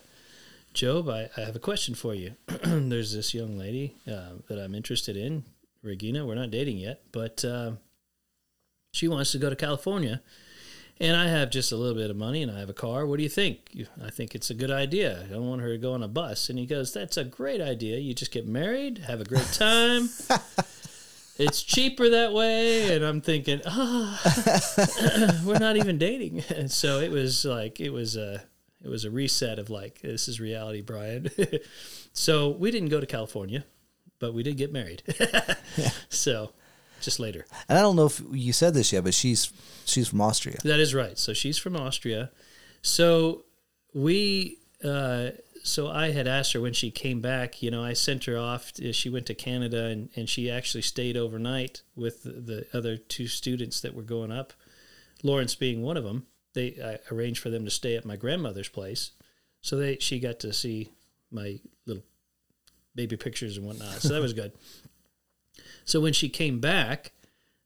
Joe, 0.74 1.04
I, 1.08 1.40
I, 1.40 1.44
have 1.44 1.56
a 1.56 1.60
question 1.60 1.94
for 1.94 2.14
you. 2.14 2.34
There's 2.62 3.14
this 3.14 3.32
young 3.32 3.58
lady 3.58 3.96
uh, 4.06 4.34
that 4.48 4.58
I'm 4.58 4.74
interested 4.74 5.16
in, 5.16 5.44
Regina. 5.82 6.26
We're 6.26 6.34
not 6.34 6.50
dating 6.50 6.76
yet, 6.76 7.02
but 7.10 7.44
uh, 7.44 7.72
she 8.92 9.08
wants 9.08 9.32
to 9.32 9.38
go 9.38 9.48
to 9.48 9.56
California 9.56 10.20
and 11.00 11.16
I 11.16 11.28
have 11.28 11.50
just 11.50 11.70
a 11.70 11.76
little 11.76 11.94
bit 11.94 12.10
of 12.10 12.16
money 12.16 12.42
and 12.42 12.50
I 12.50 12.58
have 12.58 12.68
a 12.68 12.74
car. 12.74 13.06
What 13.06 13.18
do 13.18 13.22
you 13.22 13.28
think? 13.28 13.76
I 14.04 14.10
think 14.10 14.34
it's 14.34 14.50
a 14.50 14.54
good 14.54 14.70
idea. 14.70 15.22
I 15.22 15.32
don't 15.32 15.48
want 15.48 15.62
her 15.62 15.68
to 15.68 15.78
go 15.78 15.92
on 15.92 16.02
a 16.02 16.08
bus. 16.08 16.48
And 16.48 16.58
he 16.58 16.66
goes, 16.66 16.92
That's 16.92 17.16
a 17.16 17.24
great 17.24 17.60
idea. 17.60 17.98
You 17.98 18.14
just 18.14 18.32
get 18.32 18.46
married, 18.46 18.98
have 18.98 19.20
a 19.20 19.24
great 19.24 19.46
time. 19.52 20.08
it's 21.38 21.62
cheaper 21.62 22.08
that 22.10 22.32
way. 22.32 22.94
And 22.94 23.04
I'm 23.04 23.20
thinking, 23.20 23.60
oh, 23.64 25.40
we're 25.44 25.58
not 25.58 25.76
even 25.76 25.98
dating. 25.98 26.42
And 26.54 26.70
so 26.70 26.98
it 26.98 27.10
was 27.10 27.44
like, 27.44 27.80
it 27.80 27.90
was 27.90 28.16
a, 28.16 28.42
it 28.82 28.88
was 28.88 29.04
a 29.04 29.10
reset 29.10 29.58
of 29.58 29.70
like, 29.70 30.00
this 30.00 30.26
is 30.26 30.40
reality, 30.40 30.80
Brian. 30.80 31.30
so 32.12 32.48
we 32.48 32.70
didn't 32.72 32.88
go 32.88 33.00
to 33.00 33.06
California, 33.06 33.64
but 34.18 34.34
we 34.34 34.42
did 34.42 34.56
get 34.56 34.72
married. 34.72 35.02
yeah. 35.76 35.90
So 36.08 36.50
just 37.00 37.20
later. 37.20 37.46
And 37.68 37.78
I 37.78 37.82
don't 37.82 37.96
know 37.96 38.06
if 38.06 38.22
you 38.32 38.52
said 38.52 38.74
this 38.74 38.92
yet, 38.92 39.04
but 39.04 39.14
she's 39.14 39.52
she's 39.84 40.08
from 40.08 40.20
Austria. 40.20 40.58
That 40.64 40.80
is 40.80 40.94
right. 40.94 41.18
So 41.18 41.32
she's 41.32 41.58
from 41.58 41.76
Austria. 41.76 42.30
So 42.82 43.44
we 43.94 44.58
uh, 44.84 45.30
so 45.62 45.88
I 45.88 46.10
had 46.10 46.26
asked 46.26 46.52
her 46.52 46.60
when 46.60 46.72
she 46.72 46.90
came 46.90 47.20
back, 47.20 47.62
you 47.62 47.70
know, 47.70 47.84
I 47.84 47.92
sent 47.92 48.24
her 48.24 48.38
off. 48.38 48.72
She 48.92 49.10
went 49.10 49.26
to 49.26 49.34
Canada 49.34 49.86
and, 49.86 50.08
and 50.16 50.28
she 50.28 50.50
actually 50.50 50.82
stayed 50.82 51.16
overnight 51.16 51.82
with 51.94 52.22
the, 52.22 52.30
the 52.30 52.66
other 52.72 52.96
two 52.96 53.26
students 53.26 53.80
that 53.80 53.94
were 53.94 54.02
going 54.02 54.32
up, 54.32 54.52
Lawrence 55.22 55.54
being 55.54 55.82
one 55.82 55.96
of 55.96 56.04
them. 56.04 56.26
They 56.54 56.76
I 56.82 56.98
arranged 57.12 57.40
for 57.40 57.50
them 57.50 57.64
to 57.64 57.70
stay 57.70 57.96
at 57.96 58.06
my 58.06 58.16
grandmother's 58.16 58.68
place. 58.68 59.12
So 59.60 59.76
they 59.76 59.98
she 59.98 60.20
got 60.20 60.40
to 60.40 60.52
see 60.52 60.92
my 61.30 61.60
little 61.86 62.04
baby 62.94 63.16
pictures 63.16 63.56
and 63.56 63.66
whatnot. 63.66 64.00
So 64.00 64.14
that 64.14 64.22
was 64.22 64.32
good. 64.32 64.52
So 65.88 66.00
when 66.00 66.12
she 66.12 66.28
came 66.28 66.60
back, 66.60 67.12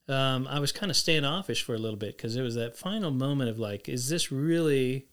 um, 0.09 0.47
I 0.47 0.61
was 0.61 0.71
kind 0.71 0.91
of 0.91 0.97
standoffish 0.97 1.65
for 1.65 1.75
a 1.75 1.79
little 1.79 1.99
bit 1.99 2.17
because 2.17 2.37
it 2.37 2.43
was 2.43 2.55
that 2.55 2.77
final 2.77 3.11
moment 3.11 3.51
of 3.51 3.59
like, 3.59 3.89
is 3.89 4.09
this 4.09 4.31
really 4.31 5.09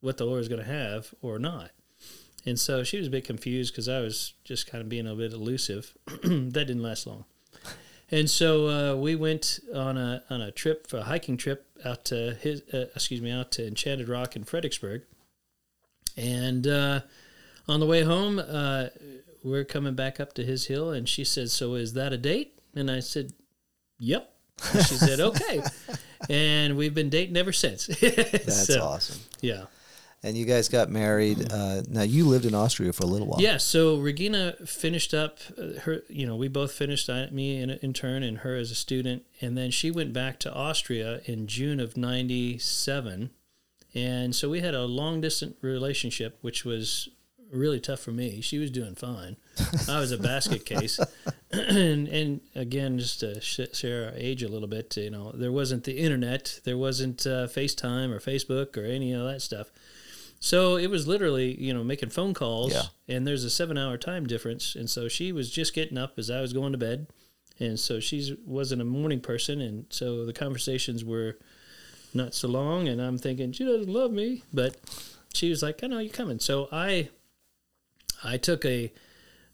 what 0.00 0.16
the 0.16 0.24
Lord 0.24 0.42
is 0.42 0.48
going 0.48 0.62
to 0.62 0.70
have 0.70 1.12
or 1.20 1.40
not? 1.40 1.72
And 2.46 2.60
so 2.60 2.84
she 2.84 2.98
was 2.98 3.08
a 3.08 3.10
bit 3.10 3.24
confused 3.24 3.72
because 3.72 3.88
I 3.88 3.98
was 3.98 4.34
just 4.44 4.70
kind 4.70 4.80
of 4.80 4.88
being 4.88 5.08
a 5.08 5.14
bit 5.16 5.32
elusive. 5.32 5.96
that 6.06 6.52
didn't 6.52 6.84
last 6.84 7.04
long. 7.04 7.24
And 8.12 8.30
so 8.30 8.68
uh, 8.68 8.96
we 8.96 9.16
went 9.16 9.58
on 9.74 9.98
a 9.98 10.22
on 10.30 10.40
a 10.40 10.52
trip, 10.52 10.86
for 10.86 10.98
a 10.98 11.04
hiking 11.04 11.36
trip 11.36 11.66
out 11.84 12.04
to 12.06 12.34
his, 12.40 12.62
uh, 12.72 12.86
excuse 12.94 13.20
me, 13.20 13.32
out 13.32 13.50
to 13.52 13.66
Enchanted 13.66 14.08
Rock 14.08 14.36
in 14.36 14.44
Fredericksburg. 14.44 15.02
And 16.16 16.64
uh, 16.68 17.00
on 17.66 17.80
the 17.80 17.86
way 17.86 18.02
home, 18.02 18.38
uh, 18.38 18.88
we're 19.44 19.64
coming 19.64 19.94
back 19.94 20.20
up 20.20 20.34
to 20.34 20.44
his 20.44 20.66
hill, 20.66 20.90
and 20.90 21.08
she 21.08 21.24
said, 21.24 21.50
"So 21.50 21.74
is 21.74 21.94
that 21.94 22.12
a 22.12 22.18
date?" 22.18 22.51
And 22.74 22.90
I 22.90 23.00
said, 23.00 23.32
"Yep." 23.98 24.30
And 24.72 24.84
she 24.84 24.94
said, 24.94 25.20
"Okay," 25.20 25.62
and 26.30 26.76
we've 26.76 26.94
been 26.94 27.10
dating 27.10 27.36
ever 27.36 27.52
since. 27.52 27.86
That's 28.00 28.66
so, 28.66 28.82
awesome. 28.82 29.20
Yeah. 29.40 29.64
And 30.24 30.36
you 30.36 30.44
guys 30.44 30.68
got 30.68 30.88
married. 30.88 31.52
Uh, 31.52 31.82
now 31.88 32.02
you 32.02 32.24
lived 32.26 32.44
in 32.44 32.54
Austria 32.54 32.92
for 32.92 33.02
a 33.02 33.06
little 33.06 33.26
while. 33.26 33.40
Yeah. 33.40 33.56
So 33.56 33.98
Regina 33.98 34.54
finished 34.64 35.12
up 35.12 35.38
uh, 35.58 35.80
her. 35.80 36.02
You 36.08 36.26
know, 36.26 36.36
we 36.36 36.48
both 36.48 36.72
finished. 36.72 37.10
Uh, 37.10 37.26
me 37.30 37.60
in 37.60 37.70
intern 37.70 38.22
and 38.22 38.38
her 38.38 38.56
as 38.56 38.70
a 38.70 38.76
student, 38.76 39.24
and 39.40 39.58
then 39.58 39.70
she 39.70 39.90
went 39.90 40.12
back 40.12 40.38
to 40.40 40.54
Austria 40.54 41.20
in 41.24 41.46
June 41.46 41.80
of 41.80 41.96
'97. 41.96 43.30
And 43.94 44.34
so 44.34 44.48
we 44.48 44.60
had 44.60 44.74
a 44.74 44.84
long 44.84 45.20
distance 45.20 45.56
relationship, 45.60 46.38
which 46.40 46.64
was 46.64 47.10
really 47.52 47.80
tough 47.80 48.00
for 48.00 48.10
me. 48.12 48.40
She 48.40 48.58
was 48.58 48.70
doing 48.70 48.94
fine. 48.94 49.36
I 49.88 50.00
was 50.00 50.10
a 50.12 50.18
basket 50.18 50.64
case, 50.66 50.98
and 51.52 52.08
and 52.08 52.40
again, 52.54 52.98
just 52.98 53.20
to 53.20 53.40
share 53.40 54.06
our 54.06 54.12
age 54.16 54.42
a 54.42 54.48
little 54.48 54.68
bit, 54.68 54.96
you 54.96 55.10
know, 55.10 55.32
there 55.32 55.52
wasn't 55.52 55.84
the 55.84 55.98
internet, 55.98 56.60
there 56.64 56.78
wasn't 56.78 57.26
uh, 57.26 57.46
FaceTime 57.46 58.10
or 58.10 58.18
Facebook 58.18 58.76
or 58.76 58.84
any 58.84 59.12
of 59.12 59.24
that 59.26 59.42
stuff. 59.42 59.70
So 60.40 60.76
it 60.76 60.88
was 60.88 61.06
literally, 61.06 61.54
you 61.60 61.72
know, 61.72 61.84
making 61.84 62.08
phone 62.10 62.34
calls, 62.34 62.72
Yeah. 62.72 62.82
and 63.06 63.24
there's 63.26 63.44
a 63.44 63.50
seven-hour 63.50 63.96
time 63.98 64.26
difference, 64.26 64.74
and 64.74 64.90
so 64.90 65.06
she 65.06 65.30
was 65.30 65.50
just 65.50 65.72
getting 65.74 65.96
up 65.98 66.14
as 66.18 66.30
I 66.30 66.40
was 66.40 66.52
going 66.52 66.72
to 66.72 66.78
bed, 66.78 67.06
and 67.60 67.78
so 67.78 68.00
she 68.00 68.36
wasn't 68.44 68.82
a 68.82 68.84
morning 68.84 69.20
person, 69.20 69.60
and 69.60 69.86
so 69.90 70.26
the 70.26 70.32
conversations 70.32 71.04
were 71.04 71.38
not 72.12 72.34
so 72.34 72.48
long, 72.48 72.88
and 72.88 73.00
I'm 73.00 73.18
thinking 73.18 73.52
she 73.52 73.64
doesn't 73.64 73.88
love 73.92 74.10
me, 74.10 74.42
but 74.52 74.76
she 75.32 75.48
was 75.48 75.62
like, 75.62 75.84
"I 75.84 75.86
know 75.86 75.98
you're 76.00 76.12
coming." 76.12 76.40
So 76.40 76.68
I, 76.72 77.08
I 78.24 78.36
took 78.36 78.64
a 78.64 78.92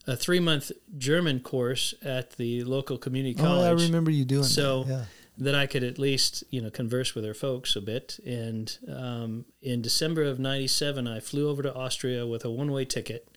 a 0.06 0.16
three 0.16 0.40
month 0.40 0.72
German 0.96 1.40
course 1.40 1.94
at 2.02 2.32
the 2.36 2.64
local 2.64 2.96
community 2.98 3.34
college. 3.34 3.60
Oh, 3.80 3.82
I 3.82 3.86
remember 3.86 4.10
you 4.10 4.24
doing 4.24 4.44
So- 4.44 4.84
that. 4.84 4.90
Yeah. 4.92 5.04
that 5.40 5.54
I 5.54 5.66
could 5.66 5.84
at 5.84 5.98
least 6.00 6.42
you 6.50 6.60
know 6.60 6.70
converse 6.70 7.14
with 7.14 7.24
her 7.24 7.34
folks 7.34 7.76
a 7.76 7.80
bit. 7.80 8.18
And 8.26 8.76
um, 8.92 9.44
in 9.62 9.82
December 9.82 10.22
of 10.24 10.38
'97, 10.40 11.06
I 11.06 11.20
flew 11.20 11.48
over 11.48 11.62
to 11.62 11.72
Austria 11.74 12.26
with 12.26 12.44
a 12.44 12.50
one 12.50 12.72
way 12.72 12.84
ticket, 12.84 13.28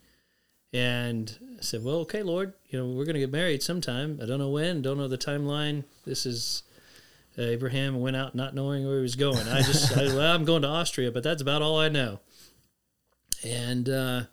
and 0.73 1.37
I 1.59 1.61
said, 1.61 1.83
"Well, 1.83 1.97
okay, 1.97 2.23
Lord, 2.23 2.53
you 2.69 2.79
know 2.79 2.87
we're 2.87 3.05
going 3.05 3.13
to 3.15 3.19
get 3.19 3.31
married 3.31 3.61
sometime. 3.61 4.19
I 4.21 4.25
don't 4.25 4.39
know 4.39 4.49
when, 4.49 4.81
don't 4.81 4.97
know 4.97 5.07
the 5.07 5.17
timeline. 5.17 5.83
This 6.05 6.25
is." 6.25 6.63
uh, 7.37 7.43
Abraham 7.43 8.01
went 8.01 8.15
out 8.17 8.35
not 8.35 8.53
knowing 8.55 8.85
where 8.85 8.97
he 8.97 9.01
was 9.01 9.15
going. 9.15 9.47
I 9.47 9.61
just, 9.61 9.95
I, 9.97 10.03
well, 10.07 10.33
I'm 10.35 10.43
going 10.43 10.63
to 10.63 10.67
Austria, 10.67 11.11
but 11.13 11.23
that's 11.23 11.41
about 11.41 11.61
all 11.61 11.79
I 11.79 11.87
know. 11.87 12.19
And 13.43 13.87
uh, 13.87 14.23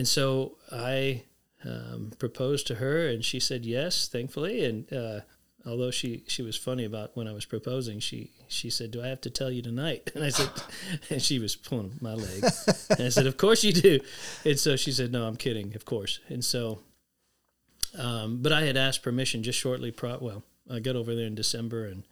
and 0.00 0.08
so 0.08 0.56
I 0.72 1.24
um, 1.62 2.12
proposed 2.18 2.66
to 2.68 2.76
her, 2.76 3.06
and 3.06 3.22
she 3.22 3.38
said 3.38 3.66
yes, 3.66 4.08
thankfully. 4.08 4.64
And 4.64 4.90
uh, 4.90 5.20
although 5.66 5.90
she 5.90 6.24
she 6.26 6.40
was 6.40 6.56
funny 6.56 6.86
about 6.86 7.14
when 7.18 7.28
I 7.28 7.32
was 7.32 7.44
proposing, 7.44 8.00
she 8.00 8.30
she 8.48 8.70
said, 8.70 8.92
"Do 8.92 9.02
I 9.02 9.08
have 9.08 9.20
to 9.20 9.28
tell 9.28 9.50
you 9.50 9.60
tonight?" 9.60 10.10
And 10.14 10.24
I 10.24 10.30
said, 10.30 10.48
and 11.10 11.20
she 11.20 11.38
was 11.38 11.54
pulling 11.54 11.98
my 12.00 12.14
leg. 12.14 12.44
And 12.88 13.02
I 13.02 13.10
said, 13.10 13.26
"Of 13.26 13.36
course 13.36 13.62
you 13.62 13.74
do." 13.74 14.00
And 14.46 14.58
so 14.58 14.74
she 14.74 14.90
said, 14.90 15.12
"No, 15.12 15.26
I'm 15.26 15.36
kidding, 15.36 15.76
of 15.76 15.84
course." 15.84 16.20
And 16.30 16.42
so, 16.42 16.78
um, 17.98 18.38
but 18.40 18.52
I 18.52 18.62
had 18.62 18.78
asked 18.78 19.02
permission 19.02 19.42
just 19.42 19.58
shortly. 19.58 19.90
Pro- 19.90 20.16
well, 20.18 20.44
I 20.70 20.80
got 20.80 20.96
over 20.96 21.14
there 21.14 21.26
in 21.26 21.34
December 21.34 21.84
and 21.84 22.04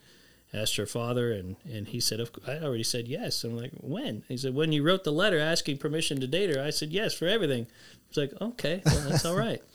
asked 0.53 0.77
her 0.77 0.87
father, 0.87 1.33
and 1.33 1.57
and 1.71 1.89
he 1.89 2.01
said, 2.01 2.21
of, 2.21 2.31
"I 2.47 2.59
already 2.59 2.85
said 2.85 3.09
yes." 3.09 3.45
I'm 3.45 3.57
like, 3.57 3.73
"When?" 3.81 4.25
He 4.29 4.37
said, 4.37 4.55
"When 4.55 4.73
you 4.73 4.83
wrote 4.83 5.05
the 5.05 5.13
letter 5.13 5.39
asking 5.39 5.79
permission 5.79 6.21
to 6.21 6.27
date 6.27 6.55
her." 6.55 6.63
I 6.63 6.71
said, 6.71 6.91
"Yes 6.91 7.15
for 7.15 7.27
everything." 7.27 7.67
I 7.67 8.05
was 8.09 8.17
like, 8.17 8.41
"Okay, 8.41 8.83
well, 8.85 9.09
that's 9.09 9.25
all 9.25 9.37
right." 9.37 9.63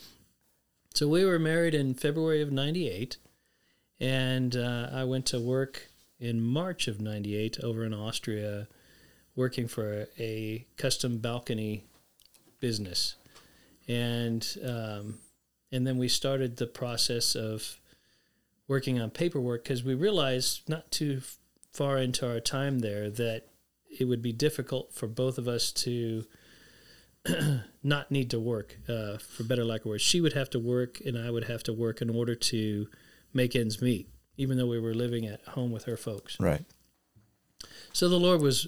So 0.96 1.08
we 1.08 1.26
were 1.26 1.40
married 1.40 1.74
in 1.74 1.96
February 1.96 2.44
of 2.44 2.52
'98, 2.52 3.18
and 4.00 4.56
uh, 4.56 4.90
I 4.94 5.06
went 5.06 5.26
to 5.28 5.40
work 5.40 5.90
in 6.20 6.40
March 6.40 6.88
of 6.88 7.02
'98 7.02 7.60
over 7.64 7.84
in 7.84 7.96
Austria, 7.96 8.68
working 9.36 9.68
for 9.68 10.06
a 10.20 10.68
custom 10.78 11.18
balcony 11.18 11.84
business, 12.60 13.16
and 13.88 14.48
um, 14.64 15.18
and 15.72 15.88
then 15.88 15.98
we 15.98 16.08
started 16.08 16.58
the 16.58 16.68
process 16.68 17.36
of 17.36 17.80
working 18.68 19.00
on 19.00 19.10
paperwork 19.10 19.64
because 19.64 19.84
we 19.84 19.94
realized 19.94 20.68
not 20.70 20.92
too 20.92 21.22
far 21.72 21.98
into 21.98 22.30
our 22.30 22.40
time 22.40 22.80
there 22.80 23.10
that 23.10 23.48
it 24.00 24.06
would 24.06 24.22
be 24.22 24.32
difficult 24.32 24.94
for 24.94 25.08
both 25.08 25.38
of 25.38 25.48
us 25.48 25.72
to 25.72 26.26
not 27.84 28.12
need 28.12 28.30
to 28.30 28.40
work 28.40 28.78
uh, 28.90 29.18
for 29.18 29.44
better 29.44 29.64
lack 29.64 29.82
of 29.82 29.88
words. 29.88 30.04
She 30.04 30.22
would 30.22 30.34
have 30.34 30.50
to 30.52 30.60
work 30.60 31.00
and 31.06 31.18
i 31.18 31.30
would 31.30 31.46
have 31.46 31.64
to 31.64 31.74
work 31.74 32.02
in 32.02 32.10
order 32.10 32.36
to 32.36 32.88
make 33.34 33.56
ends 33.56 33.82
meet 33.82 34.10
even 34.38 34.58
though 34.58 34.68
we 34.68 34.80
were 34.80 34.94
living 34.94 35.26
at 35.26 35.42
home 35.50 35.72
with 35.72 35.86
her 35.86 35.98
folks. 35.98 36.40
Right. 36.40 36.66
so 37.92 38.10
the 38.10 38.20
lord 38.20 38.42
was 38.42 38.68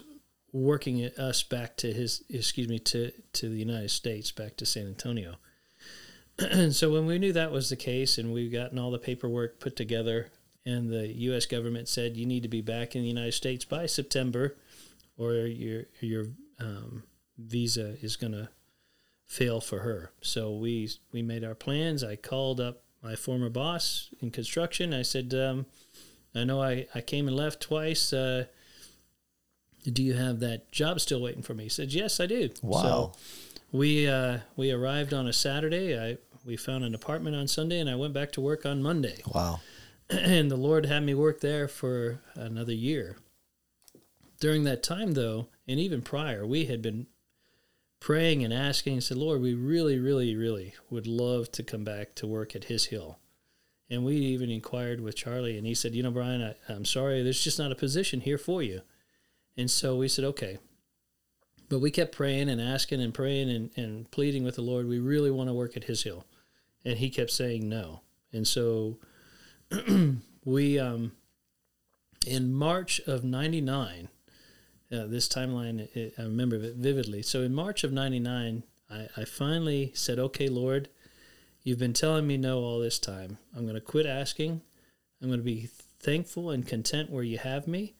working 0.51 1.03
us 1.17 1.43
back 1.43 1.75
to 1.77 1.91
his 1.91 2.23
excuse 2.29 2.69
me 2.69 2.79
to 2.79 3.11
to 3.33 3.49
the 3.49 3.57
united 3.57 3.91
states 3.91 4.31
back 4.31 4.55
to 4.57 4.65
san 4.65 4.87
antonio 4.87 5.35
so 6.71 6.91
when 6.91 7.05
we 7.05 7.19
knew 7.19 7.33
that 7.33 7.51
was 7.51 7.69
the 7.69 7.75
case 7.75 8.17
and 8.17 8.33
we've 8.33 8.51
gotten 8.51 8.77
all 8.77 8.91
the 8.91 8.99
paperwork 8.99 9.59
put 9.59 9.75
together 9.75 10.27
and 10.65 10.91
the 10.91 11.07
US 11.07 11.45
government 11.45 11.87
said 11.87 12.17
you 12.17 12.25
need 12.25 12.43
to 12.43 12.49
be 12.49 12.61
back 12.61 12.95
in 12.95 13.01
the 13.01 13.07
United 13.07 13.33
States 13.33 13.65
by 13.65 13.85
September 13.85 14.57
or 15.17 15.33
your 15.33 15.83
your 16.01 16.25
um, 16.59 17.03
visa 17.37 17.95
is 18.01 18.15
going 18.15 18.33
to 18.33 18.49
fail 19.25 19.59
for 19.59 19.79
her. 19.79 20.11
So 20.21 20.55
we 20.55 20.89
we 21.11 21.21
made 21.21 21.43
our 21.43 21.55
plans. 21.55 22.03
I 22.03 22.15
called 22.15 22.59
up 22.59 22.83
my 23.01 23.15
former 23.15 23.49
boss 23.49 24.09
in 24.19 24.31
construction. 24.31 24.93
I 24.93 25.03
said, 25.03 25.33
um, 25.33 25.65
I 26.33 26.43
know 26.43 26.61
I, 26.61 26.87
I 26.95 27.01
came 27.01 27.27
and 27.27 27.37
left 27.37 27.61
twice. 27.61 28.11
Uh, 28.11 28.45
do 29.83 30.01
you 30.01 30.15
have 30.15 30.39
that 30.39 30.71
job 30.71 30.99
still 30.99 31.21
waiting 31.21 31.43
for 31.43 31.53
me? 31.53 31.63
He 31.63 31.69
said, 31.69 31.93
Yes, 31.93 32.19
I 32.19 32.25
do. 32.25 32.49
Wow. 32.61 32.81
So 32.81 33.13
we 33.71 34.07
uh, 34.07 34.39
we 34.55 34.71
arrived 34.71 35.13
on 35.13 35.27
a 35.27 35.33
Saturday. 35.33 35.97
I 35.97 36.17
we 36.45 36.57
found 36.57 36.83
an 36.83 36.95
apartment 36.95 37.35
on 37.35 37.47
Sunday, 37.47 37.79
and 37.79 37.89
I 37.89 37.95
went 37.95 38.13
back 38.13 38.31
to 38.33 38.41
work 38.41 38.65
on 38.65 38.81
Monday. 38.81 39.21
wow. 39.33 39.59
and 40.09 40.51
the 40.51 40.55
Lord 40.55 40.85
had 40.85 41.03
me 41.03 41.15
work 41.15 41.41
there 41.41 41.67
for 41.67 42.21
another 42.35 42.73
year. 42.73 43.17
During 44.39 44.63
that 44.65 44.83
time, 44.83 45.13
though, 45.13 45.47
and 45.67 45.79
even 45.79 46.01
prior, 46.01 46.45
we 46.45 46.65
had 46.65 46.81
been 46.81 47.07
praying 47.99 48.43
and 48.43 48.53
asking 48.53 48.93
and 48.93 49.03
said, 49.03 49.17
Lord, 49.17 49.41
we 49.41 49.55
really, 49.55 49.97
really, 49.97 50.35
really 50.35 50.75
would 50.91 51.07
love 51.07 51.51
to 51.53 51.63
come 51.63 51.83
back 51.83 52.13
to 52.15 52.27
work 52.27 52.55
at 52.55 52.65
His 52.65 52.85
Hill. 52.85 53.17
And 53.89 54.05
we 54.05 54.17
even 54.17 54.51
inquired 54.51 55.01
with 55.01 55.15
Charlie, 55.15 55.57
and 55.57 55.65
he 55.65 55.73
said, 55.73 55.95
You 55.95 56.03
know, 56.03 56.11
Brian, 56.11 56.43
I, 56.43 56.55
I'm 56.71 56.85
sorry, 56.85 57.23
there's 57.23 57.43
just 57.43 57.57
not 57.57 57.71
a 57.71 57.75
position 57.75 58.21
here 58.21 58.37
for 58.37 58.61
you. 58.61 58.81
And 59.57 59.71
so 59.71 59.95
we 59.95 60.07
said, 60.07 60.25
Okay. 60.25 60.59
But 61.67 61.79
we 61.79 61.91
kept 61.91 62.11
praying 62.11 62.49
and 62.49 62.61
asking 62.61 63.01
and 63.01 63.13
praying 63.13 63.49
and, 63.49 63.69
and 63.75 64.11
pleading 64.11 64.43
with 64.43 64.55
the 64.55 64.61
Lord, 64.61 64.87
we 64.87 64.99
really 64.99 65.31
want 65.31 65.49
to 65.49 65.53
work 65.53 65.75
at 65.75 65.85
His 65.85 66.03
Hill. 66.03 66.25
And 66.83 66.97
he 66.99 67.09
kept 67.09 67.31
saying 67.31 67.67
no. 67.67 68.01
And 68.31 68.47
so 68.47 68.99
we 70.45 70.77
um, 70.77 71.13
in 72.25 72.53
March 72.53 72.99
of 73.07 73.23
'99. 73.23 74.09
Uh, 74.91 75.07
this 75.07 75.27
timeline, 75.27 75.79
it, 75.95 76.13
I 76.17 76.21
remember 76.21 76.57
it 76.57 76.75
vividly. 76.75 77.23
So 77.23 77.41
in 77.41 77.55
March 77.55 77.83
of 77.83 77.91
'99, 77.91 78.63
I, 78.89 79.07
I 79.17 79.25
finally 79.25 79.91
said, 79.95 80.19
"Okay, 80.19 80.47
Lord, 80.47 80.89
you've 81.63 81.79
been 81.79 81.93
telling 81.93 82.27
me 82.27 82.37
no 82.37 82.59
all 82.59 82.79
this 82.79 82.99
time. 82.99 83.39
I'm 83.55 83.63
going 83.63 83.75
to 83.75 83.81
quit 83.81 84.05
asking. 84.05 84.61
I'm 85.21 85.27
going 85.27 85.39
to 85.39 85.43
be 85.43 85.69
thankful 85.99 86.51
and 86.51 86.67
content 86.67 87.09
where 87.09 87.23
you 87.23 87.39
have 87.39 87.67
me." 87.67 87.94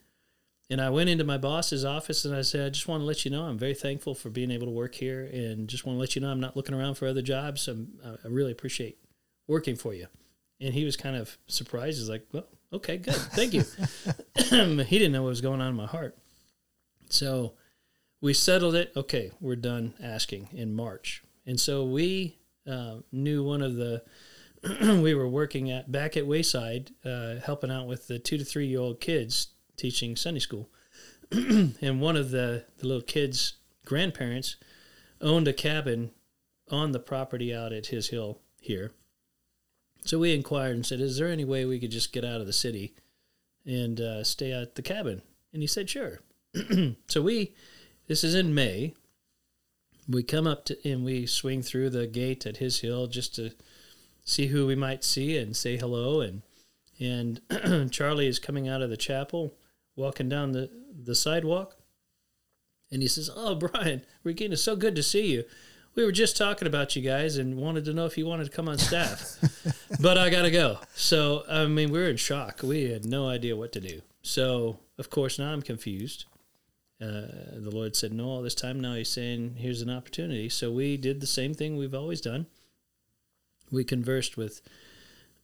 And 0.70 0.82
I 0.82 0.90
went 0.90 1.10
into 1.10 1.24
my 1.24 1.38
boss's 1.38 1.86
office 1.86 2.26
and 2.26 2.36
I 2.36 2.42
said, 2.42 2.66
I 2.66 2.70
just 2.70 2.88
want 2.88 3.02
to 3.02 3.06
let 3.06 3.24
you 3.24 3.30
know 3.30 3.44
I'm 3.44 3.58
very 3.58 3.76
thankful 3.76 4.16
for 4.16 4.30
being 4.30 4.50
able 4.50 4.66
to 4.66 4.72
work 4.74 4.96
here 4.96 5.30
and 5.32 5.68
just 5.68 5.86
want 5.86 5.96
to 5.96 6.00
let 6.00 6.16
you 6.16 6.22
know 6.22 6.30
I'm 6.30 6.40
not 6.40 6.56
looking 6.56 6.74
around 6.74 6.96
for 6.96 7.08
other 7.08 7.22
jobs. 7.22 7.68
I'm, 7.68 7.94
I 8.04 8.28
really 8.28 8.52
appreciate 8.52 8.98
working 9.48 9.76
for 9.76 9.94
you. 9.94 10.08
And 10.60 10.74
he 10.74 10.84
was 10.84 10.98
kind 10.98 11.16
of 11.16 11.38
surprised. 11.48 12.00
He's 12.00 12.10
like, 12.10 12.26
well, 12.32 12.48
okay, 12.74 12.98
good. 12.98 13.14
Thank 13.14 13.54
you. 13.54 13.64
he 14.36 14.98
didn't 14.98 15.12
know 15.12 15.22
what 15.22 15.30
was 15.30 15.42
going 15.42 15.62
on 15.62 15.70
in 15.70 15.76
my 15.76 15.86
heart. 15.86 16.18
So 17.10 17.54
we 18.20 18.34
settled 18.34 18.74
it. 18.74 18.92
Okay, 18.96 19.32
we're 19.40 19.56
done 19.56 19.94
asking 20.02 20.50
in 20.52 20.74
March. 20.74 21.24
And 21.46 21.60
so 21.60 21.86
we 21.86 22.40
uh, 22.68 22.98
knew 23.12 23.44
one 23.44 23.62
of 23.62 23.76
the, 23.76 24.02
we 24.82 25.14
were 25.14 25.28
working 25.28 25.70
at 25.70 25.92
back 25.92 26.18
at 26.18 26.26
Wayside, 26.26 26.90
uh, 27.04 27.36
helping 27.46 27.70
out 27.70 27.86
with 27.86 28.08
the 28.08 28.18
two 28.18 28.40
to 28.40 28.44
three 28.44 28.66
year 28.66 28.80
old 28.80 29.00
kids 29.00 29.50
teaching 29.78 30.16
Sunday 30.16 30.40
school. 30.40 30.70
and 31.32 32.02
one 32.02 32.16
of 32.16 32.32
the, 32.32 32.66
the 32.78 32.88
little 32.88 33.02
kids' 33.02 33.54
grandparents 33.86 34.58
owned 35.22 35.48
a 35.48 35.54
cabin 35.54 36.12
on 36.70 36.92
the 36.92 37.00
property 37.00 37.54
out 37.54 37.74
at 37.74 37.88
his 37.88 38.10
hill 38.10 38.40
here. 38.60 38.92
So 40.04 40.20
we 40.20 40.34
inquired 40.34 40.76
and 40.76 40.86
said, 40.86 41.02
Is 41.02 41.18
there 41.18 41.28
any 41.28 41.46
way 41.46 41.66
we 41.66 41.80
could 41.80 41.92
just 41.92 42.14
get 42.14 42.24
out 42.24 42.42
of 42.42 42.48
the 42.48 42.54
city 42.54 42.96
and 43.66 44.00
uh, 44.00 44.24
stay 44.24 44.52
at 44.52 44.76
the 44.76 44.82
cabin? 44.82 45.22
And 45.52 45.62
he 45.62 45.68
said, 45.68 45.90
Sure. 45.90 46.20
so 47.08 47.22
we, 47.22 47.54
this 48.08 48.24
is 48.24 48.36
in 48.36 48.54
May. 48.54 48.94
We 50.08 50.22
come 50.22 50.46
up 50.46 50.66
to 50.66 50.90
and 50.90 51.04
we 51.04 51.26
swing 51.26 51.64
through 51.64 51.90
the 51.90 52.06
gate 52.06 52.46
at 52.46 52.58
his 52.58 52.82
hill 52.82 53.08
just 53.08 53.36
to 53.36 53.52
see 54.24 54.48
who 54.48 54.68
we 54.68 54.76
might 54.76 55.04
see 55.04 55.38
and 55.38 55.56
say 55.56 55.78
hello. 55.78 56.22
And 56.22 56.44
and 57.00 57.42
Charlie 57.92 58.28
is 58.28 58.40
coming 58.40 58.68
out 58.68 58.82
of 58.82 58.90
the 58.90 58.98
chapel, 58.98 59.58
walking 59.96 60.30
down 60.30 60.52
the, 60.52 60.70
the 61.04 61.16
sidewalk. 61.16 61.78
And 62.92 63.02
he 63.02 63.08
says, 63.08 63.30
Oh, 63.36 63.56
Brian, 63.56 64.04
Regina, 64.24 64.54
it's 64.54 64.64
so 64.64 64.76
good 64.76 64.96
to 64.96 65.04
see 65.04 65.32
you. 65.34 65.44
We 65.96 66.04
were 66.04 66.12
just 66.12 66.36
talking 66.36 66.68
about 66.68 66.96
you 66.96 67.02
guys 67.02 67.38
and 67.38 67.56
wanted 67.56 67.86
to 67.86 67.94
know 67.94 68.06
if 68.06 68.18
you 68.18 68.26
wanted 68.26 68.46
to 68.46 68.52
come 68.52 68.68
on 68.68 68.78
staff. 68.78 69.38
but 70.02 70.18
I 70.18 70.30
got 70.30 70.42
to 70.42 70.52
go. 70.52 70.80
So, 70.94 71.44
I 71.50 71.66
mean, 71.68 71.90
we 71.90 72.00
were 72.00 72.10
in 72.10 72.18
shock. 72.18 72.60
We 72.64 72.90
had 72.90 73.06
no 73.06 73.30
idea 73.30 73.56
what 73.56 73.72
to 73.74 73.80
do. 73.80 74.02
So, 74.22 74.80
of 74.98 75.10
course, 75.10 75.40
now 75.40 75.54
I'm 75.54 75.62
confused. 75.62 76.26
Uh, 77.02 77.28
the 77.56 77.72
Lord 77.72 77.96
said 77.96 78.12
no 78.12 78.26
all 78.26 78.42
this 78.42 78.56
time. 78.56 78.82
Now 78.82 78.96
He's 78.96 79.10
saying, 79.10 79.56
here's 79.58 79.82
an 79.82 79.90
opportunity. 79.90 80.50
So, 80.50 80.70
we 80.70 80.98
did 80.98 81.22
the 81.22 81.28
same 81.28 81.54
thing 81.54 81.78
we've 81.78 81.96
always 81.96 82.20
done. 82.20 82.48
We 83.72 83.86
conversed 83.86 84.36
with 84.36 84.62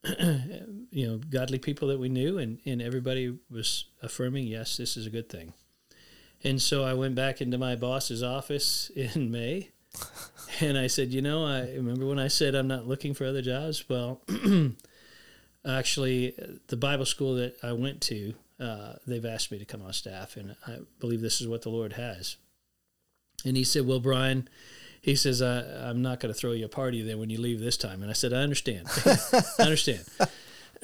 you 0.91 1.07
know 1.07 1.17
godly 1.29 1.59
people 1.59 1.87
that 1.87 1.99
we 1.99 2.09
knew 2.09 2.37
and, 2.37 2.59
and 2.65 2.81
everybody 2.81 3.37
was 3.49 3.85
affirming 4.01 4.47
yes 4.47 4.77
this 4.77 4.97
is 4.97 5.05
a 5.05 5.11
good 5.11 5.29
thing 5.29 5.53
And 6.43 6.61
so 6.61 6.83
I 6.83 6.93
went 6.95 7.13
back 7.15 7.39
into 7.41 7.57
my 7.57 7.75
boss's 7.75 8.23
office 8.23 8.89
in 8.95 9.29
May 9.29 9.69
and 10.59 10.77
I 10.77 10.87
said, 10.87 11.11
you 11.11 11.21
know, 11.21 11.45
I 11.45 11.61
remember 11.73 12.05
when 12.05 12.19
I 12.19 12.27
said 12.27 12.55
I'm 12.55 12.67
not 12.67 12.87
looking 12.87 13.13
for 13.13 13.25
other 13.25 13.41
jobs? 13.41 13.87
Well, 13.89 14.21
actually, 15.65 16.33
the 16.67 16.77
Bible 16.77 17.05
school 17.05 17.35
that 17.35 17.55
I 17.63 17.73
went 17.73 18.01
to, 18.01 18.33
uh, 18.59 18.93
they've 19.07 19.25
asked 19.25 19.51
me 19.51 19.59
to 19.59 19.65
come 19.65 19.81
on 19.81 19.93
staff, 19.93 20.37
and 20.37 20.55
I 20.67 20.77
believe 20.99 21.21
this 21.21 21.41
is 21.41 21.47
what 21.47 21.63
the 21.63 21.69
Lord 21.69 21.93
has. 21.93 22.37
And 23.43 23.57
he 23.57 23.63
said, 23.63 23.87
Well, 23.87 23.99
Brian, 23.99 24.47
he 25.01 25.15
says, 25.15 25.41
I, 25.41 25.89
I'm 25.89 26.01
not 26.01 26.19
going 26.19 26.33
to 26.33 26.39
throw 26.39 26.51
you 26.51 26.65
a 26.65 26.69
party 26.69 27.01
then 27.01 27.19
when 27.19 27.29
you 27.29 27.39
leave 27.39 27.59
this 27.59 27.77
time. 27.77 28.01
And 28.01 28.09
I 28.09 28.13
said, 28.13 28.33
I 28.33 28.37
understand. 28.37 28.87
I 29.59 29.63
understand. 29.63 30.05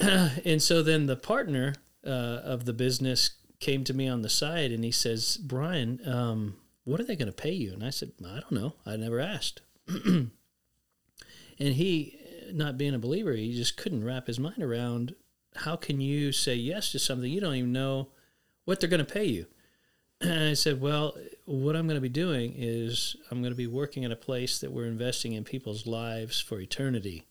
and 0.00 0.60
so 0.60 0.82
then 0.82 1.06
the 1.06 1.16
partner 1.16 1.74
uh, 2.04 2.08
of 2.44 2.64
the 2.64 2.72
business 2.72 3.30
came 3.60 3.84
to 3.84 3.94
me 3.94 4.08
on 4.08 4.22
the 4.22 4.28
side 4.28 4.72
and 4.72 4.84
he 4.84 4.90
says, 4.90 5.36
Brian, 5.36 6.00
um, 6.06 6.56
what 6.84 7.00
are 7.00 7.04
they 7.04 7.16
going 7.16 7.30
to 7.30 7.32
pay 7.32 7.52
you? 7.52 7.72
And 7.72 7.84
I 7.84 7.90
said, 7.90 8.12
I 8.24 8.40
don't 8.40 8.52
know. 8.52 8.74
I 8.84 8.96
never 8.96 9.20
asked. 9.20 9.62
and 10.04 10.30
he, 11.58 12.18
not 12.52 12.78
being 12.78 12.94
a 12.94 12.98
believer, 12.98 13.32
he 13.32 13.54
just 13.54 13.76
couldn't 13.76 14.04
wrap 14.04 14.26
his 14.26 14.40
mind 14.40 14.62
around 14.62 15.14
how 15.56 15.76
can 15.76 16.00
you 16.00 16.32
say 16.32 16.54
yes 16.54 16.92
to 16.92 16.98
something 16.98 17.30
you 17.30 17.40
don't 17.40 17.54
even 17.54 17.72
know 17.72 18.08
what 18.64 18.80
they're 18.80 18.88
going 18.88 19.04
to 19.04 19.12
pay 19.12 19.24
you. 19.24 19.46
And 20.20 20.48
I 20.48 20.54
said, 20.54 20.80
well, 20.80 21.16
what 21.48 21.76
I'm 21.76 21.86
going 21.86 21.96
to 21.96 22.02
be 22.02 22.10
doing 22.10 22.52
is 22.56 23.16
I'm 23.30 23.40
going 23.40 23.52
to 23.52 23.56
be 23.56 23.66
working 23.66 24.04
at 24.04 24.12
a 24.12 24.16
place 24.16 24.58
that 24.58 24.70
we're 24.70 24.84
investing 24.84 25.32
in 25.32 25.44
people's 25.44 25.86
lives 25.86 26.40
for 26.40 26.60
eternity. 26.60 27.24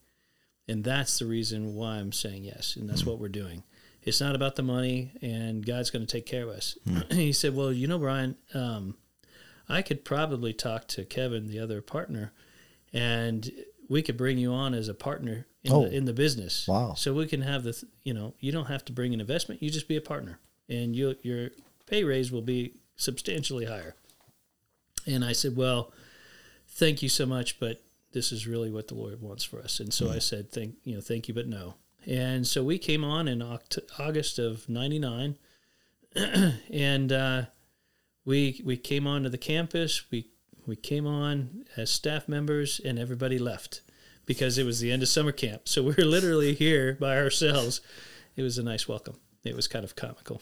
And 0.68 0.84
that's 0.84 1.20
the 1.20 1.28
reason 1.28 1.76
why 1.76 1.97
I'm 1.97 2.11
saying 2.11 2.43
yes. 2.43 2.76
And 2.76 2.89
that's 2.89 3.03
mm. 3.03 3.07
what 3.07 3.20
we're 3.20 3.30
doing. 3.30 3.63
It's 4.01 4.20
not 4.20 4.36
about 4.36 4.55
the 4.55 4.63
money, 4.63 5.11
and 5.22 5.63
God's 5.63 5.91
going 5.91 6.05
to 6.05 6.11
take 6.11 6.26
care 6.26 6.43
of 6.43 6.49
us. 6.49 6.78
Mm. 6.88 7.11
he 7.13 7.32
said, 7.32 7.55
well, 7.55 7.72
you 7.72 7.88
know, 7.88 7.99
Brian, 7.99 8.38
um, 8.55 8.95
I 9.70 9.84
could 9.84 10.03
probably 10.03 10.51
talk 10.51 10.88
to 10.89 11.05
Kevin, 11.05 11.47
the 11.47 11.59
other 11.59 11.82
partner, 11.82 12.32
and 12.91 13.51
we 13.88 14.01
could 14.01 14.18
bring 14.18 14.39
you 14.39 14.51
on 14.51 14.74
as 14.74 14.88
a 14.88 14.93
partner 14.95 15.45
in, 15.63 15.74
oh, 15.74 15.84
the, 15.84 15.95
in 15.95 16.05
the 16.05 16.13
business. 16.13 16.68
Wow! 16.68 16.93
So 16.95 17.13
we 17.13 17.28
can 17.28 17.41
have 17.41 17.63
the, 17.63 17.84
you 18.03 18.13
know, 18.13 18.34
you 18.39 18.51
don't 18.51 18.68
have 18.68 18.86
to 18.86 18.93
bring 18.93 19.13
an 19.13 19.20
investment; 19.20 19.61
you 19.61 19.70
just 19.70 19.89
be 19.89 19.97
a 19.97 20.01
partner, 20.01 20.39
and 20.70 20.95
you, 20.95 21.15
your 21.22 21.49
pay 21.86 22.05
raise 22.05 22.32
will 22.32 22.41
be 22.41 22.76
substantially 22.95 23.65
higher. 23.65 23.95
And 25.08 25.24
I 25.24 25.32
said, 25.32 25.55
well, 25.55 25.93
thank 26.68 27.01
you 27.01 27.10
so 27.10 27.26
much, 27.26 27.60
but 27.60 27.82
this 28.12 28.32
is 28.32 28.47
really 28.47 28.70
what 28.70 28.88
the 28.88 28.95
Lord 28.95 29.22
wants 29.22 29.43
for 29.43 29.60
us. 29.60 29.80
And 29.80 29.93
so 29.93 30.08
mm. 30.08 30.16
I 30.16 30.20
said, 30.20 30.51
thank 30.51 30.76
you 30.84 30.95
know, 30.95 31.01
thank 31.01 31.28
you, 31.28 31.34
but 31.34 31.47
no. 31.47 31.76
And 32.05 32.47
so 32.47 32.64
we 32.64 32.78
came 32.78 33.03
on 33.03 33.28
in 33.28 33.41
August 33.99 34.39
of 34.39 34.70
'99, 34.70 35.36
and 36.72 37.12
uh, 37.12 37.41
we 38.24 38.62
we 38.64 38.78
came 38.78 39.05
onto 39.05 39.28
the 39.28 39.38
campus. 39.38 40.10
We 40.10 40.30
we 40.66 40.78
came 40.78 41.05
on 41.05 41.66
as 41.76 41.89
staff 41.89 42.30
members, 42.30 42.80
and 42.84 42.97
everybody 42.97 43.38
left 43.38 43.82
because 44.26 44.58
it 44.58 44.66
was 44.66 44.80
the 44.80 44.91
end 44.91 45.03
of 45.03 45.10
summer 45.10 45.34
camp. 45.34 45.68
So 45.68 45.84
we 45.84 45.95
were 45.97 46.05
literally 46.05 46.53
here 46.53 46.97
by 46.99 47.18
ourselves. 47.18 47.82
It 48.38 48.43
was 48.43 48.58
a 48.58 48.64
nice 48.64 48.88
welcome. 48.88 49.18
It 49.43 49.55
was 49.55 49.68
kind 49.68 49.84
of 49.84 49.95
comical. 49.95 50.41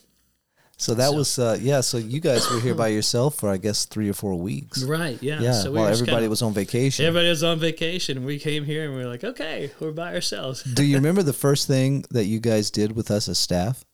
So 0.77 0.93
that 0.95 1.11
so. 1.11 1.15
was 1.15 1.39
uh, 1.39 1.57
yeah. 1.59 1.81
So 1.81 1.97
you 1.97 2.19
guys 2.19 2.49
were 2.49 2.59
here 2.59 2.75
by 2.75 2.87
yourself 2.99 3.35
for 3.35 3.49
I 3.49 3.57
guess 3.57 3.85
three 3.85 4.09
or 4.09 4.13
four 4.13 4.35
weeks, 4.35 4.83
right? 4.83 5.21
Yeah. 5.21 5.39
Yeah. 5.39 5.53
So 5.53 5.71
we 5.71 5.79
while 5.79 5.87
everybody 5.87 6.11
kind 6.11 6.25
of, 6.25 6.29
was 6.29 6.41
on 6.41 6.53
vacation. 6.53 7.05
Everybody 7.05 7.29
was 7.29 7.43
on 7.43 7.59
vacation. 7.59 8.25
We 8.25 8.39
came 8.39 8.65
here 8.65 8.85
and 8.85 8.95
we 8.95 9.03
were 9.03 9.09
like, 9.09 9.23
okay, 9.23 9.71
we're 9.79 9.91
by 9.91 10.13
ourselves. 10.13 10.63
Do 10.63 10.83
you 10.83 10.95
remember 11.01 11.23
the 11.23 11.33
first 11.33 11.67
thing 11.67 12.05
that 12.11 12.25
you 12.25 12.39
guys 12.39 12.71
did 12.71 12.95
with 12.95 13.09
us 13.09 13.29
as 13.29 13.39
staff? 13.39 13.85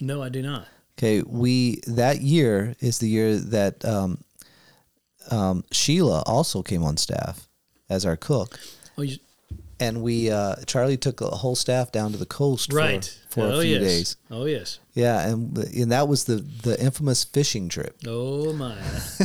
No, 0.00 0.22
I 0.22 0.28
do 0.28 0.42
not. 0.42 0.66
Okay, 0.98 1.22
we 1.22 1.80
that 1.86 2.20
year 2.20 2.74
is 2.80 2.98
the 2.98 3.08
year 3.08 3.36
that 3.36 3.84
um, 3.84 4.22
um, 5.30 5.64
Sheila 5.72 6.22
also 6.26 6.62
came 6.62 6.82
on 6.82 6.96
staff 6.96 7.48
as 7.88 8.04
our 8.04 8.16
cook. 8.16 8.58
Oh, 8.96 9.02
you, 9.02 9.18
and 9.80 10.02
we 10.02 10.30
uh, 10.30 10.56
Charlie 10.66 10.96
took 10.96 11.20
a 11.20 11.26
whole 11.26 11.56
staff 11.56 11.90
down 11.90 12.12
to 12.12 12.18
the 12.18 12.26
coast 12.26 12.72
right. 12.72 13.04
for, 13.04 13.23
for 13.34 13.42
oh, 13.42 13.58
a 13.58 13.62
few 13.62 13.72
yes. 13.72 13.82
days. 13.82 14.16
Oh 14.30 14.44
yes. 14.44 14.78
Yeah, 14.92 15.28
and 15.28 15.58
and 15.58 15.90
that 15.90 16.06
was 16.06 16.24
the 16.24 16.36
the 16.36 16.80
infamous 16.80 17.24
fishing 17.24 17.68
trip. 17.68 17.96
Oh 18.06 18.52
my. 18.52 18.76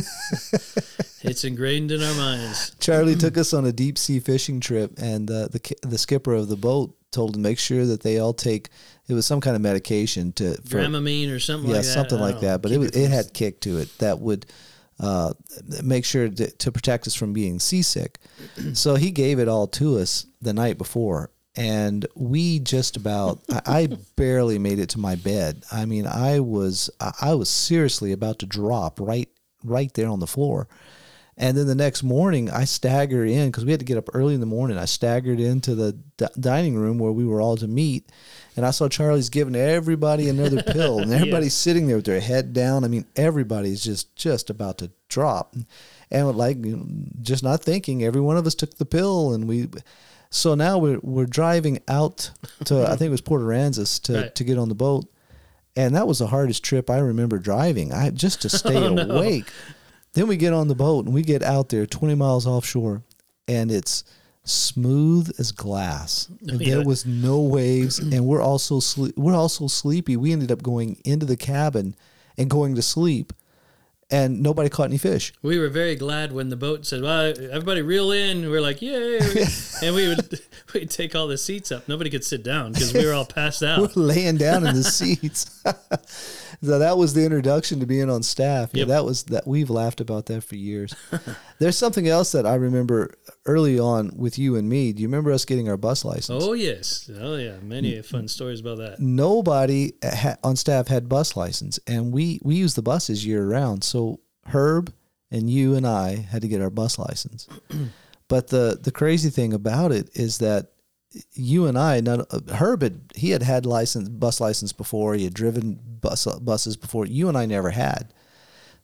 it's 1.22 1.44
ingrained 1.44 1.92
in 1.92 2.02
our 2.02 2.14
minds. 2.14 2.74
Charlie 2.80 3.14
took 3.14 3.38
us 3.42 3.54
on 3.54 3.66
a 3.66 3.72
deep 3.72 3.96
sea 3.96 4.18
fishing 4.18 4.58
trip 4.58 4.92
and 4.98 5.30
uh, 5.30 5.46
the 5.48 5.74
the 5.82 5.96
skipper 5.96 6.34
of 6.34 6.48
the 6.48 6.56
boat 6.56 6.96
told 7.12 7.34
to 7.34 7.40
make 7.40 7.58
sure 7.58 7.86
that 7.86 8.02
they 8.02 8.18
all 8.18 8.34
take 8.34 8.68
it 9.08 9.14
was 9.14 9.26
some 9.26 9.40
kind 9.40 9.54
of 9.54 9.62
medication 9.62 10.32
to 10.32 10.54
for, 10.62 10.78
Dramamine 10.78 11.30
or 11.30 11.38
something 11.38 11.70
yeah, 11.70 11.76
like 11.76 11.84
something 11.84 12.18
like 12.18 12.40
that. 12.40 12.62
But 12.62 12.72
it 12.72 12.78
was, 12.78 12.90
it 12.90 13.10
had 13.10 13.32
kick 13.32 13.60
to 13.60 13.78
it 13.78 13.96
that 13.98 14.18
would 14.18 14.46
uh, 14.98 15.34
make 15.82 16.04
sure 16.04 16.28
to, 16.28 16.50
to, 16.50 16.72
protect 16.72 17.06
us 17.06 17.14
from 17.14 17.32
being 17.32 17.58
seasick. 17.58 18.18
so 18.74 18.96
he 18.96 19.10
gave 19.10 19.38
it 19.38 19.48
all 19.48 19.66
to 19.66 19.98
us 19.98 20.26
the 20.42 20.52
night 20.52 20.78
before. 20.78 21.30
And 21.60 22.06
we 22.14 22.58
just 22.58 22.96
about, 22.96 23.40
I, 23.50 23.60
I 23.66 23.88
barely 24.16 24.58
made 24.58 24.78
it 24.78 24.88
to 24.90 24.98
my 24.98 25.14
bed. 25.14 25.62
I 25.70 25.84
mean, 25.84 26.06
I 26.06 26.40
was, 26.40 26.88
I 27.20 27.34
was 27.34 27.50
seriously 27.50 28.12
about 28.12 28.38
to 28.38 28.46
drop 28.46 28.98
right, 28.98 29.28
right 29.62 29.92
there 29.92 30.08
on 30.08 30.20
the 30.20 30.26
floor. 30.26 30.68
And 31.36 31.58
then 31.58 31.66
the 31.66 31.74
next 31.74 32.02
morning, 32.02 32.48
I 32.50 32.64
staggered 32.64 33.28
in 33.28 33.48
because 33.48 33.66
we 33.66 33.72
had 33.72 33.80
to 33.80 33.86
get 33.86 33.98
up 33.98 34.08
early 34.14 34.32
in 34.32 34.40
the 34.40 34.46
morning. 34.46 34.78
I 34.78 34.86
staggered 34.86 35.38
into 35.38 35.74
the 35.74 35.98
d- 36.16 36.26
dining 36.38 36.76
room 36.76 36.98
where 36.98 37.12
we 37.12 37.26
were 37.26 37.42
all 37.42 37.56
to 37.58 37.68
meet, 37.68 38.10
and 38.56 38.66
I 38.66 38.70
saw 38.70 38.88
Charlie's 38.88 39.30
giving 39.30 39.56
everybody 39.56 40.28
another 40.28 40.62
pill, 40.72 40.98
and 40.98 41.12
everybody's 41.12 41.54
yeah. 41.54 41.64
sitting 41.64 41.86
there 41.86 41.96
with 41.96 42.04
their 42.04 42.20
head 42.20 42.52
down. 42.52 42.84
I 42.84 42.88
mean, 42.88 43.06
everybody's 43.16 43.82
just 43.82 44.14
just 44.16 44.50
about 44.50 44.76
to 44.78 44.90
drop, 45.08 45.56
and 46.10 46.30
like 46.36 46.58
just 47.22 47.42
not 47.42 47.62
thinking. 47.62 48.04
Every 48.04 48.20
one 48.20 48.36
of 48.36 48.46
us 48.46 48.54
took 48.54 48.76
the 48.76 48.86
pill, 48.86 49.32
and 49.32 49.48
we. 49.48 49.68
So 50.30 50.54
now 50.54 50.78
we're 50.78 51.00
we're 51.02 51.26
driving 51.26 51.80
out 51.88 52.30
to 52.66 52.86
I 52.86 52.96
think 52.96 53.08
it 53.08 53.10
was 53.10 53.20
Port 53.20 53.42
Aransas 53.42 54.00
to 54.02 54.14
right. 54.14 54.34
to 54.34 54.44
get 54.44 54.58
on 54.58 54.68
the 54.68 54.74
boat, 54.74 55.06
and 55.76 55.94
that 55.96 56.06
was 56.06 56.20
the 56.20 56.28
hardest 56.28 56.62
trip 56.64 56.88
I 56.88 56.98
remember 56.98 57.38
driving. 57.38 57.92
I 57.92 58.10
just 58.10 58.42
to 58.42 58.48
stay 58.48 58.76
oh, 58.86 58.96
awake. 58.96 59.46
No 59.46 59.74
then 60.14 60.26
we 60.26 60.36
get 60.36 60.52
on 60.52 60.68
the 60.68 60.74
boat 60.74 61.04
and 61.04 61.14
we 61.14 61.22
get 61.22 61.42
out 61.42 61.68
there 61.68 61.86
20 61.86 62.14
miles 62.14 62.46
offshore 62.46 63.02
and 63.46 63.70
it's 63.70 64.04
smooth 64.44 65.30
as 65.38 65.52
glass. 65.52 66.28
Oh, 66.50 66.54
yeah. 66.54 66.76
There 66.76 66.84
was 66.84 67.06
no 67.06 67.40
waves 67.40 67.98
and 67.98 68.26
we're 68.26 68.42
also 68.42 68.80
sleep 68.80 69.16
we're 69.16 69.36
also 69.36 69.66
sleepy. 69.66 70.16
We 70.16 70.32
ended 70.32 70.50
up 70.50 70.62
going 70.62 71.00
into 71.04 71.26
the 71.26 71.36
cabin 71.36 71.94
and 72.36 72.50
going 72.50 72.74
to 72.74 72.82
sleep 72.82 73.32
and 74.10 74.42
nobody 74.42 74.68
caught 74.68 74.88
any 74.88 74.98
fish. 74.98 75.32
We 75.42 75.58
were 75.58 75.68
very 75.68 75.94
glad 75.96 76.32
when 76.32 76.48
the 76.48 76.56
boat 76.56 76.86
said, 76.86 77.02
"Well, 77.02 77.26
everybody 77.50 77.82
reel 77.82 78.10
in." 78.10 78.50
We 78.50 78.56
are 78.56 78.60
like, 78.60 78.82
"Yay!" 78.82 79.18
and 79.82 79.94
we 79.94 80.08
would 80.08 80.40
we'd 80.74 80.90
take 80.90 81.14
all 81.14 81.28
the 81.28 81.38
seats 81.38 81.70
up. 81.72 81.88
Nobody 81.88 82.10
could 82.10 82.24
sit 82.24 82.42
down 82.42 82.72
because 82.72 82.92
we 82.92 83.06
were 83.06 83.12
all 83.12 83.26
passed 83.26 83.62
out. 83.64 83.80
we're 83.80 84.02
laying 84.02 84.36
down 84.36 84.66
in 84.66 84.74
the 84.74 84.84
seats. 84.84 85.62
So 86.62 86.78
that 86.78 86.98
was 86.98 87.14
the 87.14 87.24
introduction 87.24 87.80
to 87.80 87.86
being 87.86 88.10
on 88.10 88.22
staff. 88.22 88.70
Yeah, 88.72 88.84
that 88.86 89.04
was 89.04 89.24
that 89.24 89.46
we've 89.46 89.70
laughed 89.70 90.00
about 90.00 90.26
that 90.26 90.42
for 90.42 90.56
years. 90.56 90.94
There's 91.58 91.78
something 91.78 92.06
else 92.06 92.32
that 92.32 92.46
I 92.46 92.54
remember 92.54 93.14
early 93.46 93.78
on 93.78 94.10
with 94.16 94.38
you 94.38 94.56
and 94.56 94.68
me. 94.68 94.92
Do 94.92 95.02
you 95.02 95.08
remember 95.08 95.32
us 95.32 95.44
getting 95.44 95.68
our 95.68 95.76
bus 95.76 96.04
license? 96.04 96.44
Oh 96.44 96.52
yes, 96.52 97.10
oh 97.18 97.36
yeah, 97.36 97.56
many 97.62 98.02
fun 98.02 98.28
stories 98.28 98.60
about 98.60 98.78
that. 98.78 99.00
Nobody 99.00 99.94
eh, 100.02 100.14
ha- 100.14 100.36
on 100.44 100.56
staff 100.56 100.88
had 100.88 101.08
bus 101.08 101.36
license, 101.36 101.78
and 101.86 102.12
we 102.12 102.40
we 102.42 102.56
use 102.56 102.74
the 102.74 102.82
buses 102.82 103.24
year 103.24 103.46
round. 103.46 103.82
So 103.82 104.20
Herb 104.46 104.92
and 105.30 105.48
you 105.48 105.76
and 105.76 105.86
I 105.86 106.16
had 106.16 106.42
to 106.42 106.48
get 106.48 106.60
our 106.60 106.70
bus 106.70 106.98
license. 106.98 107.48
but 108.28 108.48
the 108.48 108.78
the 108.80 108.92
crazy 108.92 109.30
thing 109.30 109.52
about 109.52 109.92
it 109.92 110.10
is 110.14 110.38
that 110.38 110.72
you 111.32 111.66
and 111.66 111.78
I, 111.78 112.00
not, 112.00 112.32
uh, 112.32 112.40
Herb 112.54 112.82
had 112.82 113.00
he 113.14 113.30
had 113.30 113.42
had 113.42 113.66
license 113.66 114.08
bus 114.08 114.40
license 114.40 114.72
before. 114.72 115.14
He 115.14 115.24
had 115.24 115.34
driven 115.34 115.78
bus 116.00 116.26
uh, 116.26 116.38
buses 116.38 116.76
before. 116.76 117.06
You 117.06 117.28
and 117.28 117.36
I 117.36 117.46
never 117.46 117.70
had. 117.70 118.12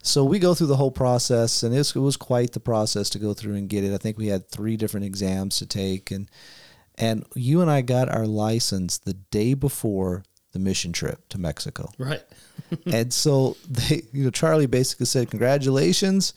So 0.03 0.25
we 0.25 0.39
go 0.39 0.55
through 0.55 0.69
the 0.69 0.77
whole 0.77 0.93
process, 0.93 1.63
and 1.63 1.75
it 1.75 1.95
was 1.95 2.17
quite 2.17 2.53
the 2.53 2.61
process 2.61 3.11
to 3.11 3.19
go 3.19 3.35
through 3.35 3.55
and 3.55 3.69
get 3.69 3.83
it. 3.83 3.93
I 3.93 3.99
think 3.99 4.19
we 4.19 4.29
had 4.29 4.49
three 4.49 4.77
different 4.77 5.07
exams 5.07 5.59
to 5.59 5.67
take, 5.67 6.11
and 6.11 6.31
and 6.97 7.25
you 7.35 7.61
and 7.61 7.71
I 7.71 7.81
got 7.83 8.09
our 8.09 8.27
license 8.27 8.99
the 8.99 9.15
day 9.15 9.55
before 9.55 10.25
the 10.53 10.59
mission 10.59 10.93
trip 10.93 11.29
to 11.31 11.39
Mexico. 11.39 11.91
Right. 11.99 12.23
and 12.87 13.13
so 13.13 13.57
they, 13.69 14.03
you 14.13 14.25
know, 14.25 14.31
Charlie 14.31 14.67
basically 14.67 15.07
said, 15.07 15.31
"Congratulations, 15.31 16.35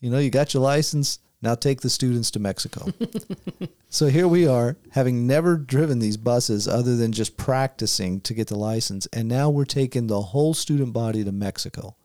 you 0.00 0.10
know, 0.10 0.18
you 0.18 0.30
got 0.30 0.54
your 0.54 0.62
license. 0.62 1.18
Now 1.42 1.54
take 1.54 1.80
the 1.80 1.90
students 1.90 2.30
to 2.32 2.40
Mexico." 2.40 2.92
so 3.88 4.06
here 4.06 4.28
we 4.28 4.46
are, 4.46 4.76
having 4.92 5.26
never 5.26 5.56
driven 5.56 5.98
these 5.98 6.16
buses 6.16 6.66
other 6.66 6.96
than 6.96 7.12
just 7.12 7.36
practicing 7.36 8.20
to 8.22 8.34
get 8.34 8.48
the 8.48 8.58
license, 8.58 9.06
and 9.12 9.28
now 9.28 9.50
we're 9.50 9.64
taking 9.64 10.06
the 10.06 10.22
whole 10.22 10.54
student 10.54 10.92
body 10.92 11.24
to 11.24 11.32
Mexico 11.32 11.96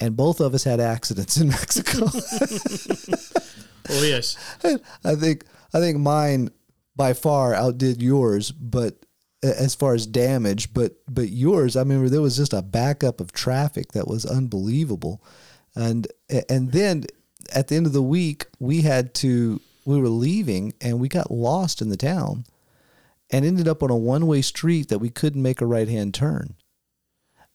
and 0.00 0.16
both 0.16 0.40
of 0.40 0.54
us 0.54 0.64
had 0.64 0.80
accidents 0.80 1.36
in 1.36 1.48
Mexico. 1.60 2.06
oh 3.90 4.02
yes, 4.02 4.36
I 5.04 5.14
think 5.14 5.44
I 5.74 5.78
think 5.78 5.98
mine 5.98 6.50
by 6.96 7.12
far 7.12 7.54
outdid 7.54 8.02
yours, 8.02 8.50
but 8.50 9.04
as 9.42 9.74
far 9.74 9.94
as 9.94 10.06
damage, 10.06 10.72
but 10.74 10.96
but 11.08 11.28
yours, 11.28 11.76
I 11.76 11.80
remember 11.80 12.08
there 12.08 12.22
was 12.22 12.36
just 12.36 12.52
a 12.52 12.62
backup 12.62 13.20
of 13.20 13.32
traffic 13.32 13.92
that 13.92 14.08
was 14.08 14.24
unbelievable, 14.24 15.22
and 15.74 16.08
and 16.48 16.72
then 16.72 17.04
at 17.52 17.68
the 17.68 17.76
end 17.76 17.86
of 17.86 17.92
the 17.92 18.02
week 18.02 18.46
we 18.58 18.82
had 18.82 19.14
to 19.14 19.60
we 19.84 20.00
were 20.00 20.08
leaving 20.08 20.74
and 20.80 21.00
we 21.00 21.08
got 21.08 21.30
lost 21.30 21.80
in 21.80 21.88
the 21.88 21.96
town, 21.96 22.44
and 23.30 23.44
ended 23.44 23.68
up 23.68 23.82
on 23.82 23.90
a 23.90 23.96
one 23.96 24.26
way 24.26 24.42
street 24.42 24.88
that 24.88 24.98
we 24.98 25.10
couldn't 25.10 25.42
make 25.42 25.60
a 25.60 25.66
right 25.66 25.88
hand 25.88 26.14
turn, 26.14 26.54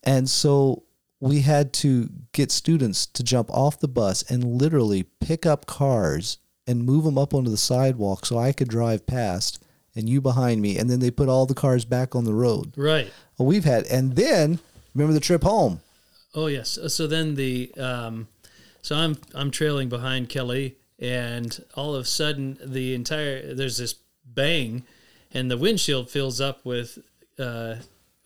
and 0.04 0.30
so 0.30 0.84
we 1.20 1.42
had 1.42 1.74
to 1.74 2.10
get 2.34 2.52
students 2.52 3.06
to 3.06 3.24
jump 3.24 3.50
off 3.50 3.80
the 3.80 3.88
bus 3.88 4.24
and 4.30 4.44
literally 4.44 5.04
pick 5.20 5.46
up 5.46 5.66
cars 5.66 6.38
and 6.68 6.86
move 6.86 7.04
them 7.04 7.18
up 7.18 7.34
onto 7.34 7.50
the 7.50 7.58
sidewalk 7.58 8.26
so 8.26 8.38
I 8.38 8.52
could 8.52 8.68
drive 8.68 9.08
past 9.08 9.64
and 9.96 10.10
you 10.10 10.20
behind 10.20 10.62
me. 10.62 10.78
And 10.78 10.90
then 10.90 11.00
they 11.00 11.12
put 11.12 11.30
all 11.30 11.46
the 11.46 11.54
cars 11.54 11.86
back 11.86 12.16
on 12.16 12.26
the 12.26 12.34
road. 12.34 12.74
Right. 12.76 13.12
Well, 13.38 13.48
we've 13.48 13.66
had, 13.66 13.86
and 13.86 14.16
then 14.16 14.60
remember 14.94 15.14
the 15.14 15.20
trip 15.20 15.44
home. 15.44 15.82
Oh 16.34 16.48
yes. 16.48 16.78
So 16.90 17.08
then 17.08 17.36
the 17.36 17.72
um, 17.78 18.28
so 18.86 18.96
I'm 18.96 19.18
I'm 19.34 19.50
trailing 19.50 19.90
behind 19.90 20.30
Kelly, 20.30 20.78
and 21.00 21.60
all 21.74 21.96
of 21.96 22.04
a 22.04 22.06
sudden 22.06 22.60
the 22.64 22.94
entire 22.94 23.52
there's 23.56 23.80
this 23.80 23.96
bang, 24.24 24.84
and 25.34 25.50
the 25.50 25.58
windshield 25.58 26.12
fills 26.12 26.40
up 26.40 26.64
with 26.64 27.00
uh, 27.40 27.78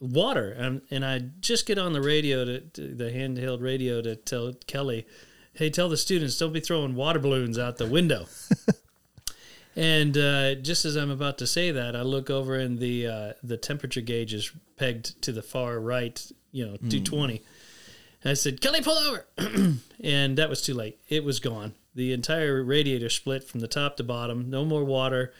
water, 0.01 0.51
and 0.51 0.81
and 0.91 1.05
I 1.05 1.19
just 1.39 1.65
get 1.65 1.77
on 1.77 1.93
the 1.93 2.01
radio 2.01 2.43
to, 2.43 2.59
to 2.59 2.93
the 2.93 3.05
handheld 3.05 3.61
radio 3.61 4.01
to 4.01 4.17
tell 4.17 4.51
Kelly, 4.67 5.07
hey, 5.53 5.69
tell 5.69 5.87
the 5.87 5.95
students 5.95 6.37
don't 6.37 6.51
be 6.51 6.59
throwing 6.59 6.93
water 6.93 7.19
balloons 7.19 7.57
out 7.57 7.77
the 7.77 7.87
window. 7.87 8.25
And 9.75 10.17
uh, 10.17 10.55
just 10.55 10.83
as 10.83 10.97
I'm 10.97 11.11
about 11.11 11.37
to 11.37 11.47
say 11.47 11.71
that, 11.71 11.95
I 11.95 12.01
look 12.01 12.29
over 12.29 12.55
and 12.55 12.79
the 12.79 13.07
uh, 13.07 13.33
the 13.43 13.55
temperature 13.55 14.01
gauge 14.01 14.33
is 14.33 14.51
pegged 14.75 15.21
to 15.21 15.31
the 15.31 15.41
far 15.41 15.79
right, 15.79 16.21
you 16.51 16.65
know, 16.65 16.75
220. 16.75 17.41
I 18.23 18.33
said, 18.33 18.61
Kelly, 18.61 18.81
pull 18.81 18.97
over. 18.97 19.25
and 20.03 20.37
that 20.37 20.49
was 20.49 20.61
too 20.61 20.73
late. 20.73 20.99
It 21.07 21.23
was 21.23 21.39
gone. 21.39 21.73
The 21.95 22.11
entire 22.13 22.63
radiator 22.63 23.09
split 23.09 23.43
from 23.43 23.61
the 23.61 23.67
top 23.67 23.97
to 23.97 24.03
bottom, 24.03 24.49
no 24.49 24.65
more 24.65 24.83
water, 24.83 25.33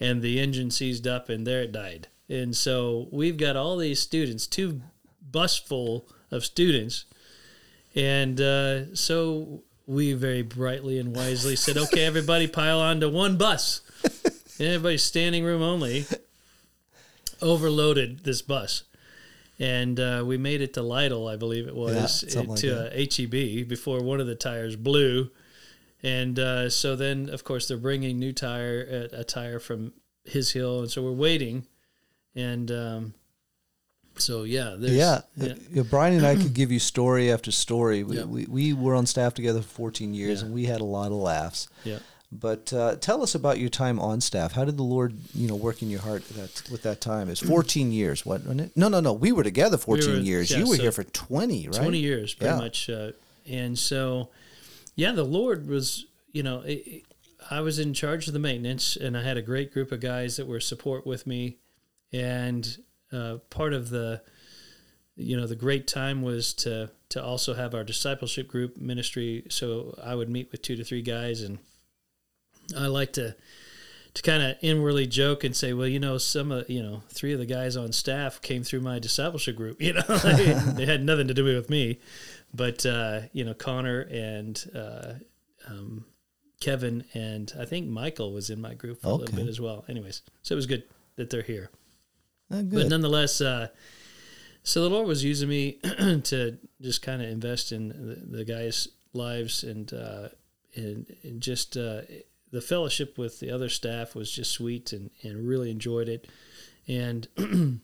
and 0.00 0.22
the 0.22 0.40
engine 0.40 0.70
seized 0.70 1.06
up, 1.06 1.28
and 1.28 1.46
there 1.46 1.62
it 1.62 1.72
died. 1.72 2.08
And 2.28 2.56
so 2.56 3.08
we've 3.12 3.36
got 3.36 3.56
all 3.56 3.76
these 3.76 4.00
students, 4.00 4.46
two 4.46 4.82
bus 5.30 5.56
full 5.56 6.08
of 6.30 6.44
students. 6.44 7.04
And 7.94 8.40
uh, 8.40 8.94
so 8.94 9.62
we 9.86 10.12
very 10.12 10.42
brightly 10.42 10.98
and 10.98 11.14
wisely 11.14 11.54
said, 11.56 11.76
okay, 11.76 12.04
everybody 12.04 12.48
pile 12.48 12.80
onto 12.80 13.08
one 13.08 13.36
bus. 13.36 13.80
and 14.58 14.68
everybody's 14.68 15.04
standing 15.04 15.44
room 15.44 15.62
only 15.62 16.06
overloaded 17.40 18.24
this 18.24 18.42
bus 18.42 18.82
and 19.58 19.98
uh, 19.98 20.22
we 20.26 20.36
made 20.36 20.60
it 20.60 20.74
to 20.74 20.82
Lytle, 20.82 21.28
I 21.28 21.36
believe 21.36 21.66
it 21.66 21.74
was, 21.74 21.94
Yeah, 22.22 22.28
something 22.30 22.50
like 22.50 22.60
to 22.60 22.86
uh, 22.92 23.06
HEB 23.16 23.68
before 23.68 24.02
one 24.02 24.20
of 24.20 24.26
the 24.26 24.34
tires 24.34 24.76
blew. 24.76 25.30
And 26.02 26.38
uh, 26.38 26.68
so 26.70 26.94
then, 26.94 27.30
of 27.30 27.42
course, 27.42 27.66
they're 27.68 27.78
bringing 27.78 28.18
new 28.18 28.32
tire, 28.32 29.08
a, 29.12 29.20
a 29.20 29.24
tire 29.24 29.58
from 29.58 29.92
His 30.24 30.52
Hill, 30.52 30.80
and 30.80 30.90
so 30.90 31.02
we're 31.02 31.10
waiting. 31.12 31.66
And 32.34 32.70
um, 32.70 33.14
so, 34.18 34.42
yeah, 34.44 34.76
there's, 34.78 34.92
Yeah. 34.92 35.22
yeah, 35.36 35.54
yeah. 35.72 35.82
Brian 35.88 36.14
and 36.14 36.26
I 36.26 36.36
could 36.36 36.52
give 36.54 36.70
you 36.70 36.78
story 36.78 37.32
after 37.32 37.50
story. 37.50 38.04
We, 38.04 38.16
Yeah. 38.18 38.24
we, 38.24 38.44
we 38.46 38.72
were 38.74 38.94
on 38.94 39.06
staff 39.06 39.34
together 39.34 39.62
for 39.62 39.68
14 39.68 40.12
years 40.14 40.42
and 40.42 40.52
we 40.52 40.64
had 40.66 40.80
a 40.80 40.84
lot 40.84 41.06
of 41.06 41.18
laughs. 41.18 41.68
yeah. 41.84 41.98
But 42.32 42.72
uh, 42.72 42.96
tell 42.96 43.22
us 43.22 43.34
about 43.34 43.58
your 43.58 43.68
time 43.70 44.00
on 44.00 44.20
staff. 44.20 44.52
How 44.52 44.64
did 44.64 44.76
the 44.76 44.82
Lord, 44.82 45.14
you 45.34 45.46
know, 45.46 45.54
work 45.54 45.80
in 45.80 45.88
your 45.90 46.00
heart 46.00 46.28
that 46.30 46.62
with 46.70 46.82
that 46.82 47.00
time? 47.00 47.28
It's 47.28 47.40
14 47.40 47.92
years, 47.92 48.26
what? 48.26 48.40
Wasn't 48.42 48.60
it? 48.60 48.72
No, 48.76 48.88
no, 48.88 49.00
no. 49.00 49.12
We 49.12 49.30
were 49.32 49.44
together 49.44 49.76
14 49.78 50.10
were- 50.10 50.16
years. 50.18 50.50
yeah, 50.50 50.58
you 50.58 50.68
were 50.68 50.76
so 50.76 50.82
here 50.82 50.92
for 50.92 51.04
20, 51.04 51.68
right? 51.68 51.76
20 51.76 51.98
years 51.98 52.34
pretty 52.34 52.52
Yeah. 52.52 52.58
much 52.58 52.90
uh, 52.90 53.12
and 53.48 53.78
so 53.78 54.28
yeah 54.96 55.12
the 55.12 55.22
lord 55.22 55.68
was 55.68 56.06
you 56.32 56.42
know 56.42 56.62
it- 56.66 57.04
i 57.48 57.60
was 57.60 57.78
in 57.78 57.94
charge 57.94 58.26
of 58.26 58.32
the 58.32 58.40
maintenance 58.40 58.96
and 58.96 59.16
i 59.16 59.22
had 59.22 59.36
a 59.36 59.42
great 59.42 59.72
group 59.72 59.92
of 59.92 60.00
guys 60.00 60.36
that 60.36 60.48
were 60.48 60.58
support 60.58 61.06
with 61.06 61.28
me 61.28 61.58
and 62.12 62.78
uh, 63.12 63.36
part 63.50 63.72
of 63.72 63.90
the 63.90 64.20
you 65.14 65.36
know 65.36 65.46
the 65.46 65.54
great 65.54 65.86
time 65.86 66.22
was 66.22 66.52
to 66.54 66.90
to 67.08 67.22
also 67.22 67.54
have 67.54 67.72
our 67.72 67.84
discipleship 67.84 68.48
group 68.48 68.76
ministry 68.78 69.44
so 69.48 69.96
i 70.02 70.12
would 70.14 70.28
meet 70.28 70.50
with 70.50 70.60
two 70.60 70.74
to 70.74 70.82
three 70.82 71.02
guys 71.02 71.40
and 71.42 71.58
i 72.76 72.86
like 72.86 73.12
to 73.12 73.34
to 74.16 74.22
kind 74.22 74.42
of 74.42 74.56
inwardly 74.62 75.06
joke 75.06 75.44
and 75.44 75.54
say, 75.54 75.74
well, 75.74 75.86
you 75.86 76.00
know, 76.00 76.16
some 76.16 76.50
of 76.50 76.68
you 76.70 76.82
know, 76.82 77.02
three 77.10 77.34
of 77.34 77.38
the 77.38 77.44
guys 77.44 77.76
on 77.76 77.92
staff 77.92 78.40
came 78.40 78.62
through 78.62 78.80
my 78.80 78.98
discipleship 78.98 79.56
group. 79.56 79.80
You 79.86 79.92
know, 79.92 80.00
they 80.02 80.86
had 80.86 81.04
nothing 81.04 81.28
to 81.28 81.34
do 81.34 81.44
with 81.44 81.68
me, 81.68 82.00
but 82.52 82.84
uh, 82.86 83.20
you 83.32 83.44
know, 83.44 83.52
Connor 83.52 84.00
and 84.00 84.70
uh, 84.74 85.12
um, 85.68 86.06
Kevin 86.60 87.04
and 87.12 87.52
I 87.60 87.66
think 87.66 87.88
Michael 87.88 88.32
was 88.32 88.48
in 88.48 88.58
my 88.60 88.72
group 88.72 89.02
for 89.02 89.08
a 89.08 89.14
little 89.14 89.36
bit 89.36 89.48
as 89.48 89.60
well. 89.60 89.84
Anyways, 89.86 90.22
so 90.42 90.54
it 90.54 90.56
was 90.56 90.66
good 90.66 90.84
that 91.16 91.28
they're 91.28 91.42
here. 91.42 91.70
Oh, 92.50 92.62
But 92.62 92.88
nonetheless, 92.88 93.42
uh, 93.42 93.68
so 94.62 94.82
the 94.82 94.88
Lord 94.88 95.06
was 95.06 95.22
using 95.22 95.48
me 95.50 95.72
to 95.82 96.56
just 96.80 97.02
kind 97.02 97.20
of 97.20 97.28
invest 97.28 97.70
in 97.70 97.88
the, 97.88 98.38
the 98.38 98.44
guys' 98.46 98.88
lives 99.12 99.62
and 99.62 99.92
uh, 99.92 100.28
and, 100.74 101.14
and 101.22 101.42
just 101.42 101.76
uh, 101.76 102.00
the 102.50 102.60
fellowship 102.60 103.18
with 103.18 103.40
the 103.40 103.50
other 103.50 103.68
staff 103.68 104.14
was 104.14 104.30
just 104.30 104.52
sweet 104.52 104.92
and, 104.92 105.10
and 105.22 105.46
really 105.46 105.70
enjoyed 105.70 106.08
it. 106.08 106.26
And 106.88 107.28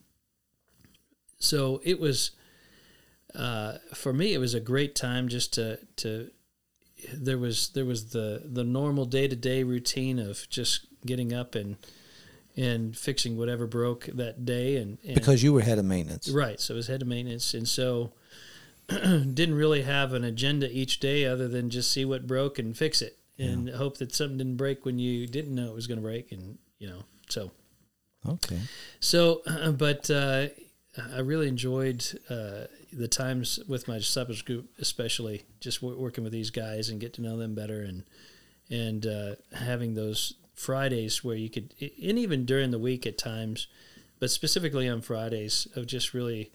so 1.39 1.81
it 1.83 1.99
was 1.99 2.31
uh, 3.35 3.77
for 3.93 4.13
me. 4.13 4.33
It 4.33 4.39
was 4.39 4.53
a 4.53 4.59
great 4.59 4.95
time 4.95 5.27
just 5.27 5.53
to 5.53 5.79
to 5.97 6.29
there 7.13 7.37
was 7.37 7.69
there 7.69 7.85
was 7.85 8.11
the 8.11 8.43
the 8.45 8.63
normal 8.63 9.05
day 9.05 9.27
to 9.27 9.35
day 9.35 9.63
routine 9.63 10.19
of 10.19 10.47
just 10.49 10.85
getting 11.05 11.33
up 11.33 11.55
and 11.55 11.77
and 12.55 12.95
fixing 12.95 13.35
whatever 13.35 13.65
broke 13.65 14.05
that 14.05 14.45
day 14.45 14.77
and, 14.77 14.99
and 15.03 15.15
because 15.15 15.41
you 15.41 15.51
were 15.53 15.61
head 15.61 15.79
of 15.79 15.85
maintenance. 15.85 16.29
Right. 16.29 16.59
So 16.59 16.75
it 16.75 16.77
was 16.77 16.87
head 16.87 17.01
of 17.01 17.07
maintenance, 17.07 17.53
and 17.53 17.67
so 17.67 18.13
didn't 18.87 19.55
really 19.55 19.81
have 19.81 20.13
an 20.13 20.23
agenda 20.23 20.69
each 20.71 20.99
day 20.99 21.25
other 21.25 21.47
than 21.47 21.69
just 21.69 21.91
see 21.91 22.05
what 22.05 22.27
broke 22.27 22.59
and 22.59 22.77
fix 22.77 23.01
it, 23.01 23.17
and 23.39 23.69
hope 23.69 23.97
that 23.97 24.13
something 24.13 24.37
didn't 24.37 24.57
break 24.57 24.85
when 24.85 24.99
you 24.99 25.27
didn't 25.27 25.55
know 25.55 25.67
it 25.69 25.75
was 25.75 25.87
going 25.87 25.97
to 25.97 26.03
break, 26.03 26.31
and 26.31 26.57
you 26.79 26.87
know. 26.87 27.03
So 27.29 27.51
Okay. 28.27 28.59
so, 28.99 29.41
but 29.77 30.09
uh, 30.09 30.47
I 31.13 31.19
really 31.19 31.47
enjoyed 31.47 32.05
uh, 32.29 32.65
the 32.91 33.07
times 33.07 33.59
with 33.67 33.87
my 33.87 33.97
disciples 33.97 34.41
group, 34.41 34.69
especially 34.79 35.43
just 35.59 35.81
w- 35.81 35.99
working 35.99 36.23
with 36.23 36.33
these 36.33 36.51
guys 36.51 36.89
and 36.89 37.01
get 37.01 37.13
to 37.13 37.21
know 37.21 37.37
them 37.37 37.55
better, 37.55 37.81
and 37.81 38.03
and 38.69 39.05
uh, 39.05 39.35
having 39.53 39.93
those 39.95 40.33
Fridays 40.53 41.23
where 41.23 41.35
you 41.35 41.49
could, 41.49 41.73
and 41.81 42.19
even 42.19 42.45
during 42.45 42.71
the 42.71 42.79
week 42.79 43.05
at 43.05 43.17
times, 43.17 43.67
but 44.19 44.29
specifically 44.29 44.87
on 44.87 45.01
Fridays, 45.01 45.67
of 45.75 45.87
just 45.87 46.13
really 46.13 46.51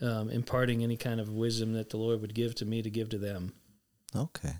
um, 0.00 0.30
imparting 0.30 0.82
any 0.82 0.96
kind 0.96 1.20
of 1.20 1.28
wisdom 1.28 1.74
that 1.74 1.90
the 1.90 1.96
Lord 1.96 2.20
would 2.22 2.34
give 2.34 2.54
to 2.56 2.64
me 2.64 2.82
to 2.82 2.90
give 2.90 3.08
to 3.10 3.18
them. 3.18 3.52
Okay. 4.16 4.54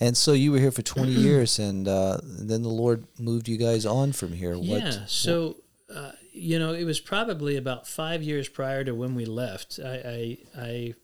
And 0.00 0.16
so 0.16 0.32
you 0.32 0.52
were 0.52 0.58
here 0.58 0.70
for 0.70 0.82
20 0.82 1.10
years, 1.12 1.58
and 1.58 1.86
uh, 1.86 2.18
then 2.22 2.62
the 2.62 2.68
Lord 2.68 3.06
moved 3.18 3.48
you 3.48 3.56
guys 3.56 3.86
on 3.86 4.12
from 4.12 4.32
here. 4.32 4.54
Yeah. 4.54 5.04
So, 5.06 5.56
uh, 5.94 6.12
you 6.32 6.58
know, 6.58 6.72
it 6.72 6.84
was 6.84 7.00
probably 7.00 7.56
about 7.56 7.86
five 7.86 8.22
years 8.22 8.48
prior 8.48 8.84
to 8.84 8.94
when 8.94 9.14
we 9.14 9.24
left. 9.24 9.78
I, 9.84 9.94
I, 9.94 10.38
I 10.58 10.94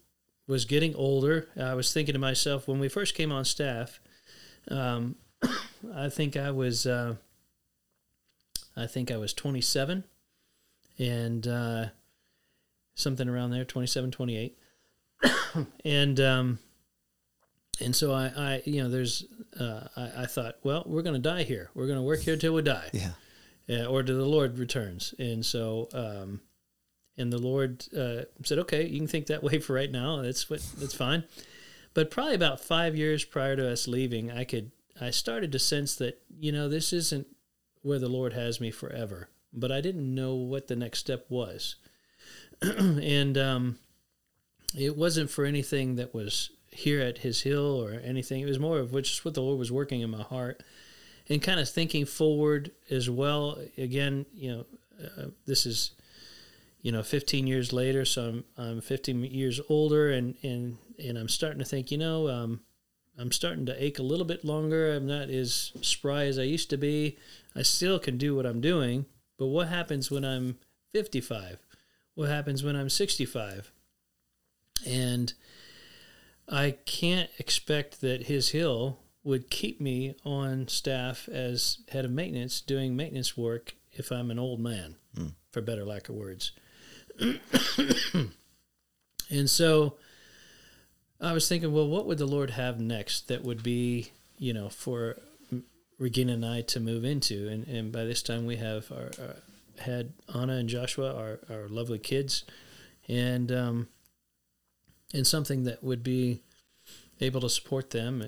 was 0.46 0.64
getting 0.64 0.94
older. 0.96 1.48
I 1.58 1.74
was 1.74 1.92
thinking 1.92 2.14
to 2.14 2.18
myself 2.18 2.66
when 2.66 2.80
we 2.80 2.88
first 2.88 3.14
came 3.14 3.30
on 3.30 3.44
staff. 3.44 4.00
Um, 4.68 5.16
I 5.94 6.08
think 6.08 6.36
I 6.36 6.50
was, 6.50 6.86
uh, 6.86 7.16
I 8.76 8.86
think 8.86 9.10
I 9.10 9.16
was 9.16 9.32
27, 9.32 10.04
and 10.98 11.46
uh, 11.46 11.86
something 12.94 13.28
around 13.28 13.50
there, 13.50 13.64
27, 13.64 14.10
28. 14.10 14.58
and 15.84 16.20
um, 16.20 16.58
and 17.80 17.94
so 17.94 18.12
I, 18.12 18.32
I, 18.36 18.62
you 18.64 18.82
know, 18.82 18.88
there's, 18.88 19.24
uh, 19.58 19.88
I, 19.96 20.22
I 20.22 20.26
thought, 20.26 20.56
well, 20.62 20.84
we're 20.86 21.02
going 21.02 21.20
to 21.20 21.28
die 21.28 21.42
here. 21.42 21.70
We're 21.74 21.86
going 21.86 21.98
to 21.98 22.04
work 22.04 22.20
here 22.20 22.36
till 22.36 22.54
we 22.54 22.62
die 22.62 22.90
yeah. 22.92 23.12
uh, 23.68 23.84
or 23.86 24.02
to 24.02 24.12
the 24.12 24.24
Lord 24.24 24.58
returns. 24.58 25.14
And 25.18 25.44
so, 25.44 25.88
um, 25.92 26.40
and 27.20 27.32
the 27.32 27.38
Lord 27.38 27.84
uh, 27.96 28.22
said, 28.44 28.58
"Okay, 28.60 28.86
you 28.86 28.98
can 28.98 29.06
think 29.06 29.26
that 29.26 29.42
way 29.44 29.58
for 29.58 29.74
right 29.74 29.90
now. 29.90 30.22
That's 30.22 30.48
what 30.48 30.60
that's 30.78 30.94
fine." 30.94 31.24
But 31.92 32.10
probably 32.10 32.34
about 32.34 32.60
five 32.60 32.96
years 32.96 33.24
prior 33.24 33.56
to 33.56 33.70
us 33.70 33.86
leaving, 33.86 34.30
I 34.30 34.44
could 34.44 34.70
I 35.00 35.10
started 35.10 35.52
to 35.52 35.58
sense 35.58 35.94
that 35.96 36.22
you 36.38 36.50
know 36.50 36.68
this 36.68 36.92
isn't 36.92 37.26
where 37.82 37.98
the 37.98 38.08
Lord 38.08 38.32
has 38.32 38.60
me 38.60 38.70
forever. 38.70 39.28
But 39.52 39.72
I 39.72 39.80
didn't 39.80 40.14
know 40.14 40.34
what 40.34 40.68
the 40.68 40.76
next 40.76 41.00
step 41.00 41.26
was, 41.28 41.76
and 42.62 43.36
um, 43.36 43.78
it 44.78 44.96
wasn't 44.96 45.30
for 45.30 45.44
anything 45.44 45.96
that 45.96 46.14
was 46.14 46.50
here 46.80 47.00
at 47.00 47.18
His 47.18 47.42
Hill 47.42 47.82
or 47.82 47.92
anything. 47.92 48.42
It 48.42 48.46
was 48.46 48.58
more 48.58 48.78
of 48.78 48.92
which 48.92 49.24
what 49.24 49.34
the 49.34 49.42
Lord 49.42 49.58
was 49.58 49.72
working 49.72 50.00
in 50.00 50.10
my 50.10 50.22
heart 50.22 50.62
and 51.28 51.42
kind 51.42 51.60
of 51.60 51.68
thinking 51.68 52.04
forward 52.04 52.72
as 52.90 53.08
well. 53.08 53.58
Again, 53.78 54.26
you 54.34 54.52
know, 54.52 54.66
uh, 55.02 55.26
this 55.46 55.66
is 55.66 55.92
you 56.82 56.92
know, 56.92 57.02
15 57.02 57.46
years 57.46 57.72
later, 57.72 58.04
so 58.04 58.28
I'm 58.28 58.44
I'm 58.56 58.80
15 58.80 59.24
years 59.24 59.60
older, 59.68 60.10
and 60.10 60.34
and 60.42 60.78
and 60.98 61.18
I'm 61.18 61.28
starting 61.28 61.58
to 61.58 61.64
think, 61.64 61.90
you 61.90 61.98
know, 61.98 62.28
um, 62.28 62.60
I'm 63.18 63.32
starting 63.32 63.66
to 63.66 63.84
ache 63.84 63.98
a 63.98 64.02
little 64.02 64.24
bit 64.24 64.44
longer. 64.44 64.94
I'm 64.94 65.06
not 65.06 65.28
as 65.28 65.72
spry 65.82 66.24
as 66.24 66.38
I 66.38 66.42
used 66.42 66.70
to 66.70 66.76
be. 66.76 67.18
I 67.54 67.62
still 67.62 67.98
can 67.98 68.16
do 68.16 68.34
what 68.34 68.46
I'm 68.46 68.60
doing, 68.60 69.06
but 69.38 69.46
what 69.46 69.68
happens 69.68 70.10
when 70.10 70.24
I'm 70.24 70.58
55? 70.92 71.58
What 72.14 72.28
happens 72.28 72.64
when 72.64 72.76
I'm 72.76 72.88
65? 72.88 73.72
And 74.86 75.34
I 76.50 76.72
can't 76.84 77.30
expect 77.38 78.00
that 78.00 78.24
His 78.24 78.50
Hill 78.50 78.98
would 79.22 79.50
keep 79.50 79.80
me 79.80 80.16
on 80.24 80.66
staff 80.68 81.28
as 81.28 81.78
head 81.88 82.04
of 82.04 82.10
maintenance 82.10 82.60
doing 82.60 82.96
maintenance 82.96 83.36
work 83.36 83.74
if 83.92 84.10
I'm 84.10 84.30
an 84.30 84.38
old 84.38 84.60
man, 84.60 84.96
mm. 85.16 85.32
for 85.50 85.60
better 85.60 85.84
lack 85.84 86.08
of 86.08 86.14
words. 86.16 86.52
and 89.30 89.50
so 89.50 89.96
I 91.20 91.32
was 91.32 91.48
thinking, 91.48 91.72
well, 91.72 91.88
what 91.88 92.06
would 92.06 92.18
the 92.18 92.26
Lord 92.26 92.50
have 92.50 92.80
next 92.80 93.28
that 93.28 93.44
would 93.44 93.62
be, 93.62 94.10
you 94.38 94.52
know, 94.52 94.68
for 94.68 95.18
Regina 95.98 96.32
and 96.32 96.46
I 96.46 96.62
to 96.62 96.80
move 96.80 97.04
into? 97.04 97.48
And, 97.48 97.66
and 97.68 97.92
by 97.92 98.04
this 98.04 98.22
time, 98.22 98.46
we 98.46 98.56
have 98.56 98.90
our, 98.90 99.10
our 99.22 99.36
had 99.80 100.12
Anna 100.34 100.54
and 100.54 100.68
Joshua, 100.68 101.14
our, 101.14 101.40
our 101.50 101.68
lovely 101.68 101.98
kids, 101.98 102.44
and 103.08 103.50
um, 103.52 103.88
and 105.12 105.26
something 105.26 105.64
that 105.64 105.82
would 105.82 106.02
be 106.02 106.40
able 107.20 107.40
to 107.40 107.48
support 107.48 107.90
them 107.90 108.22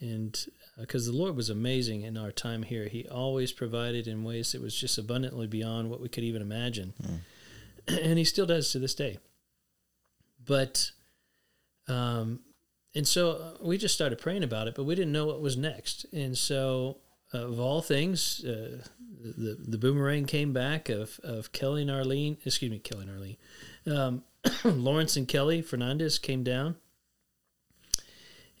and 0.00 0.46
because 0.78 1.08
uh, 1.08 1.12
the 1.12 1.16
lord 1.16 1.34
was 1.34 1.48
amazing 1.48 2.02
in 2.02 2.16
our 2.16 2.30
time 2.30 2.62
here 2.62 2.88
he 2.88 3.08
always 3.08 3.52
provided 3.52 4.06
in 4.06 4.24
ways 4.24 4.52
that 4.52 4.60
was 4.60 4.78
just 4.78 4.98
abundantly 4.98 5.46
beyond 5.46 5.88
what 5.88 6.00
we 6.00 6.08
could 6.08 6.24
even 6.24 6.42
imagine 6.42 6.92
mm. 7.02 7.18
and 8.02 8.18
he 8.18 8.24
still 8.24 8.46
does 8.46 8.70
to 8.70 8.78
this 8.78 8.94
day 8.94 9.18
but 10.44 10.90
um, 11.88 12.40
and 12.96 13.06
so 13.06 13.32
uh, 13.32 13.50
we 13.60 13.76
just 13.76 13.94
started 13.94 14.18
praying 14.18 14.42
about 14.42 14.68
it, 14.68 14.74
but 14.74 14.84
we 14.84 14.94
didn't 14.94 15.12
know 15.12 15.26
what 15.26 15.42
was 15.42 15.56
next. 15.56 16.06
And 16.14 16.36
so, 16.36 16.96
uh, 17.34 17.46
of 17.46 17.60
all 17.60 17.82
things, 17.82 18.42
uh, 18.42 18.78
the 19.20 19.56
the 19.58 19.78
boomerang 19.78 20.26
came 20.26 20.52
back 20.52 20.88
of 20.88 21.18
of 21.22 21.52
Kelly 21.52 21.82
and 21.82 21.90
Arlene. 21.90 22.38
Excuse 22.44 22.70
me, 22.70 22.78
Kelly 22.78 23.02
and 23.02 23.10
Arlene. 23.10 23.36
Um, 23.86 24.24
Lawrence 24.64 25.16
and 25.16 25.26
Kelly 25.26 25.62
Fernandez 25.62 26.18
came 26.18 26.42
down, 26.42 26.76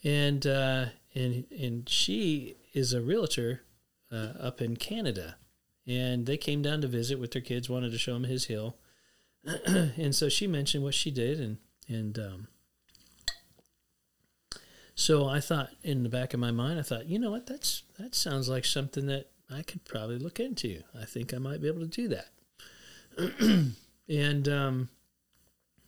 and 0.02 0.46
uh, 0.46 0.86
and 1.14 1.44
and 1.50 1.88
she 1.88 2.56
is 2.72 2.92
a 2.92 3.00
realtor 3.00 3.62
uh, 4.12 4.32
up 4.40 4.60
in 4.60 4.76
Canada, 4.76 5.36
and 5.86 6.26
they 6.26 6.36
came 6.36 6.62
down 6.62 6.80
to 6.80 6.88
visit 6.88 7.18
with 7.18 7.32
their 7.32 7.42
kids. 7.42 7.68
Wanted 7.68 7.92
to 7.92 7.98
show 7.98 8.14
them 8.14 8.24
his 8.24 8.46
hill, 8.46 8.76
and 9.66 10.14
so 10.14 10.28
she 10.28 10.46
mentioned 10.46 10.84
what 10.84 10.94
she 10.94 11.10
did, 11.10 11.40
and 11.40 11.58
and 11.88 12.18
um, 12.18 12.48
so 14.94 15.28
I 15.28 15.40
thought 15.40 15.70
in 15.82 16.02
the 16.02 16.08
back 16.08 16.32
of 16.32 16.40
my 16.40 16.50
mind, 16.50 16.78
I 16.78 16.82
thought, 16.82 17.06
you 17.06 17.18
know 17.18 17.30
what, 17.30 17.46
that's 17.46 17.82
that 17.98 18.14
sounds 18.14 18.48
like 18.48 18.64
something 18.64 19.06
that 19.06 19.30
I 19.50 19.62
could 19.62 19.84
probably 19.84 20.18
look 20.18 20.40
into. 20.40 20.82
I 20.98 21.04
think 21.04 21.32
I 21.32 21.38
might 21.38 21.60
be 21.60 21.68
able 21.68 21.80
to 21.80 21.86
do 21.86 22.08
that. 22.08 23.72
and 24.08 24.48
um, 24.48 24.88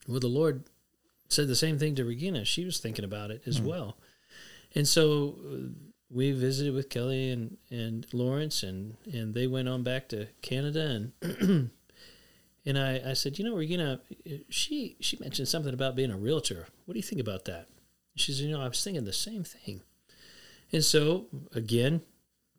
well, 0.06 0.20
the 0.20 0.28
Lord 0.28 0.64
said 1.28 1.48
the 1.48 1.56
same 1.56 1.78
thing 1.78 1.94
to 1.96 2.04
Regina. 2.04 2.44
She 2.44 2.64
was 2.64 2.78
thinking 2.78 3.04
about 3.04 3.30
it 3.30 3.42
as 3.46 3.60
mm 3.60 3.66
well. 3.66 3.98
And 4.74 4.86
so 4.86 5.36
uh, 5.50 5.56
we 6.10 6.32
visited 6.32 6.74
with 6.74 6.90
Kelly 6.90 7.30
and, 7.30 7.56
and 7.70 8.06
Lawrence, 8.12 8.62
and, 8.62 8.96
and 9.10 9.34
they 9.34 9.46
went 9.46 9.68
on 9.68 9.82
back 9.82 10.08
to 10.08 10.28
Canada. 10.42 11.10
And 11.22 11.70
and 12.66 12.78
I, 12.78 13.10
I 13.10 13.12
said, 13.14 13.38
you 13.38 13.44
know, 13.44 13.56
Regina, 13.56 14.00
she 14.48 14.96
she 15.00 15.18
mentioned 15.18 15.48
something 15.48 15.74
about 15.74 15.96
being 15.96 16.10
a 16.10 16.16
realtor. 16.16 16.66
What 16.84 16.94
do 16.94 16.98
you 16.98 17.02
think 17.02 17.20
about 17.20 17.44
that? 17.46 17.68
She 18.16 18.32
said, 18.32 18.46
You 18.46 18.52
know, 18.52 18.62
I 18.62 18.68
was 18.68 18.82
thinking 18.82 19.04
the 19.04 19.12
same 19.12 19.44
thing. 19.44 19.82
And 20.72 20.84
so, 20.84 21.26
again, 21.54 22.02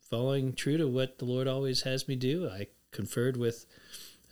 following 0.10 0.54
true 0.54 0.78
to 0.78 0.88
what 0.88 1.20
the 1.20 1.26
Lord 1.26 1.48
always 1.48 1.84
has 1.84 2.08
me 2.08 2.16
do, 2.16 2.50
I 2.50 2.68
conferred 2.92 3.38
with 3.38 3.66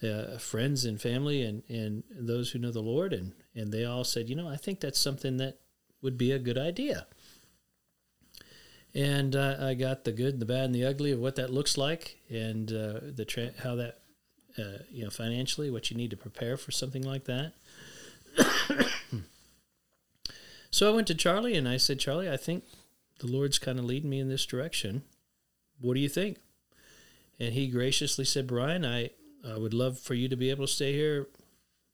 uh, 0.04 0.38
friends 0.38 0.86
and 0.86 1.02
family 1.02 1.42
and, 1.42 1.64
and 1.70 2.04
those 2.10 2.52
who 2.52 2.60
know 2.60 2.72
the 2.72 2.82
Lord, 2.82 3.14
and, 3.14 3.34
and 3.56 3.72
they 3.72 3.86
all 3.86 4.04
said, 4.04 4.30
You 4.30 4.36
know, 4.36 4.48
I 4.48 4.58
think 4.58 4.80
that's 4.80 5.00
something 5.00 5.38
that 5.38 5.60
would 6.02 6.18
be 6.18 6.32
a 6.32 6.40
good 6.40 6.58
idea. 6.58 7.08
And 8.94 9.36
uh, 9.36 9.58
I 9.60 9.74
got 9.74 10.06
the 10.06 10.12
good, 10.12 10.40
the 10.40 10.46
bad, 10.46 10.66
and 10.66 10.76
the 10.76 10.86
ugly 10.86 11.12
of 11.12 11.20
what 11.20 11.36
that 11.36 11.52
looks 11.52 11.78
like, 11.78 12.18
and 12.30 12.72
uh, 12.72 13.00
the 13.16 13.26
tra- 13.26 13.54
how 13.62 13.76
that, 13.76 14.00
uh, 14.58 14.84
you 14.90 15.04
know, 15.04 15.10
financially, 15.10 15.70
what 15.70 15.92
you 15.92 15.98
need 15.98 16.10
to 16.12 16.18
prepare 16.18 16.58
for 16.58 16.72
something 16.72 17.04
like 17.04 17.26
that. 17.26 17.54
So 20.78 20.88
I 20.88 20.96
went 20.96 21.08
to 21.08 21.16
Charlie 21.16 21.56
and 21.56 21.68
I 21.68 21.78
said, 21.78 21.98
Charlie, 22.00 22.30
I 22.30 22.38
think 22.38 22.64
the 23.20 23.26
Lord's 23.26 23.58
kind 23.58 23.80
of 23.80 23.86
leading 23.86 24.12
me 24.12 24.20
in 24.20 24.30
this 24.30 24.46
direction. 24.46 25.02
What 25.80 25.94
do 25.94 26.00
you 26.00 26.10
think? 26.10 26.38
And 27.40 27.54
he 27.54 27.68
graciously 27.68 28.26
said, 28.26 28.48
Brian, 28.48 28.86
I, 28.86 29.12
I 29.48 29.58
would 29.58 29.74
love 29.74 30.00
for 30.00 30.14
you 30.14 30.28
to 30.30 30.36
be 30.36 30.50
able 30.50 30.66
to 30.66 30.72
stay 30.72 30.94
here 30.94 31.28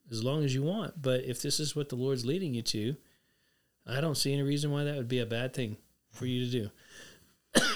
as 0.10 0.24
long 0.24 0.44
as 0.44 0.54
you 0.56 0.64
want. 0.64 1.02
But 1.02 1.24
if 1.26 1.42
this 1.42 1.60
is 1.60 1.76
what 1.76 1.90
the 1.90 1.96
Lord's 1.96 2.26
leading 2.26 2.54
you 2.54 2.62
to, 2.62 2.96
I 3.86 4.00
don't 4.00 4.16
see 4.16 4.34
any 4.34 4.44
reason 4.44 4.72
why 4.72 4.84
that 4.86 4.96
would 4.96 5.08
be 5.08 5.20
a 5.20 5.26
bad 5.26 5.54
thing 5.54 5.78
for 6.12 6.26
you 6.26 6.46
to 6.46 6.52
do. 6.52 6.70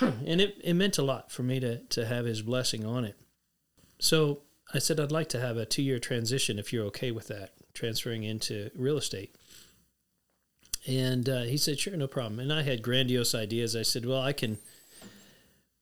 and 0.25 0.41
it, 0.41 0.57
it 0.63 0.73
meant 0.73 0.97
a 0.97 1.03
lot 1.03 1.31
for 1.31 1.43
me 1.43 1.59
to, 1.59 1.79
to 1.79 2.05
have 2.05 2.25
his 2.25 2.41
blessing 2.41 2.85
on 2.85 3.03
it. 3.03 3.15
So 3.99 4.41
I 4.73 4.79
said, 4.79 4.99
I'd 4.99 5.11
like 5.11 5.29
to 5.29 5.39
have 5.39 5.57
a 5.57 5.65
two 5.65 5.81
year 5.81 5.99
transition 5.99 6.59
if 6.59 6.71
you're 6.71 6.85
okay 6.85 7.11
with 7.11 7.27
that, 7.27 7.51
transferring 7.73 8.23
into 8.23 8.69
real 8.75 8.97
estate. 8.97 9.35
And 10.87 11.27
uh, 11.27 11.41
he 11.41 11.57
said, 11.57 11.79
sure, 11.79 11.97
no 11.97 12.07
problem. 12.07 12.39
And 12.39 12.53
I 12.53 12.61
had 12.61 12.81
grandiose 12.81 13.35
ideas. 13.35 13.75
I 13.75 13.81
said, 13.81 14.05
well, 14.05 14.21
I 14.21 14.31
can, 14.31 14.57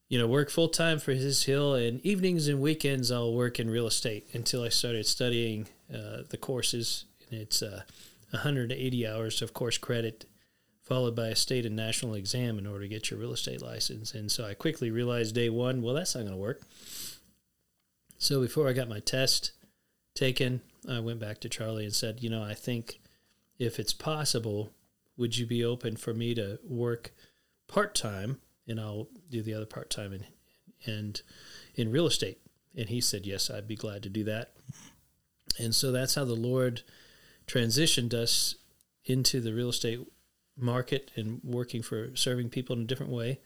you 0.07 0.19
know, 0.19 0.27
work 0.27 0.49
full 0.49 0.69
time 0.69 0.99
for 0.99 1.13
his 1.13 1.45
hill, 1.45 1.73
and 1.73 1.99
evenings 2.05 2.47
and 2.47 2.61
weekends 2.61 3.11
I'll 3.11 3.33
work 3.33 3.59
in 3.59 3.69
real 3.69 3.87
estate 3.87 4.27
until 4.33 4.63
I 4.63 4.69
started 4.69 5.05
studying 5.05 5.67
uh, 5.93 6.23
the 6.29 6.37
courses. 6.37 7.05
And 7.29 7.41
it's 7.41 7.61
uh, 7.61 7.81
180 8.29 9.07
hours 9.07 9.41
of 9.41 9.53
course 9.53 9.77
credit, 9.77 10.25
followed 10.81 11.15
by 11.15 11.29
a 11.29 11.35
state 11.35 11.65
and 11.65 11.75
national 11.75 12.13
exam 12.13 12.59
in 12.59 12.67
order 12.67 12.81
to 12.81 12.87
get 12.87 13.09
your 13.09 13.19
real 13.19 13.33
estate 13.33 13.61
license. 13.61 14.13
And 14.13 14.31
so 14.31 14.45
I 14.45 14.53
quickly 14.53 14.91
realized 14.91 15.33
day 15.33 15.49
one, 15.49 15.81
well, 15.81 15.95
that's 15.95 16.13
not 16.13 16.21
going 16.21 16.33
to 16.33 16.37
work. 16.37 16.61
So 18.17 18.39
before 18.39 18.67
I 18.67 18.73
got 18.73 18.87
my 18.87 18.99
test 18.99 19.51
taken, 20.13 20.61
I 20.89 20.99
went 20.99 21.19
back 21.19 21.39
to 21.41 21.49
Charlie 21.49 21.83
and 21.83 21.93
said, 21.93 22.21
you 22.21 22.29
know, 22.29 22.43
I 22.43 22.53
think 22.53 22.99
if 23.57 23.79
it's 23.79 23.93
possible, 23.93 24.71
would 25.17 25.37
you 25.37 25.45
be 25.47 25.63
open 25.63 25.95
for 25.95 26.13
me 26.13 26.35
to 26.35 26.59
work 26.63 27.11
part 27.67 27.95
time 27.95 28.39
and 28.67 28.79
I'll 28.79 29.07
do 29.29 29.41
the 29.41 29.53
other 29.53 29.65
part 29.65 29.89
time 29.89 30.13
in 30.13 30.25
and 30.85 31.21
in 31.75 31.91
real 31.91 32.07
estate? 32.07 32.39
And 32.75 32.89
he 32.89 33.01
said, 33.01 33.25
Yes, 33.25 33.49
I'd 33.49 33.67
be 33.67 33.75
glad 33.75 34.03
to 34.03 34.09
do 34.09 34.23
that. 34.25 34.53
And 35.59 35.73
so 35.73 35.91
that's 35.91 36.15
how 36.15 36.25
the 36.25 36.35
Lord 36.35 36.81
transitioned 37.47 38.13
us 38.13 38.55
into 39.05 39.39
the 39.39 39.53
real 39.53 39.69
estate 39.69 39.99
market 40.57 41.11
and 41.15 41.41
working 41.43 41.81
for 41.81 42.15
serving 42.15 42.49
people 42.49 42.75
in 42.75 42.83
a 42.83 42.85
different 42.85 43.11
way 43.11 43.39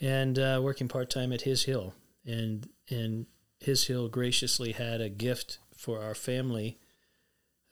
and 0.00 0.38
uh, 0.38 0.60
working 0.62 0.88
part 0.88 1.10
time 1.10 1.32
at 1.32 1.42
His 1.42 1.64
Hill. 1.64 1.94
And 2.24 2.68
and 2.88 3.26
His 3.60 3.86
Hill 3.86 4.08
graciously 4.08 4.72
had 4.72 5.00
a 5.00 5.08
gift 5.08 5.58
for 5.76 6.00
our 6.00 6.14
family 6.14 6.78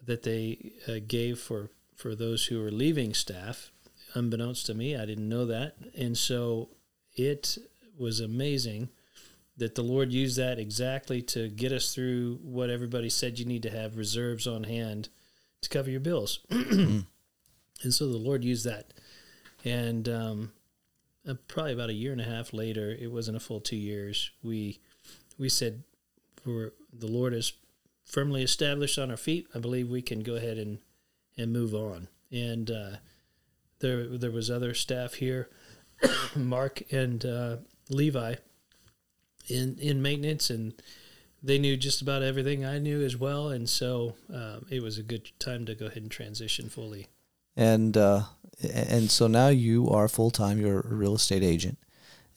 that 0.05 0.23
they 0.23 0.73
uh, 0.89 0.95
gave 1.07 1.39
for 1.39 1.71
for 1.95 2.15
those 2.15 2.47
who 2.47 2.61
were 2.61 2.71
leaving 2.71 3.15
staff. 3.15 3.71
Unbeknownst 4.15 4.67
to 4.67 4.75
me, 4.75 4.97
I 4.97 5.07
didn't 5.07 5.29
know 5.29 5.47
that. 5.47 5.77
And 5.97 6.17
so 6.17 6.71
it 7.15 7.59
was 7.97 8.21
amazing 8.21 8.89
that 9.57 9.75
the 9.75 9.83
Lord 9.83 10.13
used 10.13 10.39
that 10.39 10.59
exactly 10.59 11.21
to 11.23 11.49
get 11.49 11.71
us 11.71 11.95
through 11.95 12.39
what 12.43 12.71
everybody 12.71 13.11
said 13.11 13.39
you 13.39 13.45
need 13.45 13.63
to 13.65 13.71
have 13.71 13.97
reserves 13.97 14.47
on 14.47 14.65
hand 14.65 15.11
to 15.61 15.69
cover 15.69 15.91
your 15.91 16.01
bills. 16.01 16.41
and 16.51 17.05
so 17.89 18.09
the 18.09 18.17
Lord 18.17 18.43
used 18.43 18.65
that. 18.65 18.95
And 19.65 20.09
um, 20.09 20.53
uh, 21.29 21.35
probably 21.47 21.75
about 21.75 21.91
a 21.91 21.95
year 21.95 22.13
and 22.13 22.21
a 22.21 22.25
half 22.25 22.53
later, 22.53 22.97
it 22.99 23.13
wasn't 23.13 23.37
a 23.37 23.41
full 23.41 23.61
two 23.61 23.77
years, 23.77 24.31
we 24.43 24.81
we 25.39 25.49
said, 25.49 25.85
we're, 26.45 26.73
the 26.93 27.07
Lord 27.07 27.33
is 27.33 27.55
firmly 28.05 28.43
established 28.43 28.99
on 28.99 29.11
our 29.11 29.17
feet. 29.17 29.47
I 29.55 29.59
believe 29.59 29.89
we 29.89 30.03
can 30.03 30.21
go 30.21 30.35
ahead 30.35 30.59
and 30.59 30.79
and 31.37 31.53
move 31.53 31.75
on. 31.75 32.09
And 32.31 32.71
uh, 32.71 32.97
there 33.81 34.07
there 34.07 34.31
was 34.31 34.51
other 34.51 34.75
staff 34.75 35.15
here, 35.15 35.49
Mark 36.37 36.83
and 36.93 37.25
uh, 37.25 37.57
Levi, 37.89 38.37
in 39.49 39.77
in 39.79 40.03
maintenance, 40.03 40.51
and 40.51 40.75
they 41.43 41.59
knew 41.59 41.77
just 41.77 42.03
about 42.03 42.23
everything 42.23 42.65
I 42.65 42.79
knew 42.79 43.03
as 43.03 43.17
well. 43.17 43.49
And 43.49 43.69
so 43.69 44.15
um, 44.33 44.67
it 44.71 44.83
was 44.83 44.99
a 44.99 45.03
good 45.03 45.31
time 45.39 45.67
to 45.67 45.75
go 45.75 45.87
ahead 45.87 46.03
and 46.03 46.11
transition 46.11 46.69
fully. 46.69 47.09
And 47.57 47.97
uh, 47.97 48.23
and 48.63 49.11
so 49.11 49.27
now 49.27 49.49
you 49.49 49.89
are 49.89 50.09
full 50.09 50.31
time. 50.31 50.61
You're 50.61 50.81
a 50.81 50.95
real 50.95 51.15
estate 51.15 51.43
agent, 51.43 51.79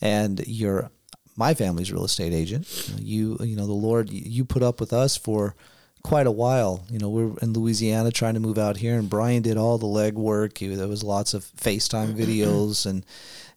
and 0.01 0.45
you're 0.47 0.89
my 1.35 1.53
family's 1.53 1.91
real 1.91 2.05
estate 2.05 2.33
agent. 2.33 2.67
You 2.99 3.37
you 3.41 3.55
know 3.55 3.67
the 3.67 3.73
Lord 3.73 4.09
you 4.09 4.45
put 4.45 4.63
up 4.63 4.79
with 4.79 4.93
us 4.93 5.17
for 5.17 5.55
quite 6.03 6.27
a 6.27 6.31
while. 6.31 6.85
You 6.89 6.99
know, 6.99 7.09
we 7.09 7.23
are 7.23 7.37
in 7.41 7.53
Louisiana 7.53 8.11
trying 8.11 8.33
to 8.33 8.39
move 8.39 8.57
out 8.57 8.77
here, 8.77 8.97
and 8.97 9.09
Brian 9.09 9.41
did 9.41 9.57
all 9.57 9.77
the 9.77 9.87
legwork. 9.87 10.59
There 10.75 10.87
was 10.87 11.03
lots 11.03 11.33
of 11.33 11.45
FaceTime 11.57 12.13
mm-hmm. 12.13 12.19
videos, 12.19 12.85
and 12.85 13.05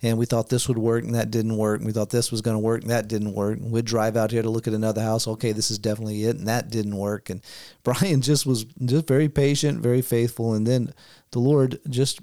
and 0.03 0.19
we 0.19 0.27
thought 0.27 0.49
this 0.49 0.69
would 0.69 0.79
work, 0.79 1.05
and 1.05 1.15
that 1.15 1.31
didn't 1.31 1.57
work. 1.57 1.79
And 1.79 1.87
we 1.87 1.93
thought 1.93 2.11
this 2.11 2.31
was 2.31 2.43
going 2.43 2.55
to 2.55 2.61
work, 2.63 2.83
and 2.83 2.91
that 2.91 3.09
didn't 3.09 3.35
work. 3.35 3.59
And 3.59 3.73
we'd 3.73 3.85
drive 3.85 4.17
out 4.17 4.31
here 4.31 4.43
to 4.43 4.51
look 4.51 4.69
at 4.69 4.75
another 4.75 5.03
house. 5.03 5.27
Okay, 5.27 5.53
this 5.53 5.71
is 5.71 5.79
definitely 5.79 6.25
it, 6.25 6.37
and 6.37 6.47
that 6.49 6.71
didn't 6.71 6.97
work. 6.97 7.31
And 7.31 7.43
Brian 7.83 8.21
just 8.21 8.47
was 8.47 8.65
just 8.65 9.07
very 9.07 9.29
patient, 9.29 9.81
very 9.81 10.03
faithful, 10.03 10.55
and 10.55 10.67
then 10.67 10.93
the 11.33 11.41
Lord 11.41 11.81
just 11.89 12.21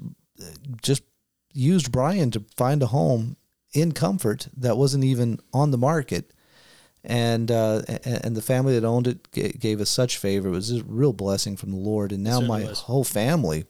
just 0.81 1.03
used 1.53 1.91
Brian 1.91 2.31
to 2.31 2.43
find 2.57 2.81
a 2.81 2.87
home 2.87 3.37
in 3.73 3.91
comfort 3.91 4.47
that 4.57 4.77
wasn't 4.77 5.03
even 5.03 5.39
on 5.53 5.71
the 5.71 5.77
market 5.77 6.33
and 7.03 7.51
uh, 7.51 7.81
and 8.05 8.35
the 8.35 8.41
family 8.41 8.79
that 8.79 8.85
owned 8.85 9.07
it 9.07 9.59
gave 9.59 9.81
us 9.81 9.89
such 9.89 10.17
favor. 10.17 10.47
It 10.47 10.51
was 10.51 10.71
a 10.71 10.83
real 10.83 11.13
blessing 11.13 11.57
from 11.57 11.71
the 11.71 11.77
Lord. 11.77 12.11
And 12.11 12.23
now 12.23 12.39
my 12.39 12.63
was. 12.63 12.81
whole 12.81 13.03
family, 13.03 13.65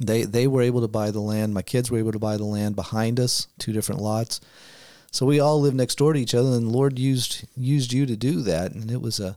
they 0.00 0.24
they 0.24 0.46
were 0.46 0.62
able 0.62 0.80
to 0.80 0.88
buy 0.88 1.10
the 1.10 1.20
land. 1.20 1.54
My 1.54 1.62
kids 1.62 1.90
were 1.90 1.98
able 1.98 2.12
to 2.12 2.18
buy 2.18 2.36
the 2.36 2.44
land 2.44 2.74
behind 2.74 3.20
us, 3.20 3.46
two 3.58 3.72
different 3.72 4.00
lots. 4.00 4.40
So 5.12 5.26
we 5.26 5.40
all 5.40 5.60
live 5.60 5.74
next 5.74 5.96
door 5.98 6.14
to 6.14 6.20
each 6.20 6.34
other, 6.34 6.50
and 6.56 6.68
the 6.68 6.72
Lord 6.72 6.98
used 6.98 7.46
used 7.56 7.92
you 7.92 8.06
to 8.06 8.16
do 8.16 8.40
that, 8.42 8.72
and 8.72 8.90
it 8.90 9.00
was 9.00 9.20
a 9.20 9.36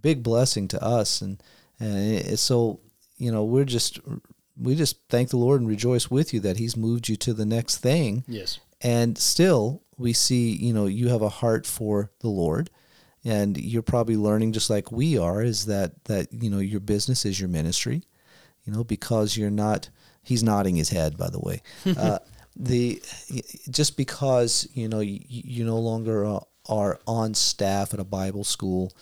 big 0.00 0.22
blessing 0.22 0.68
to 0.68 0.82
us. 0.82 1.22
And 1.22 1.42
and 1.80 2.38
so 2.38 2.80
you 3.16 3.32
know 3.32 3.44
we're 3.44 3.64
just 3.64 4.00
we 4.60 4.74
just 4.74 4.98
thank 5.08 5.30
the 5.30 5.36
Lord 5.36 5.60
and 5.60 5.68
rejoice 5.68 6.10
with 6.10 6.34
you 6.34 6.40
that 6.40 6.58
He's 6.58 6.76
moved 6.76 7.08
you 7.08 7.16
to 7.16 7.32
the 7.32 7.46
next 7.46 7.78
thing. 7.78 8.24
Yes. 8.26 8.58
And 8.80 9.16
still, 9.16 9.82
we 9.96 10.12
see, 10.12 10.52
you 10.52 10.72
know, 10.72 10.86
you 10.86 11.08
have 11.08 11.22
a 11.22 11.28
heart 11.28 11.66
for 11.66 12.10
the 12.20 12.28
Lord 12.28 12.70
and 13.24 13.56
you're 13.56 13.82
probably 13.82 14.16
learning 14.16 14.52
just 14.52 14.70
like 14.70 14.92
we 14.92 15.16
are 15.16 15.42
is 15.42 15.66
that 15.66 16.04
that 16.04 16.30
you 16.30 16.50
know 16.50 16.58
your 16.58 16.80
business 16.80 17.24
is 17.24 17.40
your 17.40 17.48
ministry 17.48 18.02
you 18.64 18.72
know 18.72 18.84
because 18.84 19.34
you're 19.34 19.48
not 19.48 19.88
he's 20.22 20.42
nodding 20.42 20.76
his 20.76 20.90
head 20.90 21.16
by 21.16 21.30
the 21.30 21.40
way. 21.40 21.62
Uh, 21.98 22.18
the 22.56 23.02
just 23.70 23.96
because 23.96 24.68
you 24.74 24.88
know 24.88 25.00
you, 25.00 25.20
you 25.26 25.64
no 25.64 25.78
longer 25.78 26.38
are 26.68 27.00
on 27.06 27.34
staff 27.34 27.92
at 27.92 27.98
a 27.98 28.04
bible 28.04 28.44
school 28.44 28.92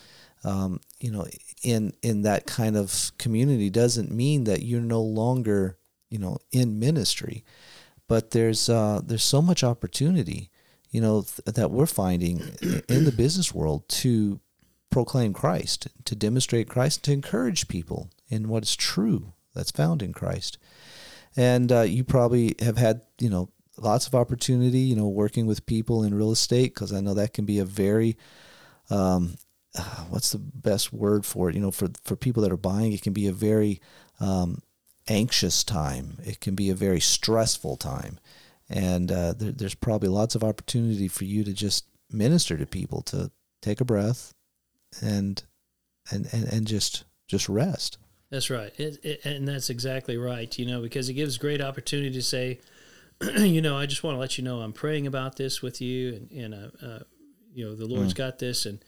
um, 0.43 0.79
you 0.99 1.11
know 1.11 1.27
in 1.63 1.93
in 2.01 2.23
that 2.23 2.45
kind 2.45 2.75
of 2.75 3.11
community 3.17 3.69
doesn't 3.69 4.09
mean 4.09 4.45
that 4.45 4.63
you're 4.63 4.81
no 4.81 5.01
longer 5.01 5.77
you 6.13 6.19
know 6.19 6.37
in 6.51 6.79
ministry. 6.79 7.43
But 8.07 8.31
there's 8.31 8.69
uh, 8.69 9.01
there's 9.03 9.23
so 9.23 9.41
much 9.41 9.63
opportunity, 9.63 10.51
you 10.93 11.01
know, 11.01 11.23
th- 11.23 11.55
that 11.55 11.71
we're 11.71 11.87
finding 11.87 12.39
in 12.87 13.03
the 13.03 13.11
business 13.11 13.53
world 13.53 13.89
to 13.89 14.39
proclaim 14.91 15.33
Christ, 15.33 15.87
to 16.05 16.15
demonstrate 16.15 16.69
Christ, 16.69 17.03
to 17.03 17.11
encourage 17.11 17.67
people 17.67 18.11
in 18.29 18.47
what 18.47 18.63
is 18.63 18.75
true 18.75 19.33
that's 19.55 19.71
found 19.71 20.03
in 20.03 20.13
Christ. 20.13 20.59
And 21.35 21.71
uh, 21.71 21.81
you 21.81 22.03
probably 22.03 22.55
have 22.59 22.77
had, 22.77 23.01
you 23.19 23.29
know, 23.29 23.49
lots 23.75 24.05
of 24.05 24.13
opportunity, 24.13 24.79
you 24.79 24.95
know, 24.95 25.07
working 25.07 25.47
with 25.47 25.65
people 25.65 26.03
in 26.03 26.13
real 26.13 26.31
estate 26.31 26.75
because 26.75 26.93
I 26.93 27.01
know 27.01 27.15
that 27.15 27.33
can 27.33 27.45
be 27.45 27.57
a 27.57 27.65
very 27.65 28.15
um, 28.91 29.35
uh, 29.75 30.03
what's 30.09 30.31
the 30.31 30.37
best 30.37 30.93
word 30.93 31.25
for 31.25 31.49
it? 31.49 31.55
You 31.55 31.61
know, 31.61 31.71
for 31.71 31.89
for 32.03 32.15
people 32.15 32.43
that 32.43 32.51
are 32.51 32.57
buying, 32.57 32.93
it 32.93 33.01
can 33.01 33.13
be 33.13 33.25
a 33.25 33.33
very 33.33 33.81
um, 34.19 34.59
anxious 35.07 35.63
time. 35.63 36.19
It 36.23 36.39
can 36.39 36.53
be 36.53 36.69
a 36.69 36.75
very 36.75 36.99
stressful 36.99 37.77
time. 37.77 38.19
And 38.73 39.11
uh, 39.11 39.33
there, 39.33 39.51
there's 39.51 39.75
probably 39.75 40.09
lots 40.09 40.35
of 40.35 40.43
opportunity 40.43 41.07
for 41.07 41.23
you 41.23 41.43
to 41.43 41.53
just 41.53 41.85
minister 42.11 42.57
to 42.57 42.65
people, 42.65 43.01
to 43.03 43.31
take 43.61 43.79
a 43.79 43.85
breath 43.85 44.33
and 45.01 45.41
and, 46.11 46.27
and, 46.33 46.45
and 46.45 46.67
just 46.67 47.05
just 47.27 47.47
rest. 47.47 47.97
That's 48.29 48.49
right. 48.49 48.77
It, 48.79 48.99
it, 49.03 49.25
and 49.25 49.47
that's 49.47 49.69
exactly 49.69 50.17
right, 50.17 50.57
you 50.57 50.65
know, 50.65 50.81
because 50.81 51.07
it 51.07 51.13
gives 51.13 51.37
great 51.37 51.61
opportunity 51.61 52.11
to 52.11 52.21
say, 52.21 52.59
you 53.37 53.61
know, 53.61 53.77
I 53.77 53.85
just 53.85 54.03
want 54.03 54.15
to 54.15 54.19
let 54.19 54.37
you 54.37 54.43
know 54.43 54.61
I'm 54.61 54.73
praying 54.73 55.05
about 55.05 55.35
this 55.35 55.61
with 55.61 55.79
you 55.79 56.13
and, 56.15 56.31
and 56.31 56.53
uh, 56.53 56.85
uh, 56.85 56.99
you 57.53 57.63
know, 57.63 57.75
the 57.75 57.85
Lord's 57.85 58.13
mm. 58.13 58.17
got 58.17 58.39
this. 58.39 58.65
And, 58.65 58.83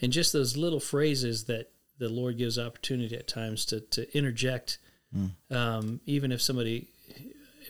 and 0.00 0.12
just 0.12 0.32
those 0.32 0.56
little 0.56 0.80
phrases 0.80 1.44
that 1.44 1.70
the 1.98 2.08
Lord 2.08 2.38
gives 2.38 2.58
opportunity 2.58 3.14
at 3.16 3.28
times 3.28 3.64
to, 3.66 3.80
to 3.80 4.16
interject 4.16 4.78
Mm. 5.16 5.30
Um, 5.54 6.00
even 6.06 6.32
if 6.32 6.42
somebody, 6.42 6.88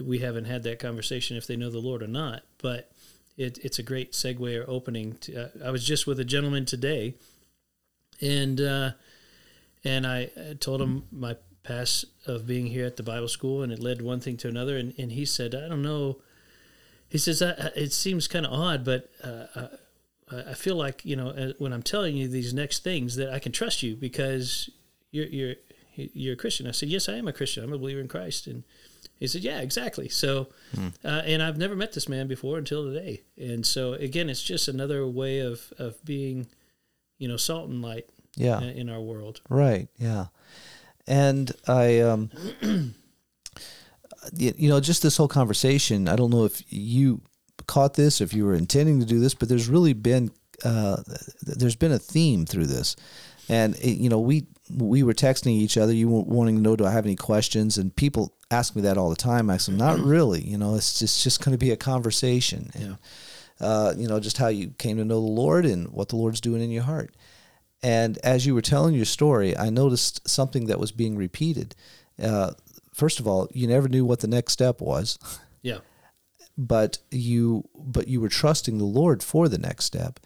we 0.01 0.19
haven't 0.19 0.47
had 0.47 0.63
that 0.65 0.79
conversation 0.79 1.37
if 1.37 1.47
they 1.47 1.57
know 1.57 1.71
the 1.71 1.79
Lord 1.79 2.03
or 2.03 2.07
not, 2.07 2.43
but 2.59 2.91
it, 3.37 3.59
it's 3.59 3.79
a 3.79 3.83
great 3.83 4.13
segue 4.13 4.61
or 4.61 4.69
opening. 4.69 5.15
To, 5.23 5.45
uh, 5.45 5.67
I 5.67 5.71
was 5.71 5.85
just 5.85 6.07
with 6.07 6.21
a 6.21 6.25
gentleman 6.25 6.65
today, 6.65 7.15
and 8.21 8.61
uh, 8.61 8.91
and 9.85 10.07
I 10.07 10.31
told 10.61 10.83
him 10.83 11.05
my 11.13 11.37
past 11.63 12.07
of 12.27 12.47
being 12.47 12.67
here 12.67 12.87
at 12.87 12.97
the 12.97 13.03
Bible 13.03 13.29
school, 13.29 13.63
and 13.63 13.73
it 13.73 13.79
led 13.79 14.03
one 14.03 14.21
thing 14.21 14.37
to 14.39 14.49
another, 14.49 14.77
and, 14.77 14.95
and 14.99 15.13
he 15.13 15.25
said, 15.25 15.55
I 15.55 15.69
don't 15.69 15.83
know. 15.83 16.19
He 17.09 17.19
says 17.19 17.41
it 17.41 17.93
seems 17.93 18.29
kind 18.29 18.45
of 18.45 18.53
odd, 18.53 18.85
but 18.85 19.11
uh, 19.25 19.69
I 20.31 20.55
feel 20.55 20.77
like 20.77 21.05
you 21.05 21.17
know 21.17 21.29
uh, 21.29 21.53
when 21.59 21.73
I'm 21.73 21.83
telling 21.83 22.17
you 22.17 22.29
these 22.29 22.53
next 22.53 22.85
things 22.85 23.17
that 23.17 23.33
I 23.33 23.39
can 23.39 23.53
trust 23.53 23.83
you 23.83 23.97
because 23.97 24.69
you're 25.11 25.27
you're 25.27 25.55
you're 25.99 26.35
a 26.35 26.37
Christian. 26.37 26.67
I 26.67 26.73
said, 26.73 26.89
yes, 26.89 27.09
I 27.09 27.15
am 27.15 27.29
a 27.29 27.33
Christian. 27.33 27.65
I'm 27.65 27.73
a 27.73 27.79
believer 27.79 28.01
in 28.01 28.09
Christ. 28.09 28.47
And 28.47 28.65
he 29.19 29.27
said, 29.27 29.43
yeah, 29.43 29.61
exactly. 29.61 30.09
So, 30.09 30.49
uh, 31.05 31.23
and 31.25 31.43
I've 31.43 31.59
never 31.59 31.75
met 31.75 31.93
this 31.93 32.09
man 32.09 32.29
before 32.29 32.59
until 32.59 32.85
today. 32.85 33.23
And 33.37 33.67
so 33.67 33.95
again, 33.95 34.31
it's 34.31 34.43
just 34.43 34.69
another 34.69 35.07
way 35.07 35.41
of, 35.41 35.73
of 35.79 36.03
being, 36.05 36.47
you 37.19 37.27
know, 37.27 37.37
salt 37.37 37.69
and 37.69 37.83
light 37.83 38.07
yeah. 38.37 38.61
in, 38.61 38.69
in 38.71 38.89
our 38.89 39.01
world. 39.01 39.41
Right. 39.49 39.89
Yeah. 39.99 40.27
And 41.07 41.51
I, 41.67 42.01
um, 42.01 42.31
you 44.33 44.69
know, 44.69 44.81
just 44.81 45.03
this 45.03 45.17
whole 45.17 45.29
conversation, 45.29 46.09
I 46.09 46.17
don't 46.17 46.31
know 46.31 46.45
if 46.45 46.63
you 46.73 47.21
caught 47.67 47.95
this, 47.95 48.21
if 48.21 48.33
you 48.33 48.45
were 48.45 48.55
intending 48.55 49.01
to 49.01 49.07
do 49.07 49.19
this, 49.19 49.35
but 49.35 49.49
there's 49.49 49.69
really 49.69 49.95
been, 49.95 50.31
uh, 50.65 51.03
there's 51.43 51.77
been 51.77 51.93
a 51.93 51.99
theme 51.99 52.47
through 52.47 52.67
this. 52.67 52.95
And, 53.49 53.77
it, 53.77 53.99
you 53.99 54.09
know, 54.09 54.21
we, 54.21 54.47
we 54.71 55.03
were 55.03 55.15
texting 55.15 55.53
each 55.53 55.79
other. 55.79 55.93
You 55.93 56.09
were 56.09 56.21
wanting 56.21 56.57
to 56.57 56.63
know, 56.63 56.77
do 56.77 56.85
I 56.85 56.91
have 56.91 57.07
any 57.07 57.17
questions? 57.17 57.79
And 57.79 57.95
people 57.97 58.35
ask 58.51 58.77
me 58.77 58.83
that 58.83 58.99
all 58.99 59.11
the 59.11 59.17
time. 59.17 59.49
I 59.49 59.57
said, 59.57 59.77
not 59.77 59.99
really. 59.99 60.43
You 60.43 60.59
know, 60.59 60.75
it's 60.75 60.99
just, 60.99 61.23
just 61.23 61.43
going 61.43 61.53
to 61.53 61.59
be 61.59 61.71
a 61.71 61.77
conversation. 61.77 62.71
And, 62.75 62.99
yeah. 63.61 63.67
uh, 63.67 63.95
you 63.97 64.07
know, 64.07 64.21
just 64.21 64.37
how 64.37 64.49
you 64.49 64.75
came 64.79 64.99
to 64.99 65.05
know 65.05 65.21
the 65.21 65.27
Lord 65.27 65.65
and 65.65 65.89
what 65.89 66.09
the 66.11 66.17
Lord's 66.17 66.41
doing 66.41 66.63
in 66.63 66.71
your 66.71 66.83
heart. 66.83 67.15
And 67.83 68.19
as 68.19 68.45
you 68.45 68.55
were 68.55 68.61
telling 68.61 68.95
your 68.95 69.05
story, 69.05 69.57
I 69.57 69.71
noticed 69.71 70.29
something 70.29 70.67
that 70.67 70.81
was 70.81 70.93
being 70.93 71.17
repeated. 71.17 71.75
Uh, 72.23 72.51
first 72.93 73.21
of 73.21 73.27
all, 73.27 73.49
you 73.53 73.67
never 73.67 73.89
knew 73.89 74.05
what 74.05 74.21
the 74.21 74.27
next 74.27 74.53
step 74.53 74.81
was. 74.81 75.19
Yeah. 75.63 75.79
But 76.59 76.99
you, 77.11 77.69
but 77.75 78.09
you 78.09 78.21
were 78.21 78.29
trusting 78.29 78.79
the 78.79 78.85
Lord 78.85 79.23
for 79.23 79.49
the 79.49 79.59
next 79.59 79.85
step 79.85 80.19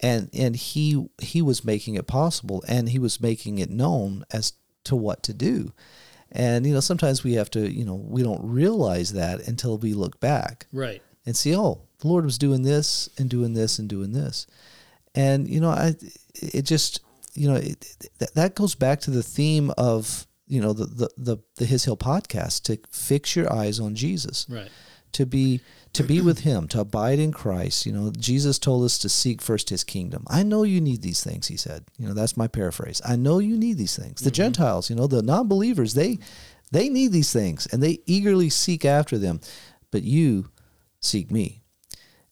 and 0.00 0.30
and 0.32 0.54
he 0.54 1.08
he 1.20 1.42
was 1.42 1.64
making 1.64 1.94
it 1.94 2.06
possible 2.06 2.64
and 2.68 2.88
he 2.88 2.98
was 2.98 3.20
making 3.20 3.58
it 3.58 3.70
known 3.70 4.24
as 4.32 4.52
to 4.84 4.96
what 4.96 5.22
to 5.24 5.34
do. 5.34 5.72
And 6.30 6.66
you 6.66 6.74
know 6.74 6.80
sometimes 6.80 7.24
we 7.24 7.34
have 7.34 7.50
to 7.50 7.70
you 7.70 7.84
know 7.84 7.94
we 7.94 8.22
don't 8.22 8.44
realize 8.44 9.12
that 9.14 9.46
until 9.48 9.78
we 9.78 9.94
look 9.94 10.20
back 10.20 10.66
right. 10.72 11.02
and 11.26 11.36
see 11.36 11.56
oh 11.56 11.82
the 11.98 12.08
lord 12.08 12.24
was 12.24 12.38
doing 12.38 12.62
this 12.62 13.08
and 13.18 13.28
doing 13.28 13.54
this 13.54 13.78
and 13.78 13.88
doing 13.88 14.12
this. 14.12 14.46
And 15.14 15.48
you 15.48 15.60
know 15.60 15.70
i 15.70 15.94
it 16.34 16.62
just 16.62 17.00
you 17.34 17.48
know 17.48 17.56
it, 17.56 18.08
that 18.34 18.54
goes 18.54 18.74
back 18.74 19.00
to 19.00 19.10
the 19.10 19.22
theme 19.22 19.72
of 19.78 20.26
you 20.46 20.60
know 20.60 20.72
the, 20.72 20.86
the 20.86 21.08
the 21.16 21.36
the 21.56 21.64
his 21.64 21.84
hill 21.84 21.96
podcast 21.96 22.62
to 22.64 22.78
fix 22.90 23.34
your 23.34 23.52
eyes 23.52 23.80
on 23.80 23.94
jesus. 23.94 24.46
Right. 24.48 24.70
To 25.12 25.24
be 25.24 25.62
to 25.92 26.04
be 26.04 26.20
with 26.20 26.40
him, 26.40 26.68
to 26.68 26.80
abide 26.80 27.18
in 27.18 27.32
Christ. 27.32 27.86
You 27.86 27.92
know, 27.92 28.12
Jesus 28.16 28.58
told 28.58 28.84
us 28.84 28.98
to 28.98 29.08
seek 29.08 29.40
first 29.40 29.70
his 29.70 29.84
kingdom. 29.84 30.24
I 30.28 30.42
know 30.42 30.62
you 30.62 30.80
need 30.80 31.02
these 31.02 31.22
things, 31.22 31.48
he 31.48 31.56
said. 31.56 31.84
You 31.98 32.08
know, 32.08 32.14
that's 32.14 32.36
my 32.36 32.46
paraphrase. 32.46 33.00
I 33.04 33.16
know 33.16 33.38
you 33.38 33.56
need 33.56 33.78
these 33.78 33.96
things. 33.96 34.20
The 34.20 34.30
mm-hmm. 34.30 34.34
Gentiles, 34.34 34.90
you 34.90 34.96
know, 34.96 35.06
the 35.06 35.22
non-believers, 35.22 35.94
they 35.94 36.18
they 36.70 36.90
need 36.90 37.12
these 37.12 37.32
things 37.32 37.66
and 37.72 37.82
they 37.82 38.00
eagerly 38.06 38.50
seek 38.50 38.84
after 38.84 39.16
them. 39.16 39.40
But 39.90 40.02
you 40.02 40.50
seek 41.00 41.30
me. 41.30 41.62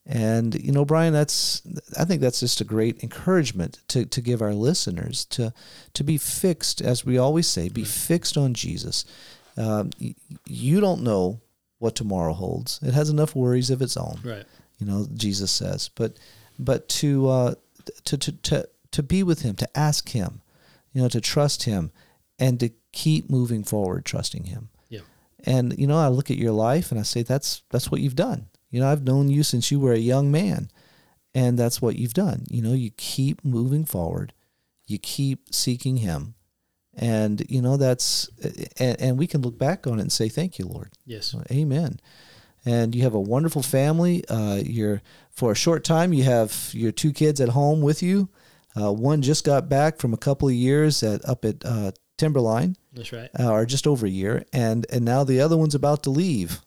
And 0.05 0.55
you 0.55 0.71
know, 0.71 0.85
Brian, 0.85 1.13
that's 1.13 1.63
I 1.99 2.05
think 2.05 2.21
that's 2.21 2.41
just 2.41 2.61
a 2.61 2.65
great 2.65 3.03
encouragement 3.03 3.81
to, 3.89 4.07
to 4.07 4.21
give 4.21 4.41
our 4.41 4.55
listeners 4.55 5.25
to 5.27 5.53
to 5.95 6.05
be 6.05 6.19
fixed, 6.19 6.81
as 6.81 7.05
we 7.05 7.19
always 7.19 7.49
say, 7.49 7.69
be 7.69 7.85
fixed 7.85 8.37
on 8.37 8.55
Jesus. 8.55 9.05
Um, 9.57 9.91
you 10.47 10.81
don't 10.81 11.03
know 11.03 11.41
what 11.79 11.95
tomorrow 11.95 12.33
holds. 12.33 12.81
It 12.83 12.95
has 12.95 13.11
enough 13.11 13.35
worries 13.35 13.71
of 13.71 13.83
its 13.83 13.97
own. 13.97 14.19
Right. 14.25 14.45
You 14.79 14.87
know, 14.87 15.07
Jesus 15.15 15.51
says. 15.51 15.91
But 15.95 16.19
but 16.59 16.89
to 16.89 17.29
uh, 17.29 17.55
to, 18.05 18.19
to 18.19 18.33
to 18.33 18.69
to 18.93 19.03
be 19.03 19.23
with 19.23 19.43
him, 19.43 19.57
to 19.57 19.79
ask 19.79 20.11
him, 20.11 20.41
you 20.93 21.03
know, 21.03 21.09
to 21.09 21.21
trust 21.21 21.65
him 21.65 21.91
and 22.39 22.59
to 22.61 22.71
keep 22.93 23.31
moving 23.31 23.65
forward 23.65 24.05
trusting 24.05 24.45
him. 24.45 24.69
Yeah. 24.89 25.01
And 25.45 25.79
you 25.79 25.87
know, 25.87 25.99
I 25.99 26.09
look 26.09 26.31
at 26.31 26.39
your 26.39 26.53
life 26.53 26.91
and 26.91 27.01
I 27.01 27.03
say 27.03 27.23
that's 27.23 27.63
that's 27.71 27.91
what 27.91 28.01
you've 28.01 28.17
done. 28.17 28.47
You 28.71 28.81
know, 28.81 28.89
I've 28.89 29.05
known 29.05 29.29
you 29.29 29.43
since 29.43 29.71
you 29.71 29.81
were 29.81 29.93
a 29.93 29.99
young 29.99 30.31
man. 30.31 30.71
And 31.35 31.59
that's 31.59 31.83
what 31.83 31.97
you've 31.97 32.15
done. 32.15 32.47
You 32.49 32.63
know, 32.63 32.73
you 32.73 32.91
keep 32.97 33.45
moving 33.45 33.85
forward. 33.85 34.33
You 34.87 34.99
keep 34.99 35.53
seeking 35.53 35.99
him 35.99 36.35
And 36.97 37.45
you 37.49 37.61
know 37.61 37.77
that's 37.77 38.29
and, 38.79 39.01
and 39.01 39.19
we 39.19 39.27
can 39.27 39.43
look 39.43 39.59
back 39.59 39.87
on 39.87 39.99
it 39.99 40.03
and 40.03 40.13
say 40.13 40.29
thank 40.31 40.59
you, 40.59 40.67
Lord. 40.67 40.93
Yes. 41.05 41.35
Amen. 41.51 42.01
And 42.65 42.95
you 42.95 43.03
have 43.03 43.15
a 43.15 43.21
wonderful 43.21 43.63
family. 43.63 44.25
Uh, 44.29 44.61
you're 44.65 45.03
for 45.31 45.53
a 45.53 45.55
short 45.55 45.85
time. 45.85 46.13
You 46.13 46.25
have 46.25 46.71
your 46.73 46.93
two 46.93 47.13
kids 47.13 47.41
at 47.41 47.51
home 47.51 47.81
with 47.83 48.03
you. 48.03 48.29
Uh, 48.75 48.93
one 48.93 49.23
just 49.23 49.45
got 49.45 49.69
back 49.69 49.99
from 49.99 50.13
a 50.15 50.17
couple 50.17 50.49
of 50.49 50.55
years 50.55 51.03
at 51.03 51.25
up 51.29 51.45
at 51.45 51.65
uh, 51.65 51.93
Timberline, 52.19 52.77
That's 52.95 53.13
right. 53.13 53.29
uh, 53.39 53.51
or 53.51 53.67
just 53.67 53.87
over 53.87 54.07
a 54.07 54.11
year, 54.11 54.45
and 54.53 54.87
and 54.91 55.05
now 55.05 55.23
the 55.25 55.41
other 55.41 55.57
one's 55.57 55.75
about 55.75 56.03
to 56.05 56.11
leave 56.11 56.61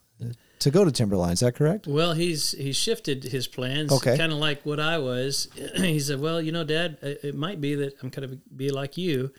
to 0.60 0.70
go 0.70 0.84
to 0.84 0.90
Timberline. 0.92 1.32
Is 1.32 1.40
that 1.40 1.54
correct? 1.54 1.86
Well, 1.86 2.12
he's 2.14 2.52
he's 2.52 2.76
shifted 2.76 3.24
his 3.24 3.46
plans, 3.48 3.90
Okay. 3.92 4.16
kind 4.16 4.32
of 4.32 4.38
like 4.38 4.64
what 4.64 4.78
I 4.80 4.98
was. 4.98 5.48
he 5.76 5.98
said, 6.00 6.20
"Well, 6.20 6.40
you 6.40 6.52
know, 6.52 6.64
Dad, 6.64 6.98
it 7.02 7.20
it 7.24 7.34
might 7.34 7.60
be 7.60 7.74
that 7.76 7.94
I'm 8.02 8.10
kind 8.10 8.24
of 8.24 8.56
be 8.56 8.70
like 8.70 8.96
you. 8.96 9.32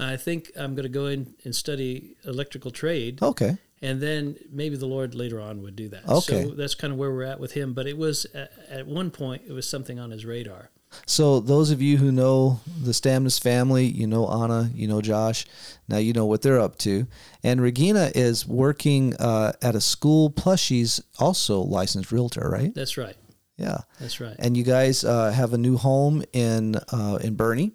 I 0.00 0.16
think 0.16 0.50
I'm 0.56 0.74
going 0.74 0.84
to 0.84 0.88
go 0.88 1.06
in 1.06 1.34
and 1.44 1.54
study 1.54 2.16
electrical 2.24 2.70
trade, 2.70 3.22
Okay. 3.22 3.56
and 3.82 4.00
then 4.00 4.36
maybe 4.50 4.76
the 4.76 4.86
Lord 4.86 5.14
later 5.14 5.40
on 5.40 5.62
would 5.62 5.76
do 5.76 5.88
that. 5.90 6.08
Okay. 6.08 6.44
So 6.44 6.50
that's 6.50 6.74
kind 6.74 6.92
of 6.92 6.98
where 6.98 7.10
we're 7.12 7.24
at 7.24 7.40
with 7.40 7.52
him. 7.52 7.74
But 7.74 7.86
it 7.86 7.96
was 7.96 8.26
at, 8.34 8.50
at 8.68 8.86
one 8.86 9.10
point 9.10 9.42
it 9.46 9.52
was 9.52 9.68
something 9.68 9.98
on 9.98 10.10
his 10.10 10.24
radar. 10.24 10.70
So 11.06 11.38
those 11.38 11.70
of 11.70 11.80
you 11.80 11.98
who 11.98 12.10
know 12.10 12.58
the 12.82 12.90
Stamness 12.90 13.40
family, 13.40 13.86
you 13.86 14.08
know 14.08 14.26
Anna, 14.26 14.70
you 14.74 14.88
know 14.88 15.00
Josh. 15.00 15.46
Now 15.86 15.98
you 15.98 16.12
know 16.12 16.26
what 16.26 16.42
they're 16.42 16.58
up 16.58 16.78
to. 16.78 17.06
And 17.44 17.60
Regina 17.60 18.10
is 18.14 18.44
working 18.46 19.14
uh, 19.16 19.52
at 19.62 19.76
a 19.76 19.80
school. 19.80 20.30
Plus, 20.30 20.58
she's 20.58 21.00
also 21.20 21.60
licensed 21.60 22.10
realtor, 22.10 22.48
right? 22.50 22.74
That's 22.74 22.96
right. 22.96 23.14
Yeah. 23.56 23.78
That's 24.00 24.18
right. 24.20 24.34
And 24.40 24.56
you 24.56 24.64
guys 24.64 25.04
uh, 25.04 25.30
have 25.30 25.52
a 25.52 25.58
new 25.58 25.76
home 25.76 26.24
in 26.32 26.74
uh, 26.92 27.18
in 27.22 27.36
Boerne. 27.36 27.70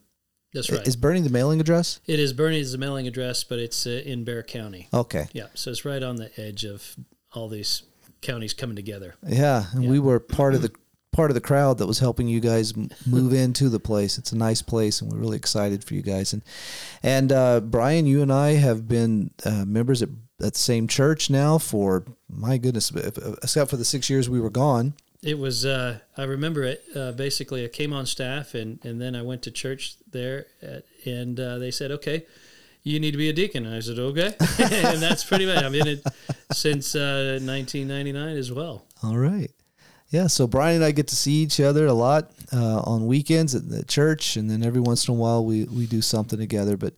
That's 0.56 0.72
right. 0.72 0.88
Is 0.88 0.96
Boerne 0.96 1.24
the 1.24 1.30
mailing 1.30 1.60
address? 1.60 2.00
it 2.08 2.20
is 2.20 2.34
Boerne's 2.34 2.72
the 2.72 2.78
mailing 2.78 3.08
address, 3.08 3.44
but 3.44 3.60
it's 3.60 3.86
uh, 3.86 4.02
in 4.06 4.24
Bexar 4.24 4.44
County. 4.44 4.88
Okay. 4.94 5.28
Yeah, 5.34 5.48
so 5.54 5.70
it's 5.70 5.84
right 5.86 6.02
on 6.02 6.16
the 6.16 6.32
edge 6.40 6.64
of 6.64 6.96
all 7.34 7.50
these 7.50 7.84
counties 8.22 8.54
coming 8.54 8.76
together. 8.76 9.16
Yeah, 9.28 9.66
and 9.74 9.90
we 9.90 10.00
were 10.00 10.20
part 10.20 10.56
of 10.56 10.62
the 10.62 10.72
part 11.12 11.30
of 11.32 11.36
the 11.36 11.42
crowd 11.42 11.78
that 11.78 11.88
was 11.88 12.00
helping 12.00 12.28
you 12.28 12.40
guys 12.40 12.74
move 13.06 13.34
into 13.46 13.70
the 13.70 13.80
place. 13.80 14.18
It's 14.18 14.32
a 14.32 14.38
nice 14.38 14.62
place, 14.62 15.02
and 15.02 15.12
we're 15.12 15.20
really 15.20 15.38
excited 15.38 15.84
for 15.84 15.94
you 15.94 16.02
guys. 16.02 16.34
And 16.34 16.42
and 17.04 17.32
uh, 17.32 17.60
Brian, 17.60 18.06
you 18.06 18.22
and 18.22 18.32
I 18.32 18.54
have 18.54 18.88
been 18.88 19.32
uh, 19.46 19.66
members 19.66 20.02
at, 20.02 20.10
at 20.42 20.54
the 20.54 20.60
same 20.60 20.88
church 20.88 21.30
now 21.30 21.58
for 21.58 22.06
my 22.30 22.58
goodness, 22.58 22.92
except 22.92 23.70
for 23.70 23.78
the 23.78 23.86
six 23.86 24.10
years 24.10 24.30
we 24.30 24.40
were 24.40 24.50
gone. 24.50 24.94
It 25.24 25.40
was, 25.40 25.66
uh, 25.66 26.00
I 26.18 26.24
remember 26.24 26.64
it. 26.64 26.84
Uh, 26.96 27.12
basically, 27.12 27.66
I 27.66 27.68
came 27.68 27.94
on 27.94 28.06
staff, 28.06 28.54
and, 28.54 28.80
and 28.84 29.02
then 29.02 29.16
I 29.16 29.22
went 29.22 29.42
to 29.44 29.52
church 29.52 29.96
there, 30.12 30.46
at, 30.62 30.86
and 31.06 31.40
uh, 31.40 31.58
they 31.58 31.72
said, 31.72 31.92
"Okay, 31.92 32.26
you 32.84 33.00
need 33.00 33.12
to 33.12 33.18
be 33.18 33.30
a 33.30 33.34
deacon." 33.34 33.66
And 33.66 33.76
I 33.76 33.80
said, 33.80 33.98
"Okay," 33.98 34.36
and 34.60 35.02
that's 35.02 35.24
pretty 35.24 35.46
much. 35.46 35.64
I've 35.64 35.72
been 35.72 35.88
it 35.88 36.06
since 36.52 36.96
uh, 36.96 37.40
1999 37.42 38.38
as 38.38 38.52
well. 38.52 38.86
All 39.04 39.18
right. 39.18 39.52
Yeah, 40.10 40.28
so 40.28 40.48
Brian 40.48 40.78
and 40.78 40.86
I 40.86 40.92
get 40.92 41.08
to 41.08 41.16
see 41.16 41.42
each 41.42 41.60
other 41.60 41.88
a 41.88 41.94
lot 41.94 42.32
uh, 42.54 42.80
on 42.82 43.08
weekends 43.08 43.56
at 43.56 43.68
the 43.68 43.84
church, 43.84 44.38
and 44.38 44.50
then 44.50 44.64
every 44.64 44.80
once 44.80 45.08
in 45.08 45.14
a 45.14 45.18
while 45.18 45.44
we, 45.44 45.66
we 45.66 45.88
do 45.88 46.02
something 46.02 46.38
together. 46.38 46.78
But, 46.78 46.94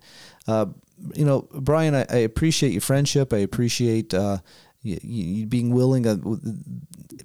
uh, 0.48 0.68
you 1.16 1.26
know, 1.26 1.48
Brian, 1.52 1.96
I, 1.96 2.06
I 2.10 2.18
appreciate 2.18 2.74
your 2.74 2.82
friendship. 2.82 3.32
I 3.34 3.38
appreciate 3.38 4.14
uh, 4.14 4.40
you, 4.82 5.00
you 5.02 5.46
being 5.46 5.74
willing, 5.74 6.08
uh, 6.08 6.18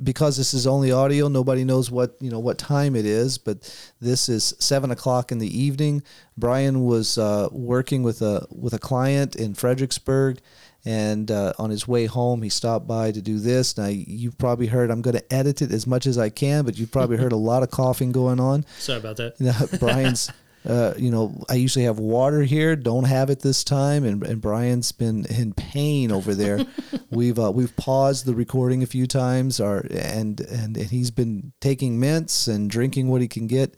because 0.02 0.36
this 0.36 0.54
is 0.54 0.66
only 0.66 0.92
audio, 0.92 1.28
nobody 1.28 1.64
knows 1.64 1.90
what, 1.90 2.16
you 2.20 2.30
know, 2.30 2.40
what 2.40 2.58
time 2.58 2.96
it 2.96 3.06
is, 3.06 3.38
but 3.38 3.74
this 4.00 4.28
is 4.28 4.54
seven 4.58 4.90
o'clock 4.90 5.32
in 5.32 5.38
the 5.38 5.58
evening. 5.58 6.02
Brian 6.36 6.84
was 6.84 7.18
uh, 7.18 7.48
working 7.52 8.02
with 8.02 8.22
a, 8.22 8.46
with 8.50 8.72
a 8.72 8.78
client 8.78 9.36
in 9.36 9.54
Fredericksburg 9.54 10.40
and 10.84 11.30
uh, 11.30 11.52
on 11.58 11.70
his 11.70 11.86
way 11.86 12.06
home 12.06 12.42
he 12.42 12.48
stopped 12.48 12.86
by 12.86 13.12
to 13.12 13.22
do 13.22 13.38
this 13.38 13.78
now 13.78 13.86
you've 13.86 14.36
probably 14.36 14.66
heard 14.66 14.90
i'm 14.90 15.00
going 15.00 15.16
to 15.16 15.32
edit 15.32 15.62
it 15.62 15.70
as 15.70 15.86
much 15.86 16.06
as 16.06 16.18
i 16.18 16.28
can 16.28 16.64
but 16.64 16.76
you've 16.76 16.90
probably 16.90 17.16
heard 17.16 17.32
a 17.32 17.36
lot 17.36 17.62
of 17.62 17.70
coughing 17.70 18.10
going 18.10 18.40
on 18.40 18.64
Sorry 18.78 18.98
about 18.98 19.16
that. 19.16 19.76
brian's 19.80 20.30
uh, 20.66 20.94
you 20.96 21.10
know 21.10 21.34
i 21.48 21.54
usually 21.54 21.84
have 21.84 21.98
water 21.98 22.42
here 22.42 22.76
don't 22.76 23.04
have 23.04 23.30
it 23.30 23.40
this 23.40 23.64
time 23.64 24.04
and, 24.04 24.22
and 24.24 24.40
brian's 24.40 24.92
been 24.92 25.24
in 25.26 25.52
pain 25.52 26.12
over 26.12 26.34
there 26.34 26.64
we've 27.10 27.38
uh, 27.38 27.50
we've 27.50 27.76
paused 27.76 28.26
the 28.26 28.34
recording 28.34 28.82
a 28.82 28.86
few 28.86 29.06
times 29.06 29.60
our, 29.60 29.78
and, 29.90 30.40
and 30.40 30.76
and 30.76 30.90
he's 30.90 31.10
been 31.10 31.52
taking 31.60 31.98
mints 31.98 32.46
and 32.46 32.70
drinking 32.70 33.08
what 33.08 33.20
he 33.20 33.28
can 33.28 33.46
get 33.46 33.76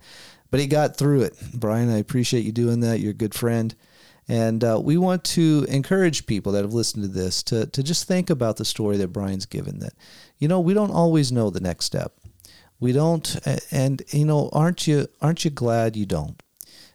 but 0.51 0.61
he 0.61 0.67
got 0.67 0.97
through 0.97 1.23
it 1.23 1.37
brian 1.55 1.91
i 1.91 1.99
appreciate 1.99 2.45
you 2.45 2.53
doing 2.53 2.81
that 2.81 3.01
you're 3.01 3.11
a 3.11 3.15
good 3.15 3.35
friend 3.35 3.75
and 4.29 4.65
uh, 4.65 4.81
we 4.83 4.97
want 4.97 5.23
to 5.25 5.67
encourage 5.69 6.27
people 6.27 6.53
that 6.53 6.63
have 6.63 6.73
listened 6.73 7.05
to 7.05 7.09
this 7.09 7.43
to, 7.45 7.67
to 7.67 7.83
just 7.83 8.09
think 8.09 8.31
about 8.31 8.57
the 8.57 8.65
story 8.65 8.97
that 8.97 9.09
Brian's 9.09 9.47
given. 9.47 9.81
That, 9.81 9.93
you 10.39 10.49
know, 10.49 10.61
we 10.61 10.73
don't 10.73 10.91
always 10.91 11.31
know 11.31 11.51
the 11.51 11.61
next 11.61 11.85
step. 11.85 12.15
We 12.81 12.93
don't, 12.93 13.39
and 13.71 14.03
you 14.09 14.25
know, 14.25 14.51
aren't 14.53 14.87
you 14.87 15.07
aren't 15.21 15.45
you 15.45 15.51
glad 15.51 15.97
you 15.97 16.07
don't? 16.07 16.43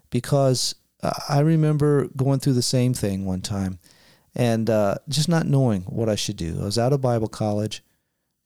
Because 0.09 0.75
uh, 1.01 1.11
I 1.27 1.39
remember 1.39 2.07
going 2.15 2.39
through 2.39 2.53
the 2.53 2.61
same 2.61 2.93
thing 2.93 3.25
one 3.25 3.41
time, 3.41 3.79
and 4.35 4.69
uh, 4.69 4.95
just 5.07 5.29
not 5.29 5.47
knowing 5.47 5.81
what 5.83 6.09
I 6.09 6.15
should 6.15 6.37
do. 6.37 6.59
I 6.61 6.65
was 6.65 6.77
out 6.77 6.93
of 6.93 7.01
Bible 7.01 7.27
college, 7.27 7.83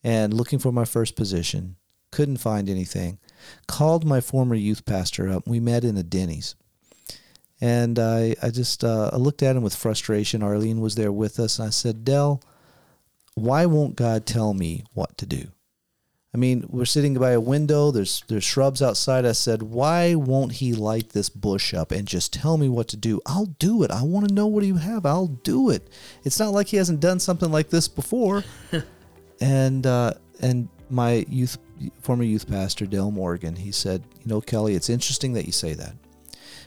and 0.03 0.33
looking 0.33 0.59
for 0.59 0.71
my 0.71 0.85
first 0.85 1.15
position. 1.15 1.75
Couldn't 2.11 2.37
find 2.37 2.69
anything. 2.69 3.17
Called 3.67 4.05
my 4.05 4.21
former 4.21 4.55
youth 4.55 4.85
pastor 4.85 5.29
up. 5.29 5.47
We 5.47 5.59
met 5.59 5.83
in 5.83 5.97
a 5.97 6.03
Denny's 6.03 6.55
and 7.63 7.97
I, 7.97 8.35
I 8.43 8.49
just 8.49 8.83
uh, 8.83 9.09
I 9.13 9.15
looked 9.15 9.41
at 9.41 9.55
him 9.55 9.63
with 9.63 9.73
frustration. 9.73 10.43
Arlene 10.43 10.81
was 10.81 10.95
there 10.95 11.13
with 11.13 11.39
us, 11.39 11.59
and 11.59 11.67
I 11.69 11.71
said, 11.71 12.03
Dell, 12.03 12.41
why 13.35 13.65
won't 13.67 13.95
God 13.95 14.25
tell 14.25 14.53
me 14.53 14.83
what 14.93 15.17
to 15.19 15.25
do? 15.25 15.47
I 16.33 16.39
mean, 16.39 16.65
we're 16.67 16.85
sitting 16.85 17.13
by 17.13 17.31
a 17.31 17.39
window. 17.39 17.91
There's 17.91 18.23
there's 18.27 18.43
shrubs 18.43 18.81
outside. 18.81 19.25
I 19.25 19.33
said, 19.33 19.61
why 19.61 20.15
won't 20.15 20.53
He 20.53 20.73
light 20.73 21.09
this 21.09 21.29
bush 21.29 21.73
up 21.73 21.91
and 21.91 22.07
just 22.07 22.33
tell 22.33 22.57
me 22.57 22.69
what 22.69 22.87
to 22.89 22.97
do? 22.97 23.21
I'll 23.25 23.45
do 23.45 23.83
it. 23.83 23.91
I 23.91 24.01
want 24.01 24.27
to 24.27 24.33
know 24.33 24.47
what 24.47 24.63
you 24.63 24.77
have. 24.77 25.05
I'll 25.05 25.27
do 25.27 25.69
it. 25.69 25.89
It's 26.23 26.39
not 26.39 26.53
like 26.53 26.67
He 26.67 26.77
hasn't 26.77 26.99
done 26.99 27.19
something 27.19 27.51
like 27.51 27.69
this 27.69 27.87
before. 27.87 28.43
and 29.41 29.85
uh, 29.85 30.13
and 30.41 30.69
my 30.89 31.25
youth 31.29 31.57
former 32.01 32.23
youth 32.23 32.47
pastor 32.47 32.85
Dale 32.85 33.11
Morgan, 33.11 33.55
he 33.55 33.71
said, 33.71 34.03
you 34.19 34.27
know, 34.27 34.41
Kelly, 34.41 34.73
it's 34.73 34.89
interesting 34.89 35.33
that 35.33 35.45
you 35.45 35.51
say 35.51 35.73
that 35.73 35.93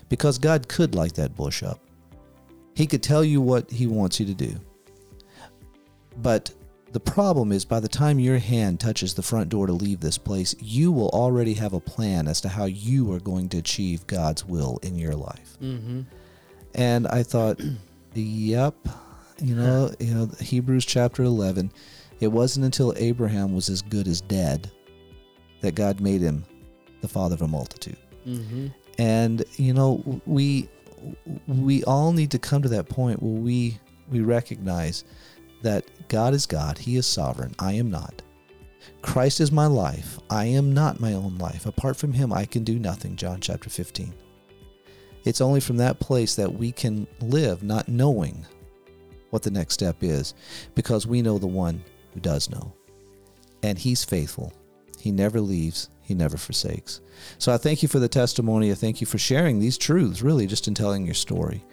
because 0.08 0.38
God 0.38 0.68
could 0.68 0.94
light 0.94 1.14
that 1.14 1.34
bush 1.34 1.62
up. 1.62 1.80
He 2.74 2.86
could 2.86 3.02
tell 3.02 3.24
you 3.24 3.40
what 3.40 3.70
He 3.70 3.86
wants 3.86 4.20
you 4.20 4.26
to 4.26 4.34
do. 4.34 4.54
But 6.18 6.52
the 6.96 7.00
problem 7.00 7.52
is, 7.52 7.66
by 7.66 7.78
the 7.78 7.88
time 7.88 8.18
your 8.18 8.38
hand 8.38 8.80
touches 8.80 9.12
the 9.12 9.22
front 9.22 9.50
door 9.50 9.66
to 9.66 9.72
leave 9.74 10.00
this 10.00 10.16
place, 10.16 10.54
you 10.60 10.90
will 10.90 11.10
already 11.10 11.52
have 11.52 11.74
a 11.74 11.78
plan 11.78 12.26
as 12.26 12.40
to 12.40 12.48
how 12.48 12.64
you 12.64 13.12
are 13.12 13.20
going 13.20 13.50
to 13.50 13.58
achieve 13.58 14.06
God's 14.06 14.46
will 14.46 14.78
in 14.82 14.96
your 14.96 15.14
life. 15.14 15.58
Mm-hmm. 15.60 16.00
And 16.74 17.06
I 17.08 17.22
thought, 17.22 17.60
yep, 18.14 18.74
you 19.42 19.54
know, 19.54 19.90
you 20.00 20.14
know, 20.14 20.30
Hebrews 20.40 20.86
chapter 20.86 21.22
eleven. 21.22 21.70
It 22.20 22.28
wasn't 22.28 22.64
until 22.64 22.94
Abraham 22.96 23.54
was 23.54 23.68
as 23.68 23.82
good 23.82 24.08
as 24.08 24.22
dead 24.22 24.70
that 25.60 25.74
God 25.74 26.00
made 26.00 26.22
him 26.22 26.46
the 27.02 27.08
father 27.08 27.34
of 27.34 27.42
a 27.42 27.48
multitude 27.48 27.98
Mm-hmm. 28.26 28.68
and 28.98 29.44
you 29.56 29.74
know 29.74 30.02
we 30.24 30.68
we 31.46 31.84
all 31.84 32.12
need 32.12 32.30
to 32.30 32.38
come 32.38 32.62
to 32.62 32.70
that 32.70 32.88
point 32.88 33.22
where 33.22 33.40
we 33.40 33.78
we 34.10 34.20
recognize 34.20 35.04
that 35.66 36.08
God 36.08 36.32
is 36.32 36.46
God 36.46 36.78
he 36.78 36.96
is 36.96 37.06
sovereign 37.06 37.54
I 37.58 37.72
am 37.72 37.90
not. 37.90 38.22
Christ 39.02 39.40
is 39.40 39.52
my 39.52 39.66
life 39.66 40.18
I 40.30 40.46
am 40.46 40.72
not 40.72 41.00
my 41.00 41.12
own 41.12 41.36
life. 41.38 41.66
Apart 41.66 41.96
from 41.96 42.12
him 42.12 42.32
I 42.32 42.44
can 42.44 42.64
do 42.64 42.78
nothing 42.78 43.16
John 43.16 43.40
chapter 43.40 43.68
15 43.68 44.14
it's 45.24 45.40
only 45.40 45.58
from 45.60 45.76
that 45.78 45.98
place 45.98 46.36
that 46.36 46.54
we 46.54 46.70
can 46.70 47.06
live 47.20 47.64
not 47.64 47.88
knowing 47.88 48.46
what 49.30 49.42
the 49.42 49.50
next 49.50 49.74
step 49.74 49.96
is 50.02 50.34
because 50.76 51.04
we 51.04 51.20
know 51.20 51.36
the 51.36 51.48
one 51.48 51.82
who 52.14 52.20
does 52.20 52.48
know. 52.48 52.72
And 53.64 53.76
he's 53.76 54.04
faithful. 54.04 54.52
He 55.00 55.10
never 55.10 55.40
leaves 55.40 55.90
he 56.06 56.14
never 56.14 56.36
forsakes. 56.36 57.00
So 57.38 57.52
I 57.52 57.56
thank 57.56 57.82
you 57.82 57.88
for 57.88 57.98
the 57.98 58.08
testimony. 58.08 58.70
I 58.70 58.74
thank 58.74 59.00
you 59.00 59.08
for 59.08 59.18
sharing 59.18 59.58
these 59.58 59.76
truths, 59.76 60.22
really, 60.22 60.46
just 60.46 60.68
in 60.68 60.74
telling 60.74 61.04
your 61.04 61.16
story. 61.16 61.64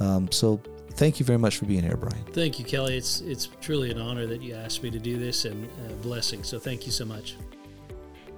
Um, 0.00 0.32
so 0.32 0.58
thank 0.94 1.20
you 1.20 1.26
very 1.26 1.38
much 1.38 1.58
for 1.58 1.66
being 1.66 1.82
here, 1.82 1.96
Brian. 1.96 2.24
Thank 2.32 2.58
you, 2.58 2.64
Kelly. 2.64 2.96
It's 2.96 3.20
it's 3.20 3.48
truly 3.60 3.90
an 3.90 4.00
honor 4.00 4.26
that 4.26 4.42
you 4.42 4.54
asked 4.54 4.82
me 4.82 4.90
to 4.90 4.98
do 4.98 5.18
this 5.18 5.44
and 5.44 5.68
a 5.90 5.94
blessing. 5.94 6.42
So 6.42 6.58
thank 6.58 6.86
you 6.86 6.92
so 6.92 7.04
much. 7.04 7.36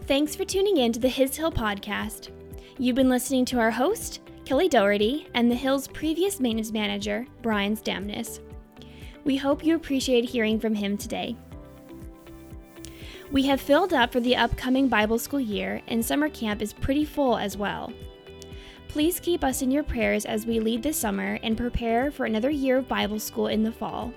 Thanks 0.07 0.37
for 0.37 0.45
tuning 0.45 0.77
in 0.77 0.93
to 0.93 1.01
the 1.01 1.09
His 1.09 1.37
Hill 1.37 1.51
podcast. 1.51 2.31
You've 2.79 2.95
been 2.95 3.09
listening 3.09 3.45
to 3.47 3.59
our 3.59 3.71
host, 3.71 4.21
Kelly 4.45 4.69
Doherty, 4.69 5.27
and 5.35 5.51
the 5.51 5.55
Hill's 5.55 5.89
previous 5.89 6.39
maintenance 6.39 6.71
manager, 6.71 7.27
Brian 7.43 7.77
Stamness. 7.77 8.41
We 9.25 9.37
hope 9.37 9.65
you 9.65 9.75
appreciate 9.75 10.25
hearing 10.25 10.61
from 10.61 10.75
him 10.75 10.97
today. 10.97 11.37
We 13.33 13.43
have 13.47 13.61
filled 13.61 13.93
up 13.93 14.13
for 14.13 14.21
the 14.21 14.37
upcoming 14.37 14.87
Bible 14.87 15.19
school 15.19 15.41
year, 15.41 15.83
and 15.89 16.05
summer 16.05 16.29
camp 16.29 16.63
is 16.63 16.73
pretty 16.73 17.05
full 17.05 17.37
as 17.37 17.57
well. 17.57 17.93
Please 18.89 19.21
keep 19.21 19.45
us 19.45 19.63
in 19.63 19.71
your 19.71 19.83
prayers 19.83 20.25
as 20.25 20.47
we 20.47 20.61
lead 20.61 20.83
this 20.83 20.97
summer 20.97 21.39
and 21.43 21.57
prepare 21.57 22.11
for 22.11 22.25
another 22.25 22.51
year 22.51 22.79
of 22.79 22.89
Bible 22.89 23.19
school 23.19 23.49
in 23.49 23.63
the 23.63 23.73
fall. 23.73 24.13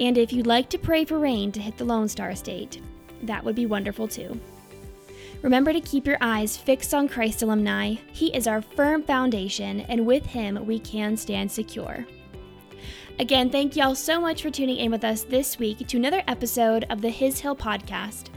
And 0.00 0.16
if 0.16 0.32
you'd 0.32 0.46
like 0.46 0.68
to 0.70 0.78
pray 0.78 1.04
for 1.04 1.18
rain 1.18 1.52
to 1.52 1.60
hit 1.60 1.76
the 1.76 1.84
Lone 1.84 2.08
Star 2.08 2.34
State, 2.34 2.80
that 3.22 3.44
would 3.44 3.54
be 3.54 3.66
wonderful 3.66 4.08
too. 4.08 4.40
Remember 5.42 5.72
to 5.72 5.80
keep 5.80 6.06
your 6.06 6.18
eyes 6.20 6.56
fixed 6.56 6.94
on 6.94 7.08
Christ 7.08 7.42
alumni. 7.42 7.94
He 8.12 8.34
is 8.34 8.46
our 8.46 8.60
firm 8.60 9.02
foundation, 9.04 9.80
and 9.82 10.04
with 10.04 10.26
him 10.26 10.66
we 10.66 10.80
can 10.80 11.16
stand 11.16 11.50
secure. 11.50 12.06
Again, 13.20 13.50
thank 13.50 13.76
y'all 13.76 13.94
so 13.94 14.20
much 14.20 14.42
for 14.42 14.50
tuning 14.50 14.76
in 14.76 14.90
with 14.90 15.04
us 15.04 15.22
this 15.22 15.58
week 15.58 15.86
to 15.86 15.96
another 15.96 16.22
episode 16.28 16.84
of 16.88 17.00
the 17.00 17.10
His 17.10 17.40
Hill 17.40 17.56
podcast. 17.56 18.30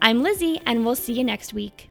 I'm 0.00 0.22
Lizzie, 0.22 0.60
and 0.66 0.84
we'll 0.84 0.94
see 0.94 1.14
you 1.14 1.24
next 1.24 1.52
week. 1.54 1.89